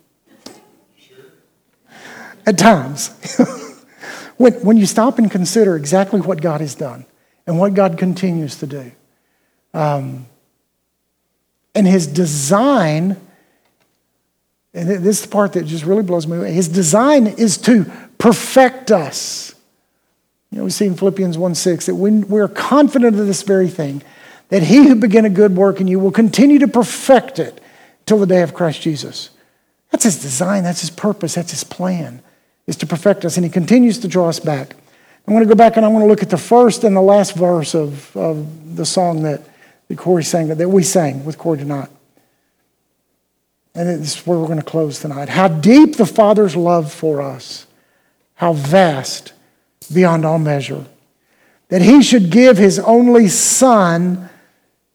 At 2.45 2.57
times. 2.57 3.37
when, 4.37 4.53
when 4.65 4.77
you 4.77 4.85
stop 4.85 5.17
and 5.17 5.31
consider 5.31 5.77
exactly 5.77 6.19
what 6.19 6.41
God 6.41 6.59
has 6.59 6.75
done 6.75 7.05
and 7.47 7.57
what 7.57 7.73
God 7.73 7.97
continues 7.97 8.57
to 8.57 8.67
do. 8.67 8.91
Um, 9.73 10.25
and 11.73 11.87
his 11.87 12.07
design, 12.07 13.17
and 14.73 14.89
this 14.89 15.19
is 15.19 15.21
the 15.23 15.27
part 15.29 15.53
that 15.53 15.65
just 15.65 15.85
really 15.85 16.03
blows 16.03 16.27
me 16.27 16.37
away. 16.37 16.51
His 16.51 16.67
design 16.67 17.27
is 17.27 17.57
to 17.59 17.85
perfect 18.17 18.91
us. 18.91 19.55
You 20.51 20.59
know, 20.59 20.63
we 20.65 20.69
see 20.69 20.85
in 20.85 20.95
Philippians 20.95 21.37
1 21.37 21.55
6 21.55 21.85
that 21.85 21.95
when 21.95 22.27
we're 22.27 22.49
confident 22.49 23.17
of 23.17 23.25
this 23.25 23.43
very 23.43 23.69
thing, 23.69 24.01
that 24.49 24.63
he 24.63 24.87
who 24.87 24.95
began 24.95 25.23
a 25.23 25.29
good 25.29 25.55
work 25.55 25.79
in 25.79 25.87
you 25.87 25.97
will 25.97 26.11
continue 26.11 26.59
to 26.59 26.67
perfect 26.67 27.39
it 27.39 27.61
till 28.05 28.19
the 28.19 28.25
day 28.25 28.41
of 28.41 28.53
Christ 28.53 28.81
Jesus. 28.81 29.29
That's 29.91 30.03
his 30.03 30.21
design, 30.21 30.63
that's 30.63 30.81
his 30.81 30.89
purpose, 30.89 31.35
that's 31.35 31.51
his 31.51 31.63
plan, 31.63 32.21
is 32.67 32.75
to 32.77 32.87
perfect 32.87 33.23
us. 33.23 33.37
And 33.37 33.45
he 33.45 33.51
continues 33.51 33.97
to 33.99 34.07
draw 34.07 34.27
us 34.27 34.39
back. 34.39 34.75
I'm 35.27 35.33
going 35.33 35.47
to 35.47 35.49
go 35.49 35.55
back 35.55 35.77
and 35.77 35.85
I 35.85 35.89
want 35.89 36.03
to 36.03 36.07
look 36.07 36.23
at 36.23 36.29
the 36.29 36.37
first 36.37 36.83
and 36.83 36.95
the 36.95 37.01
last 37.01 37.35
verse 37.35 37.75
of, 37.75 38.15
of 38.17 38.75
the 38.75 38.85
song 38.85 39.23
that 39.23 39.41
that 39.91 39.97
Corey 39.97 40.23
sang, 40.23 40.47
that 40.47 40.69
we 40.69 40.83
sang 40.83 41.25
with 41.25 41.37
Corey 41.37 41.57
tonight. 41.57 41.89
And 43.75 43.89
this 43.89 44.15
is 44.15 44.25
where 44.25 44.39
we're 44.39 44.45
going 44.47 44.57
to 44.57 44.63
close 44.63 44.99
tonight. 44.99 45.27
How 45.27 45.49
deep 45.49 45.97
the 45.97 46.05
Father's 46.05 46.55
love 46.55 46.93
for 46.93 47.21
us, 47.21 47.67
how 48.35 48.53
vast 48.53 49.33
beyond 49.93 50.23
all 50.23 50.39
measure. 50.39 50.85
That 51.67 51.81
he 51.81 52.01
should 52.01 52.31
give 52.31 52.57
his 52.57 52.79
only 52.79 53.27
Son 53.27 54.29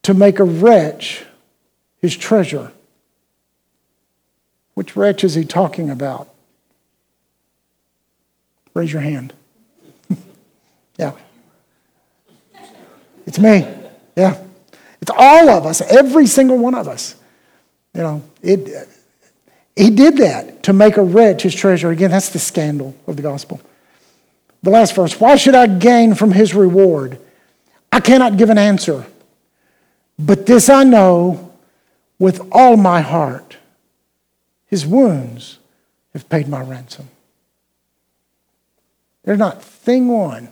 to 0.02 0.14
make 0.14 0.38
a 0.38 0.44
wretch 0.44 1.24
his 2.00 2.16
treasure. 2.16 2.72
Which 4.72 4.96
wretch 4.96 5.24
is 5.24 5.34
he 5.34 5.44
talking 5.44 5.90
about? 5.90 6.30
Raise 8.72 8.94
your 8.94 9.02
hand. 9.02 9.34
yeah. 10.98 11.12
It's 13.26 13.38
me. 13.38 13.68
Yeah. 14.16 14.42
It's 15.00 15.10
all 15.14 15.50
of 15.50 15.66
us, 15.66 15.80
every 15.80 16.26
single 16.26 16.58
one 16.58 16.74
of 16.74 16.88
us. 16.88 17.14
You 17.94 18.02
know, 18.02 18.22
it, 18.42 18.88
he 19.74 19.90
did 19.90 20.16
that 20.18 20.62
to 20.64 20.72
make 20.72 20.96
a 20.96 21.02
wretch 21.02 21.42
his 21.42 21.54
treasure. 21.54 21.90
Again, 21.90 22.10
that's 22.10 22.30
the 22.30 22.38
scandal 22.38 22.94
of 23.06 23.16
the 23.16 23.22
gospel. 23.22 23.60
The 24.62 24.70
last 24.70 24.94
verse 24.94 25.20
Why 25.20 25.36
should 25.36 25.54
I 25.54 25.66
gain 25.66 26.14
from 26.14 26.32
his 26.32 26.54
reward? 26.54 27.18
I 27.92 28.00
cannot 28.00 28.36
give 28.36 28.50
an 28.50 28.58
answer. 28.58 29.06
But 30.18 30.46
this 30.46 30.68
I 30.68 30.84
know 30.84 31.52
with 32.18 32.40
all 32.50 32.76
my 32.76 33.00
heart 33.00 33.58
his 34.66 34.86
wounds 34.86 35.58
have 36.12 36.28
paid 36.28 36.48
my 36.48 36.60
ransom. 36.60 37.08
There's 39.24 39.38
not 39.38 39.62
thing 39.62 40.08
one 40.08 40.48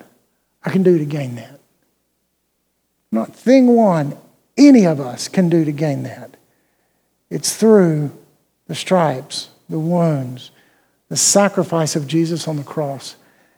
I 0.63 0.71
can 0.71 0.83
do 0.83 0.99
to 0.99 1.05
gain 1.05 1.37
that. 1.37 1.61
Not 3.11 3.35
thing 3.35 3.69
one 3.69 4.17
any 4.57 4.87
of 4.87 5.01
us 5.01 5.29
can 5.29 5.49
do 5.49 5.65
to 5.65 5.73
gain 5.73 6.03
that. 6.05 6.37
It's 7.31 7.57
through 7.57 8.11
the 8.67 8.75
stripes, 8.75 9.51
the 9.69 9.79
wounds, 9.79 10.51
the 11.09 11.17
sacrifice 11.17 11.97
of 11.97 12.07
Jesus 12.07 12.47
on 12.47 12.57
the 12.57 12.63
cross. 12.63 13.17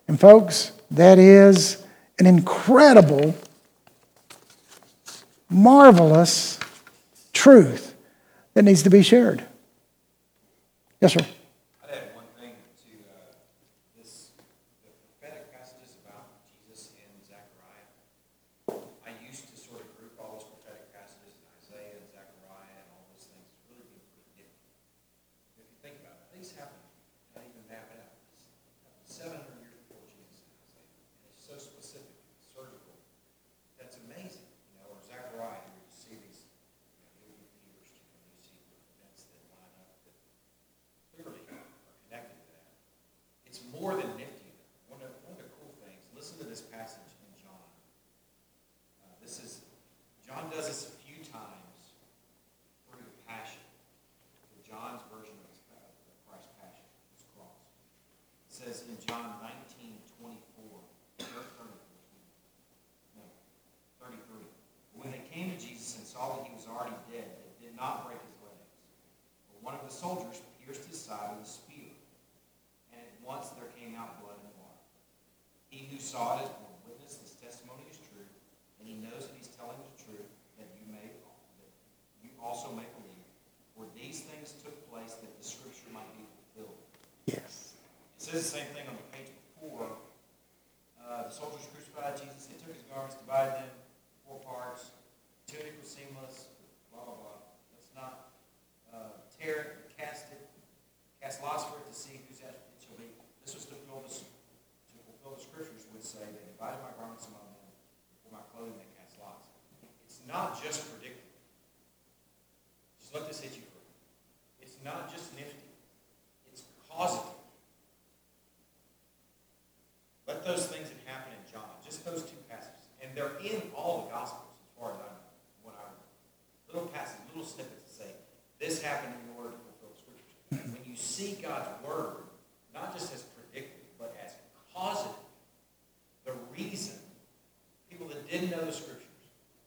And, 0.08 0.18
folks, 0.18 0.72
that 0.90 1.18
is 1.18 1.84
an 2.18 2.26
incredible, 2.26 3.34
marvelous 5.50 6.58
truth 7.32 7.94
that 8.54 8.62
needs 8.62 8.82
to 8.84 8.90
be 8.90 9.02
shared. 9.02 9.44
Yes, 11.00 11.12
sir. 11.12 11.26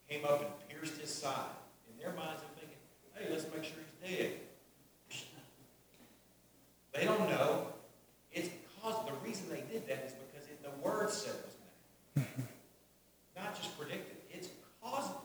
Came 0.10 0.26
up 0.26 0.42
and 0.42 0.70
pierced 0.70 1.00
his 1.00 1.14
side, 1.14 1.36
in 1.90 2.04
their 2.04 2.14
minds 2.16 2.42
they're 2.42 2.58
thinking, 2.58 2.78
hey, 3.16 3.28
let's 3.32 3.44
make 3.54 3.64
sure 3.64 3.78
he's 4.02 4.18
dead. 4.18 4.32
They 6.94 7.06
don't 7.06 7.30
know. 7.30 7.68
It's 8.34 8.50
cause 8.82 8.96
the 9.06 9.14
reason 9.28 9.48
they 9.50 9.64
did 9.72 9.88
that 9.88 10.06
is 10.08 10.14
because 10.14 10.48
it, 10.50 10.64
the 10.64 10.72
word 10.82 11.12
said 11.12 11.34
it 11.36 11.46
was 11.46 11.56
made. 12.16 12.26
Not 13.38 13.56
just 13.56 13.78
predicted, 13.78 14.18
it's 14.32 14.50
causative. 14.82 15.22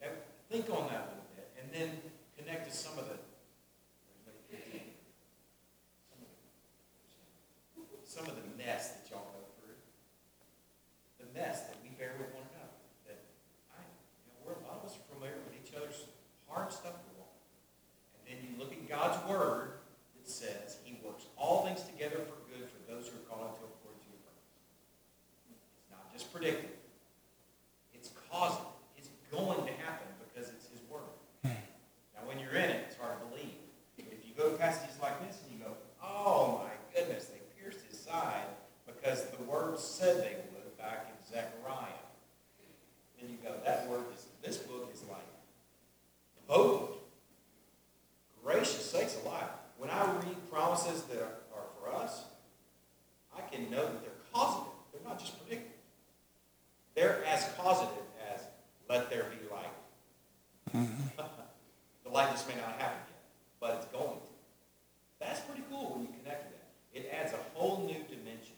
Now, 0.00 0.08
think 0.50 0.70
on 0.70 0.88
that 0.88 1.04
a 1.04 1.08
little 1.12 1.28
bit, 1.36 1.48
and 1.60 1.72
then 1.72 1.90
connect 2.36 2.70
to 2.70 2.76
some 2.76 2.98
of 2.98 3.08
the 3.08 3.14
some 8.08 8.24
of 8.24 8.34
the 8.34 8.48
mess 8.56 8.96
that 8.96 9.04
y'all 9.10 9.28
go 9.36 9.44
through. 9.60 9.76
The 11.20 11.28
mess 11.38 11.68
that 11.68 11.76
we 11.84 11.90
bear 11.98 12.14
with 12.16 12.32
one 12.32 12.46
another. 12.54 12.78
That 13.04 13.20
I, 13.74 13.84
you 14.24 14.32
know, 14.32 14.38
we're, 14.46 14.56
a 14.56 14.64
lot 14.64 14.80
of 14.80 14.88
us 14.88 14.96
are 14.96 15.06
familiar 15.12 15.36
with 15.44 15.54
each 15.58 15.74
other's 15.74 16.08
hard 16.46 16.72
stuff 16.72 16.94
we're 17.10 17.20
on. 17.20 17.34
And 18.16 18.22
then 18.30 18.38
you 18.46 18.56
look 18.56 18.72
at 18.72 18.80
God's 18.88 19.18
word 19.28 19.82
that 20.16 20.28
says 20.30 20.78
he 20.86 20.96
works 21.04 21.28
all 21.36 21.66
things 21.68 21.84
together 21.84 22.22
for 22.24 22.38
good 22.48 22.64
for 22.64 22.80
those 22.88 23.10
who 23.10 23.20
are 23.20 23.26
called 23.28 23.52
into 23.52 23.66
according 23.68 24.00
to 24.00 24.08
your 24.08 24.22
purpose. 24.24 24.50
It's 25.52 25.90
not 25.92 26.08
just 26.08 26.32
predicted. 26.32 26.72
It's 27.92 28.08
causing. 28.32 28.72
It's 28.96 29.12
going 29.28 29.68
to 29.68 29.74
happen 29.84 30.08
because 30.22 30.48
it's 30.48 30.72
his 30.72 30.80
word. 30.88 31.12
Now 31.44 32.24
when 32.24 32.40
you're 32.40 32.56
in 32.56 32.72
it, 32.72 32.88
it's 32.88 32.96
hard 32.96 33.20
to 33.20 33.28
believe. 33.28 33.58
If 33.98 34.24
you 34.24 34.32
go 34.32 34.48
to 34.48 34.56
passages 34.56 34.96
like 35.02 35.20
this 35.26 35.38
and 35.44 35.58
you 35.58 35.60
go, 35.60 35.76
oh 36.00 36.64
my 36.64 36.74
goodness, 36.94 37.26
they 37.26 37.38
pierced 37.60 37.84
his 37.90 37.98
side 37.98 38.46
because 38.86 39.26
the 39.26 39.42
word 39.44 39.78
said 39.78 40.22
they 40.22 40.36
would 40.52 40.76
back 40.78 41.06
in 41.08 41.26
Zechariah. 41.26 41.86
Then 43.20 43.30
you 43.30 43.36
go, 43.42 43.54
that 43.64 43.88
word 43.88 44.04
is, 44.14 44.26
this 44.42 44.56
book 44.58 44.90
is 44.94 45.02
like 45.10 45.18
potent. 46.46 46.96
Gracious 48.44 48.90
sakes 48.90 49.16
alive. 49.24 49.50
When 49.76 49.90
I 49.90 50.04
read 50.04 50.50
promises 50.50 51.02
that 51.02 51.20
are 51.20 51.66
for 51.78 51.94
us, 51.94 52.22
I 53.36 53.42
can 53.54 53.70
know 53.70 53.84
that 53.84 54.00
they're 54.02 54.12
causative. 54.32 54.72
They're 54.92 55.06
not 55.06 55.18
just 55.18 55.38
predictive. 55.38 55.72
They're 56.94 57.22
as 57.26 57.46
causative 57.58 58.04
as 58.32 58.40
let 58.88 59.10
there 59.10 59.26
be 59.30 59.54
light. 59.54 60.86
the 62.04 62.10
light 62.10 62.30
just 62.30 62.48
may 62.48 62.54
not 62.54 62.80
happen 62.80 62.98
yet, 63.06 63.22
but 63.60 63.76
it's 63.76 63.86
going 63.86 64.18
to. 64.18 64.26
That's 65.20 65.40
pretty 65.40 65.62
cool 65.70 65.90
when 65.94 66.02
you 66.02 66.08
connect 66.22 66.46
to 66.46 66.50
that. 66.52 66.68
It 66.94 67.12
adds 67.12 67.32
a 67.32 67.58
whole 67.58 67.84
new 67.86 68.02
dimension 68.08 68.56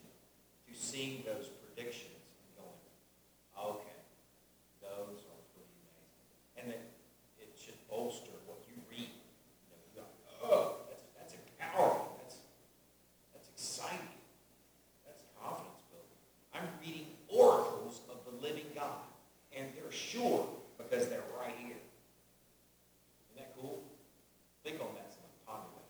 to 0.71 0.79
seeing 0.79 1.23
those 1.27 1.49
predictions 1.49 2.15
and 2.15 2.49
going, 2.57 2.81
okay, 3.59 3.99
those 4.81 5.21
are 5.27 5.41
pretty 5.53 5.75
amazing. 5.91 6.31
And 6.57 6.65
then 6.71 6.83
it 7.41 7.51
should 7.59 7.77
bolster 7.89 8.37
what 8.47 8.63
you 8.69 8.79
read. 8.91 9.11
You 9.11 9.67
know, 9.71 9.81
you 9.83 9.93
go, 9.99 10.07
oh, 10.45 10.87
that's, 10.89 11.05
that's 11.19 11.35
empowering. 11.35 12.15
That's, 12.23 12.39
that's 13.35 13.49
exciting. 13.51 14.15
That's 15.05 15.23
confidence 15.43 15.83
building. 15.91 16.21
I'm 16.55 16.69
reading 16.79 17.11
oracles 17.29 18.01
of 18.11 18.23
the 18.29 18.35
living 18.39 18.71
God, 18.75 19.03
and 19.57 19.67
they're 19.75 19.93
sure 19.93 20.47
because 20.79 21.09
they're 21.09 21.27
right 21.39 21.55
here. 21.59 21.81
Isn't 23.27 23.37
that 23.37 23.55
cool? 23.59 23.83
Think 24.63 24.81
on 24.81 24.95
that, 24.95 25.11
son. 25.11 25.27
Ponder 25.47 25.71
that. 25.75 25.89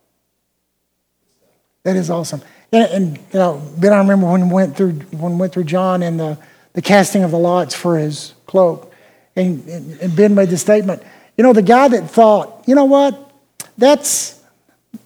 Good 1.20 1.32
stuff. 1.34 1.56
That 1.82 1.96
is 1.96 2.10
awesome. 2.10 2.42
And, 2.72 2.92
and 2.92 3.16
you 3.16 3.38
know, 3.38 3.62
Ben, 3.78 3.92
I 3.92 3.98
remember 3.98 4.30
when 4.30 4.48
we 4.48 4.54
went 4.54 4.76
through 4.76 4.92
when 4.92 5.32
we 5.32 5.38
went 5.38 5.52
through 5.52 5.64
John 5.64 6.02
and 6.02 6.20
the, 6.20 6.38
the 6.74 6.82
casting 6.82 7.22
of 7.22 7.30
the 7.30 7.38
lots 7.38 7.74
for 7.74 7.98
his 7.98 8.34
cloak, 8.46 8.92
and, 9.34 9.66
and, 9.68 10.00
and 10.00 10.16
Ben 10.16 10.34
made 10.34 10.50
the 10.50 10.58
statement. 10.58 11.02
You 11.36 11.44
know, 11.44 11.52
the 11.52 11.62
guy 11.62 11.88
that 11.88 12.10
thought, 12.10 12.64
you 12.66 12.74
know 12.74 12.84
what, 12.84 13.32
that's, 13.78 14.40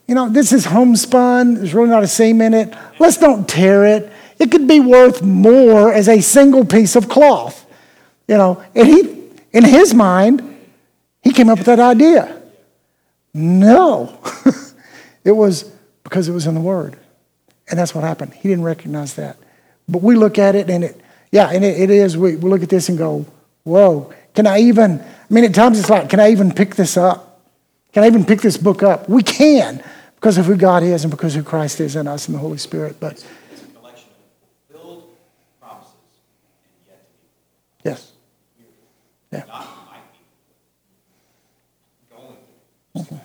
you 0.09 0.15
know, 0.15 0.29
this 0.29 0.53
is 0.53 0.65
homespun. 0.65 1.55
There's 1.55 1.75
really 1.75 1.91
not 1.91 2.03
a 2.03 2.09
seam 2.09 2.41
in 2.41 2.55
it. 2.55 2.75
Let's 2.99 3.19
don't 3.19 3.49
tear 3.49 3.87
it. 3.87 4.13
It 4.39 4.51
could 4.51 4.67
be 4.67 4.81
worth 4.81 5.23
more 5.23 5.93
as 5.93 6.09
a 6.09 6.21
single 6.21 6.65
piece 6.65 6.97
of 6.97 7.09
cloth. 7.09 7.65
You 8.27 8.37
know, 8.37 8.65
and 8.75 8.89
he, 8.89 9.31
in 9.53 9.65
his 9.65 9.95
mind, 9.95 10.59
he 11.23 11.33
came 11.33 11.49
up 11.49 11.59
with 11.59 11.67
that 11.67 11.79
idea. 11.79 12.43
No, 13.33 14.19
it 15.25 15.33
was 15.33 15.74
because 16.05 16.29
it 16.29 16.33
was 16.33 16.47
in 16.47 16.55
the 16.55 16.61
Word. 16.61 16.97
And 17.69 17.79
that's 17.79 17.95
what 17.95 18.05
happened. 18.05 18.35
He 18.35 18.49
didn't 18.49 18.65
recognize 18.65 19.15
that. 19.15 19.37
But 19.89 20.03
we 20.03 20.15
look 20.15 20.39
at 20.39 20.55
it 20.55 20.71
and 20.71 20.85
it, 20.85 21.01
yeah, 21.33 21.51
and 21.51 21.65
it, 21.65 21.81
it 21.81 21.91
is, 21.91 22.17
we, 22.17 22.37
we 22.37 22.49
look 22.49 22.63
at 22.63 22.69
this 22.69 22.89
and 22.89 22.97
go, 22.97 23.27
whoa, 23.65 24.13
can 24.35 24.47
I 24.47 24.61
even, 24.61 25.01
I 25.01 25.35
mean, 25.35 25.45
at 25.45 25.55
times 25.55 25.79
it's 25.79 25.91
like, 25.91 26.09
can 26.09 26.21
I 26.21 26.31
even 26.31 26.53
pick 26.53 26.75
this 26.77 26.97
up? 26.97 27.41
Can 27.93 28.03
I 28.05 28.07
even 28.07 28.25
pick 28.25 28.41
this 28.41 28.57
book 28.57 28.83
up? 28.83 29.09
We 29.09 29.23
can 29.23 29.83
because 30.17 30.39
of 30.39 30.47
who 30.47 30.57
God 30.57 30.83
is 30.83 31.05
and 31.05 31.11
because 31.11 31.37
of 31.37 31.45
who 31.45 31.49
Christ 31.49 31.81
is 31.81 31.97
in 31.97 32.09
us 32.09 32.27
and 32.29 32.35
the 32.35 32.41
Holy 32.41 32.59
Spirit. 32.59 32.97
But 32.99 33.13
It's 33.13 33.63
a 33.63 33.67
collection 33.67 34.09
of 34.11 34.73
fulfilled 34.73 35.05
promises 35.61 35.93
and 36.65 36.87
yet 36.89 37.07
to 37.07 37.85
be 37.85 37.91
yes, 37.91 38.13
Yeah. 39.31 39.45
Not 39.47 39.67
might 39.87 40.13
be. 42.91 43.07
Going. 43.11 43.21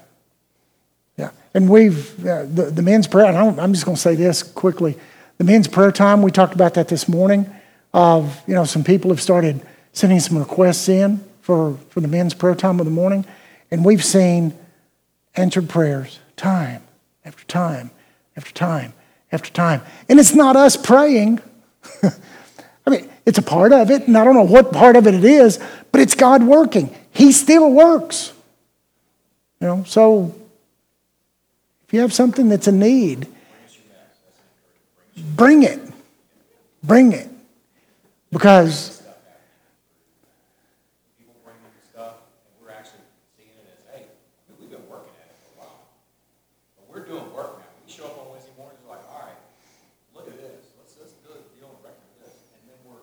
And 1.54 1.70
we've, 1.70 2.26
uh, 2.26 2.44
the, 2.46 2.72
the 2.72 2.82
men's 2.82 3.08
prayer, 3.08 3.26
I'm 3.26 3.74
just 3.74 3.86
going 3.86 3.96
to 3.96 4.02
say 4.02 4.16
this 4.16 4.44
quickly. 4.44 4.98
The 5.38 5.44
men's 5.44 5.68
prayer 5.68 5.92
time, 5.92 6.22
we 6.22 6.32
talked 6.32 6.54
about 6.54 6.76
that 6.76 6.88
this 6.88 7.08
morning. 7.08 7.50
Of, 7.94 8.42
you 8.48 8.54
know, 8.54 8.66
some 8.66 8.84
people 8.84 9.10
have 9.10 9.22
started 9.22 9.62
sending 9.94 10.20
some 10.20 10.38
requests 10.38 10.88
in 10.90 11.24
for, 11.42 11.78
for 11.90 12.02
the 12.02 12.08
men's 12.08 12.34
prayer 12.36 12.54
time 12.54 12.80
of 12.80 12.86
the 12.86 12.92
morning. 12.92 13.26
And 13.72 13.84
we've 13.84 14.04
seen 14.04 14.54
answered 15.36 15.70
prayers 15.70 16.20
time 16.36 16.84
after 17.26 17.44
time 17.46 17.92
after 18.36 18.54
time 18.54 18.94
after 19.32 19.52
time. 19.52 19.82
And 20.08 20.20
it's 20.20 20.34
not 20.34 20.56
us 20.56 20.78
praying. 20.78 21.42
I 22.04 22.90
mean, 22.90 23.10
it's 23.26 23.38
a 23.38 23.44
part 23.44 23.74
of 23.74 23.92
it, 23.92 24.08
and 24.08 24.18
I 24.18 24.24
don't 24.24 24.34
know 24.34 24.44
what 24.44 24.72
part 24.72 24.96
of 24.96 25.06
it 25.06 25.14
it 25.14 25.24
is, 25.24 25.60
but 25.92 26.02
it's 26.02 26.16
God 26.16 26.44
working. 26.44 26.96
He 27.12 27.32
still 27.32 27.72
works. 27.72 28.34
You 29.60 29.68
know, 29.68 29.84
so 29.84 30.34
if 31.90 31.94
you 31.94 32.02
have 32.02 32.14
something 32.14 32.50
that's 32.50 32.68
a 32.68 32.72
need, 32.72 33.26
bring 35.36 35.64
it. 35.64 35.82
Bring 36.84 37.14
it. 37.14 37.28
Because, 38.30 39.02
People 41.18 41.34
bring 41.42 41.58
in 41.58 41.74
stuff, 41.90 42.22
and 42.46 42.54
we're 42.62 42.70
actually 42.70 43.02
seeing 43.34 43.50
it 43.58 43.74
as, 43.74 43.82
hey, 43.90 44.06
we've 44.62 44.70
been 44.70 44.86
working 44.86 45.18
at 45.18 45.34
it 45.34 45.38
for 45.42 45.50
a 45.58 45.66
while. 45.66 45.82
But 46.78 46.86
we're 46.94 47.10
doing 47.10 47.26
work 47.34 47.58
now. 47.58 47.66
We 47.82 47.90
show 47.90 48.06
up 48.06 48.22
on 48.22 48.38
Wednesday 48.38 48.54
mornings, 48.54 48.86
like, 48.86 49.02
all 49.10 49.26
right, 49.26 49.42
look 50.14 50.30
at 50.30 50.38
this. 50.38 50.70
Let's, 50.78 50.94
let's 51.02 51.18
do 51.26 51.34
a 51.34 51.42
deal 51.58 51.74
and 51.74 51.82
record 51.82 52.14
this. 52.22 52.38
And 52.54 52.70
then 52.70 52.78
we're 52.86 53.02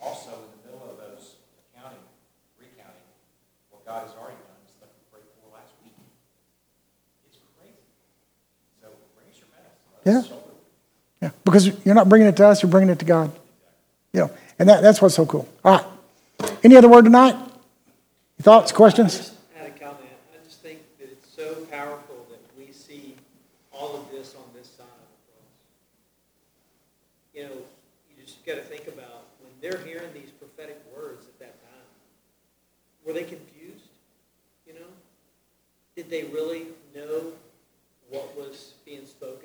also 0.00 0.32
in 0.40 0.48
the 0.56 0.72
middle 0.72 0.88
of 0.88 0.96
those 0.96 1.36
accounting, 1.68 2.00
recounting 2.56 3.04
what 3.68 3.84
God 3.84 4.08
has 4.08 4.16
already 4.16 4.40
done, 4.40 4.56
the 4.64 4.72
stuff 4.72 4.88
we 4.88 5.04
prayed 5.12 5.28
for 5.36 5.52
last 5.52 5.76
week. 5.84 6.00
It's 7.28 7.36
crazy. 7.60 7.76
So 8.80 8.88
bring 9.12 9.28
us 9.28 9.36
your 9.36 9.52
mess. 9.52 9.68
Let 9.91 9.91
us 9.91 9.91
Yeah. 10.04 10.22
yeah, 11.20 11.30
because 11.44 11.66
you're 11.84 11.94
not 11.94 12.08
bringing 12.08 12.28
it 12.28 12.36
to 12.36 12.46
us, 12.46 12.62
you're 12.62 12.70
bringing 12.70 12.90
it 12.90 12.98
to 12.98 13.04
God. 13.04 13.30
You 14.12 14.20
know, 14.20 14.30
and 14.58 14.68
that, 14.68 14.82
that's 14.82 15.00
what's 15.00 15.14
so 15.14 15.24
cool. 15.24 15.48
All 15.64 15.76
right. 15.76 15.86
Any 16.64 16.76
other 16.76 16.88
word 16.88 17.04
tonight? 17.04 17.36
Thoughts, 18.40 18.72
I 18.72 18.76
questions? 18.76 19.16
just 19.16 19.34
had 19.56 19.68
a 19.68 19.70
comment. 19.70 20.00
I 20.34 20.44
just 20.44 20.60
think 20.60 20.80
that 20.98 21.10
it's 21.10 21.32
so 21.32 21.54
powerful 21.70 22.26
that 22.30 22.40
we 22.58 22.72
see 22.72 23.14
all 23.72 23.94
of 23.94 24.10
this 24.10 24.34
on 24.34 24.44
this 24.52 24.66
side 24.68 24.82
of 24.82 25.08
the 25.14 25.32
cross. 25.32 25.52
You 27.34 27.42
know, 27.44 27.62
you 28.10 28.24
just 28.24 28.44
got 28.44 28.56
to 28.56 28.62
think 28.62 28.88
about 28.88 29.24
when 29.40 29.52
they're 29.60 29.80
hearing 29.86 30.12
these 30.12 30.30
prophetic 30.30 30.82
words 30.96 31.26
at 31.26 31.38
that 31.38 31.62
time, 31.62 31.86
were 33.06 33.12
they 33.12 33.24
confused? 33.24 33.86
You 34.66 34.74
know? 34.74 34.90
Did 35.94 36.10
they 36.10 36.24
really 36.24 36.66
know 36.94 37.32
what 38.10 38.36
was 38.36 38.74
being 38.84 39.06
spoken? 39.06 39.41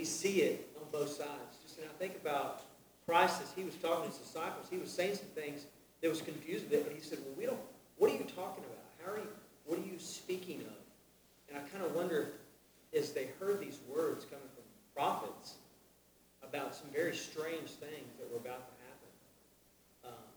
we 0.00 0.06
see 0.06 0.40
it 0.40 0.66
on 0.80 0.86
both 0.90 1.10
sides. 1.10 1.60
Just 1.62 1.76
and 1.76 1.86
I 1.86 1.92
think 1.98 2.16
about 2.16 2.62
Christ 3.06 3.42
as 3.42 3.52
he 3.54 3.64
was 3.64 3.74
talking 3.74 4.04
to 4.04 4.08
his 4.08 4.16
disciples, 4.16 4.66
he 4.70 4.78
was 4.78 4.90
saying 4.90 5.16
some 5.16 5.28
things 5.34 5.66
that 6.00 6.08
was 6.08 6.22
confused 6.22 6.70
with 6.70 6.80
it, 6.80 6.86
and 6.86 6.96
he 6.96 7.02
said, 7.02 7.18
"Well, 7.26 7.34
we 7.36 7.44
don't. 7.44 7.60
What 7.98 8.10
are 8.10 8.14
you 8.14 8.24
talking 8.34 8.64
about? 8.64 8.80
How 9.04 9.12
are 9.12 9.18
you? 9.18 9.28
What 9.66 9.78
are 9.78 9.82
you 9.82 9.98
speaking 9.98 10.60
of?" 10.60 10.80
And 11.50 11.58
I 11.58 11.68
kind 11.68 11.84
of 11.84 11.94
wonder, 11.94 12.28
as 12.96 13.12
they 13.12 13.28
heard 13.38 13.60
these 13.60 13.78
words 13.94 14.24
coming 14.24 14.48
from 14.54 14.64
prophets 14.94 15.56
about 16.42 16.74
some 16.74 16.88
very 16.94 17.14
strange 17.14 17.68
things 17.68 18.08
that 18.18 18.30
were 18.32 18.38
about 18.38 18.64
to 18.72 18.74
happen, 18.88 19.10
um, 20.06 20.30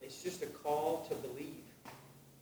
it's 0.00 0.22
just 0.22 0.44
a 0.44 0.46
call 0.62 1.04
to 1.10 1.14
believe 1.26 1.66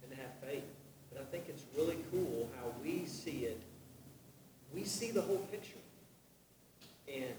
and 0.02 0.10
to 0.10 0.16
have 0.18 0.34
faith. 0.42 0.68
But 1.10 1.22
I 1.22 1.24
think 1.24 1.44
it's 1.48 1.64
really 1.74 1.96
cool 2.12 2.50
how 2.60 2.66
we 2.84 3.06
see 3.06 3.46
it. 3.46 3.60
We 4.74 4.84
see 4.84 5.10
the 5.10 5.22
whole 5.22 5.38
picture. 5.50 5.78
And 7.08 7.36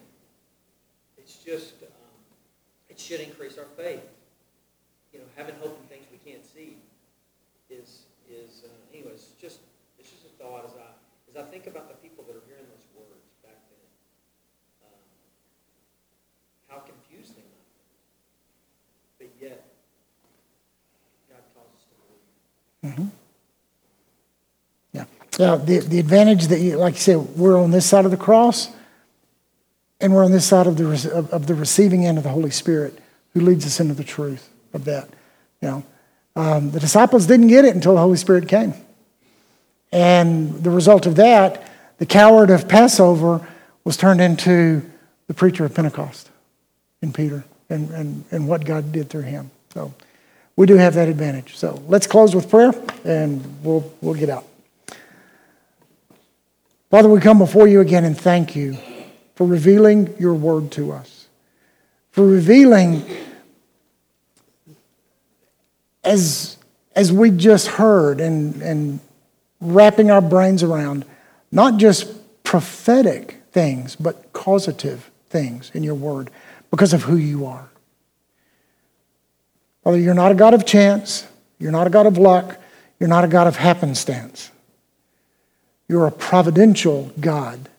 it's 1.18 1.38
just, 1.38 1.74
um, 1.84 2.16
it 2.89 2.99
should 2.99 3.20
increase 3.20 3.57
our 3.57 3.66
faith. 3.78 4.03
You 5.11 5.20
know, 5.20 5.26
having 5.36 5.55
hope 5.55 5.80
in 5.82 5.88
things 5.88 6.05
we 6.11 6.20
can't 6.30 6.45
see 6.45 6.78
is, 7.70 8.03
is 8.30 8.63
uh, 8.66 8.70
anyways, 8.93 9.30
just, 9.41 9.59
it's 9.97 10.11
just 10.11 10.26
a 10.26 10.43
thought 10.43 10.66
as 10.66 10.72
I, 10.78 10.91
as 11.32 11.47
I 11.47 11.49
think 11.49 11.68
about 11.68 11.88
the 11.89 11.95
people 11.95 12.24
that 12.28 12.36
are 12.36 12.45
hearing 12.47 12.66
those 12.70 12.86
words 12.95 13.26
back 13.41 13.57
then. 13.72 13.88
Um, 14.86 15.01
how 16.70 16.80
confused 16.80 17.32
they 17.34 17.41
might 17.41 17.70
be. 19.20 19.26
But 19.26 19.30
yet, 19.41 19.66
God 21.30 21.43
calls 21.55 21.74
us 21.76 21.86
to 21.89 21.95
believe. 22.86 23.11
Yeah. 24.93 25.05
Yeah, 25.39 25.55
the, 25.55 25.80
the 25.80 25.99
advantage 25.99 26.47
that 26.47 26.59
you, 26.59 26.78
like 26.78 26.93
you 26.93 26.99
said, 26.99 27.18
we're 27.36 27.59
on 27.59 27.72
this 27.72 27.86
side 27.86 28.05
of 28.05 28.11
the 28.11 28.18
cross 28.18 28.70
and 30.06 30.14
we're 30.14 30.24
on 30.24 30.32
this 30.32 30.45
side 30.45 30.68
of 30.68 30.78
the, 30.78 31.28
of, 31.32 31.47
the 31.47 31.56
receiving 31.56 32.06
end 32.06 32.20
of 32.20 32.24
the 32.24 32.30
Holy 32.30 32.51
Spirit 32.51 32.95
who 33.34 33.41
leads 33.41 33.66
us 33.66 33.80
into 33.80 33.95
the 33.95 34.03
truth 34.03 34.47
of 34.72 34.86
that. 34.86 35.10
You 35.62 35.68
know, 35.68 35.84
um, 36.36 36.70
the 36.70 36.80
disciples 36.80 37.26
didn't 37.26 37.47
get 37.47 37.66
it 37.66 37.74
until 37.74 37.95
the 37.95 38.01
Holy 38.01 38.18
Spirit 38.18 38.47
came. 38.47 38.76
And 39.91 40.64
the 40.64 40.70
result 40.70 41.08
of 41.08 41.16
that, 41.16 41.72
the 41.97 42.06
coward 42.06 42.51
of 42.51 42.68
Passover 42.70 43.47
was 43.84 43.97
turned 43.97 44.22
into 44.22 44.84
the 45.26 45.34
preacher 45.34 45.66
of 45.66 45.74
Pentecost 45.74 46.30
in 47.01 47.12
Peter 47.12 47.43
and, 47.72 47.89
and, 47.89 48.26
and 48.30 48.47
what 48.47 48.64
God 48.64 48.91
did 48.91 49.10
through 49.10 49.24
him. 49.24 49.49
So 49.74 49.91
we 50.56 50.68
do 50.68 50.76
have 50.76 50.93
that 50.93 51.08
advantage. 51.08 51.56
So 51.56 51.82
let's 51.88 52.06
close 52.06 52.36
with 52.36 52.47
prayer 52.47 52.74
and 53.03 53.43
we'll, 53.64 53.91
we'll 54.01 54.14
get 54.14 54.30
out. 54.30 54.45
Father, 56.91 57.10
we 57.10 57.20
come 57.20 57.39
before 57.39 57.68
you 57.68 57.82
again 57.82 58.06
and 58.06 58.16
thank 58.16 58.56
you 58.56 58.78
for 59.36 59.46
revealing 59.46 60.16
your 60.18 60.34
word 60.34 60.72
to 60.72 60.92
us, 60.92 61.28
for 62.12 62.26
revealing, 62.26 63.06
as, 66.04 66.58
as 66.96 67.12
we 67.12 67.32
just 67.32 67.68
heard 67.68 68.22
and, 68.22 68.62
and 68.62 69.00
wrapping 69.60 70.10
our 70.10 70.22
brains 70.22 70.64
around, 70.64 71.06
not 71.52 71.78
just 71.78 72.08
prophetic 72.44 73.42
things, 73.52 73.96
but 73.96 74.32
causative 74.34 75.12
things 75.30 75.72
in 75.74 75.84
your 75.84 75.96
word 75.96 76.30
because 76.72 76.94
of 76.94 77.04
who 77.04 77.18
you 77.18 77.46
are. 77.46 77.70
Father, 79.84 79.98
you're 79.98 80.14
not 80.14 80.32
a 80.32 80.36
God 80.36 80.54
of 80.54 80.66
chance, 80.66 81.28
you're 81.60 81.72
not 81.72 81.88
a 81.88 81.90
God 81.90 82.06
of 82.06 82.18
luck, 82.18 82.58
you're 83.00 83.10
not 83.10 83.24
a 83.24 83.28
God 83.28 83.48
of 83.48 83.58
happenstance. 83.58 84.52
You're 85.88 86.08
a 86.08 86.12
providential 86.12 87.12
God. 87.20 87.70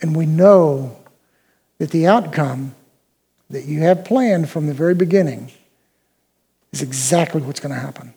And 0.00 0.16
we 0.16 0.26
know 0.26 0.96
that 1.78 1.90
the 1.90 2.06
outcome 2.06 2.74
that 3.50 3.64
you 3.64 3.80
have 3.80 4.04
planned 4.04 4.48
from 4.48 4.66
the 4.66 4.74
very 4.74 4.94
beginning 4.94 5.50
is 6.72 6.82
exactly 6.82 7.42
what's 7.42 7.60
going 7.60 7.74
to 7.74 7.80
happen. 7.80 8.14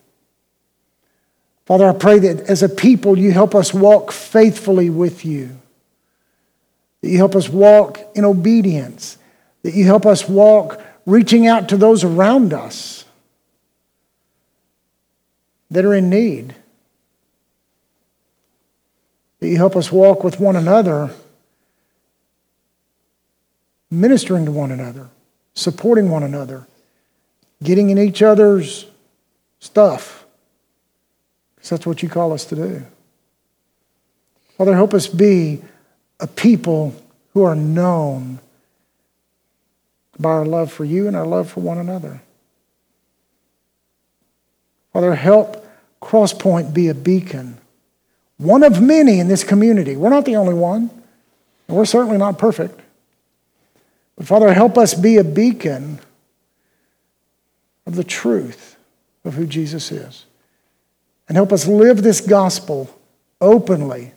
Father, 1.65 1.87
I 1.87 1.93
pray 1.93 2.19
that 2.19 2.41
as 2.49 2.61
a 2.61 2.69
people, 2.69 3.17
you 3.17 3.31
help 3.31 3.55
us 3.55 3.73
walk 3.73 4.11
faithfully 4.11 4.89
with 4.89 5.25
you, 5.25 5.57
that 7.01 7.09
you 7.09 7.17
help 7.17 7.35
us 7.35 7.49
walk 7.49 7.99
in 8.15 8.25
obedience, 8.25 9.17
that 9.63 9.73
you 9.73 9.85
help 9.85 10.05
us 10.05 10.27
walk 10.27 10.81
reaching 11.05 11.47
out 11.47 11.69
to 11.69 11.77
those 11.77 12.03
around 12.03 12.53
us 12.53 13.05
that 15.71 15.85
are 15.85 15.93
in 15.93 16.09
need. 16.09 16.55
That 19.39 19.47
you 19.49 19.57
help 19.57 19.75
us 19.75 19.91
walk 19.91 20.23
with 20.23 20.39
one 20.39 20.55
another, 20.55 21.11
ministering 23.99 24.45
to 24.45 24.51
one 24.51 24.71
another, 24.71 25.09
supporting 25.53 26.09
one 26.09 26.23
another, 26.23 26.67
getting 27.63 27.89
in 27.89 27.97
each 27.97 28.21
other's 28.21 28.85
stuff. 29.59 30.25
Because 31.55 31.69
that's 31.69 31.85
what 31.85 32.03
you 32.03 32.09
call 32.09 32.33
us 32.33 32.45
to 32.45 32.55
do. 32.55 32.85
Father, 34.57 34.75
help 34.75 34.93
us 34.93 35.07
be 35.07 35.61
a 36.19 36.27
people 36.27 36.95
who 37.33 37.43
are 37.43 37.55
known 37.55 38.39
by 40.19 40.29
our 40.29 40.45
love 40.45 40.71
for 40.71 40.85
you 40.85 41.07
and 41.07 41.15
our 41.15 41.25
love 41.25 41.49
for 41.49 41.61
one 41.61 41.77
another. 41.77 42.21
Father, 44.91 45.15
help 45.15 45.67
Crosspoint 46.01 46.73
be 46.73 46.87
a 46.87 46.93
beacon 46.93 47.57
one 48.37 48.63
of 48.63 48.81
many 48.81 49.19
in 49.19 49.27
this 49.27 49.43
community. 49.43 49.95
We're 49.95 50.09
not 50.09 50.25
the 50.25 50.35
only 50.35 50.53
one, 50.53 50.89
and 51.67 51.77
we're 51.77 51.85
certainly 51.85 52.17
not 52.17 52.37
perfect. 52.37 52.79
But 54.15 54.27
Father, 54.27 54.53
help 54.53 54.77
us 54.77 54.93
be 54.93 55.17
a 55.17 55.23
beacon 55.23 55.99
of 57.85 57.95
the 57.95 58.03
truth 58.03 58.77
of 59.25 59.33
who 59.33 59.45
Jesus 59.45 59.91
is. 59.91 60.25
And 61.27 61.37
help 61.37 61.51
us 61.51 61.67
live 61.67 62.03
this 62.03 62.21
gospel 62.21 62.89
openly, 63.39 64.13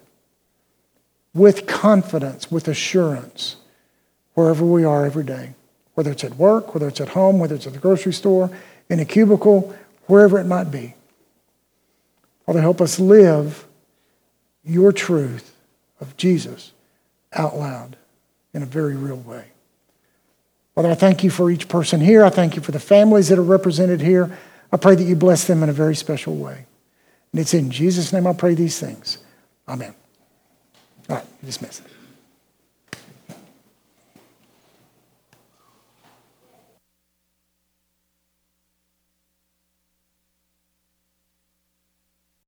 with 1.34 1.66
confidence, 1.66 2.50
with 2.50 2.68
assurance, 2.68 3.56
wherever 4.34 4.64
we 4.64 4.84
are 4.84 5.04
every 5.04 5.24
day. 5.24 5.54
Whether 5.94 6.12
it's 6.12 6.24
at 6.24 6.36
work, 6.36 6.74
whether 6.74 6.88
it's 6.88 7.00
at 7.00 7.08
home, 7.08 7.38
whether 7.38 7.54
it's 7.54 7.66
at 7.66 7.72
the 7.72 7.78
grocery 7.78 8.12
store, 8.12 8.50
in 8.88 9.00
a 9.00 9.04
cubicle, 9.04 9.74
wherever 10.06 10.38
it 10.38 10.44
might 10.44 10.70
be. 10.70 10.94
Father, 12.44 12.60
help 12.60 12.80
us 12.80 13.00
live 13.00 13.66
your 14.64 14.92
truth 14.92 15.54
of 16.00 16.16
Jesus 16.16 16.72
out 17.32 17.56
loud 17.56 17.96
in 18.54 18.62
a 18.62 18.66
very 18.66 18.94
real 18.94 19.16
way. 19.16 19.46
Father, 20.76 20.90
I 20.90 20.94
thank 20.94 21.24
you 21.24 21.30
for 21.30 21.50
each 21.50 21.68
person 21.68 22.02
here. 22.02 22.22
I 22.22 22.28
thank 22.28 22.54
you 22.54 22.60
for 22.60 22.70
the 22.70 22.78
families 22.78 23.28
that 23.28 23.38
are 23.38 23.42
represented 23.42 24.02
here. 24.02 24.38
I 24.70 24.76
pray 24.76 24.94
that 24.94 25.02
you 25.02 25.16
bless 25.16 25.46
them 25.46 25.62
in 25.62 25.70
a 25.70 25.72
very 25.72 25.96
special 25.96 26.36
way. 26.36 26.66
And 27.32 27.40
it's 27.40 27.54
in 27.54 27.70
Jesus' 27.70 28.12
name 28.12 28.26
I 28.26 28.34
pray 28.34 28.54
these 28.54 28.78
things. 28.78 29.18
Amen. 29.66 29.94
All 31.08 31.16
right, 31.16 31.24
dismiss. 31.44 31.80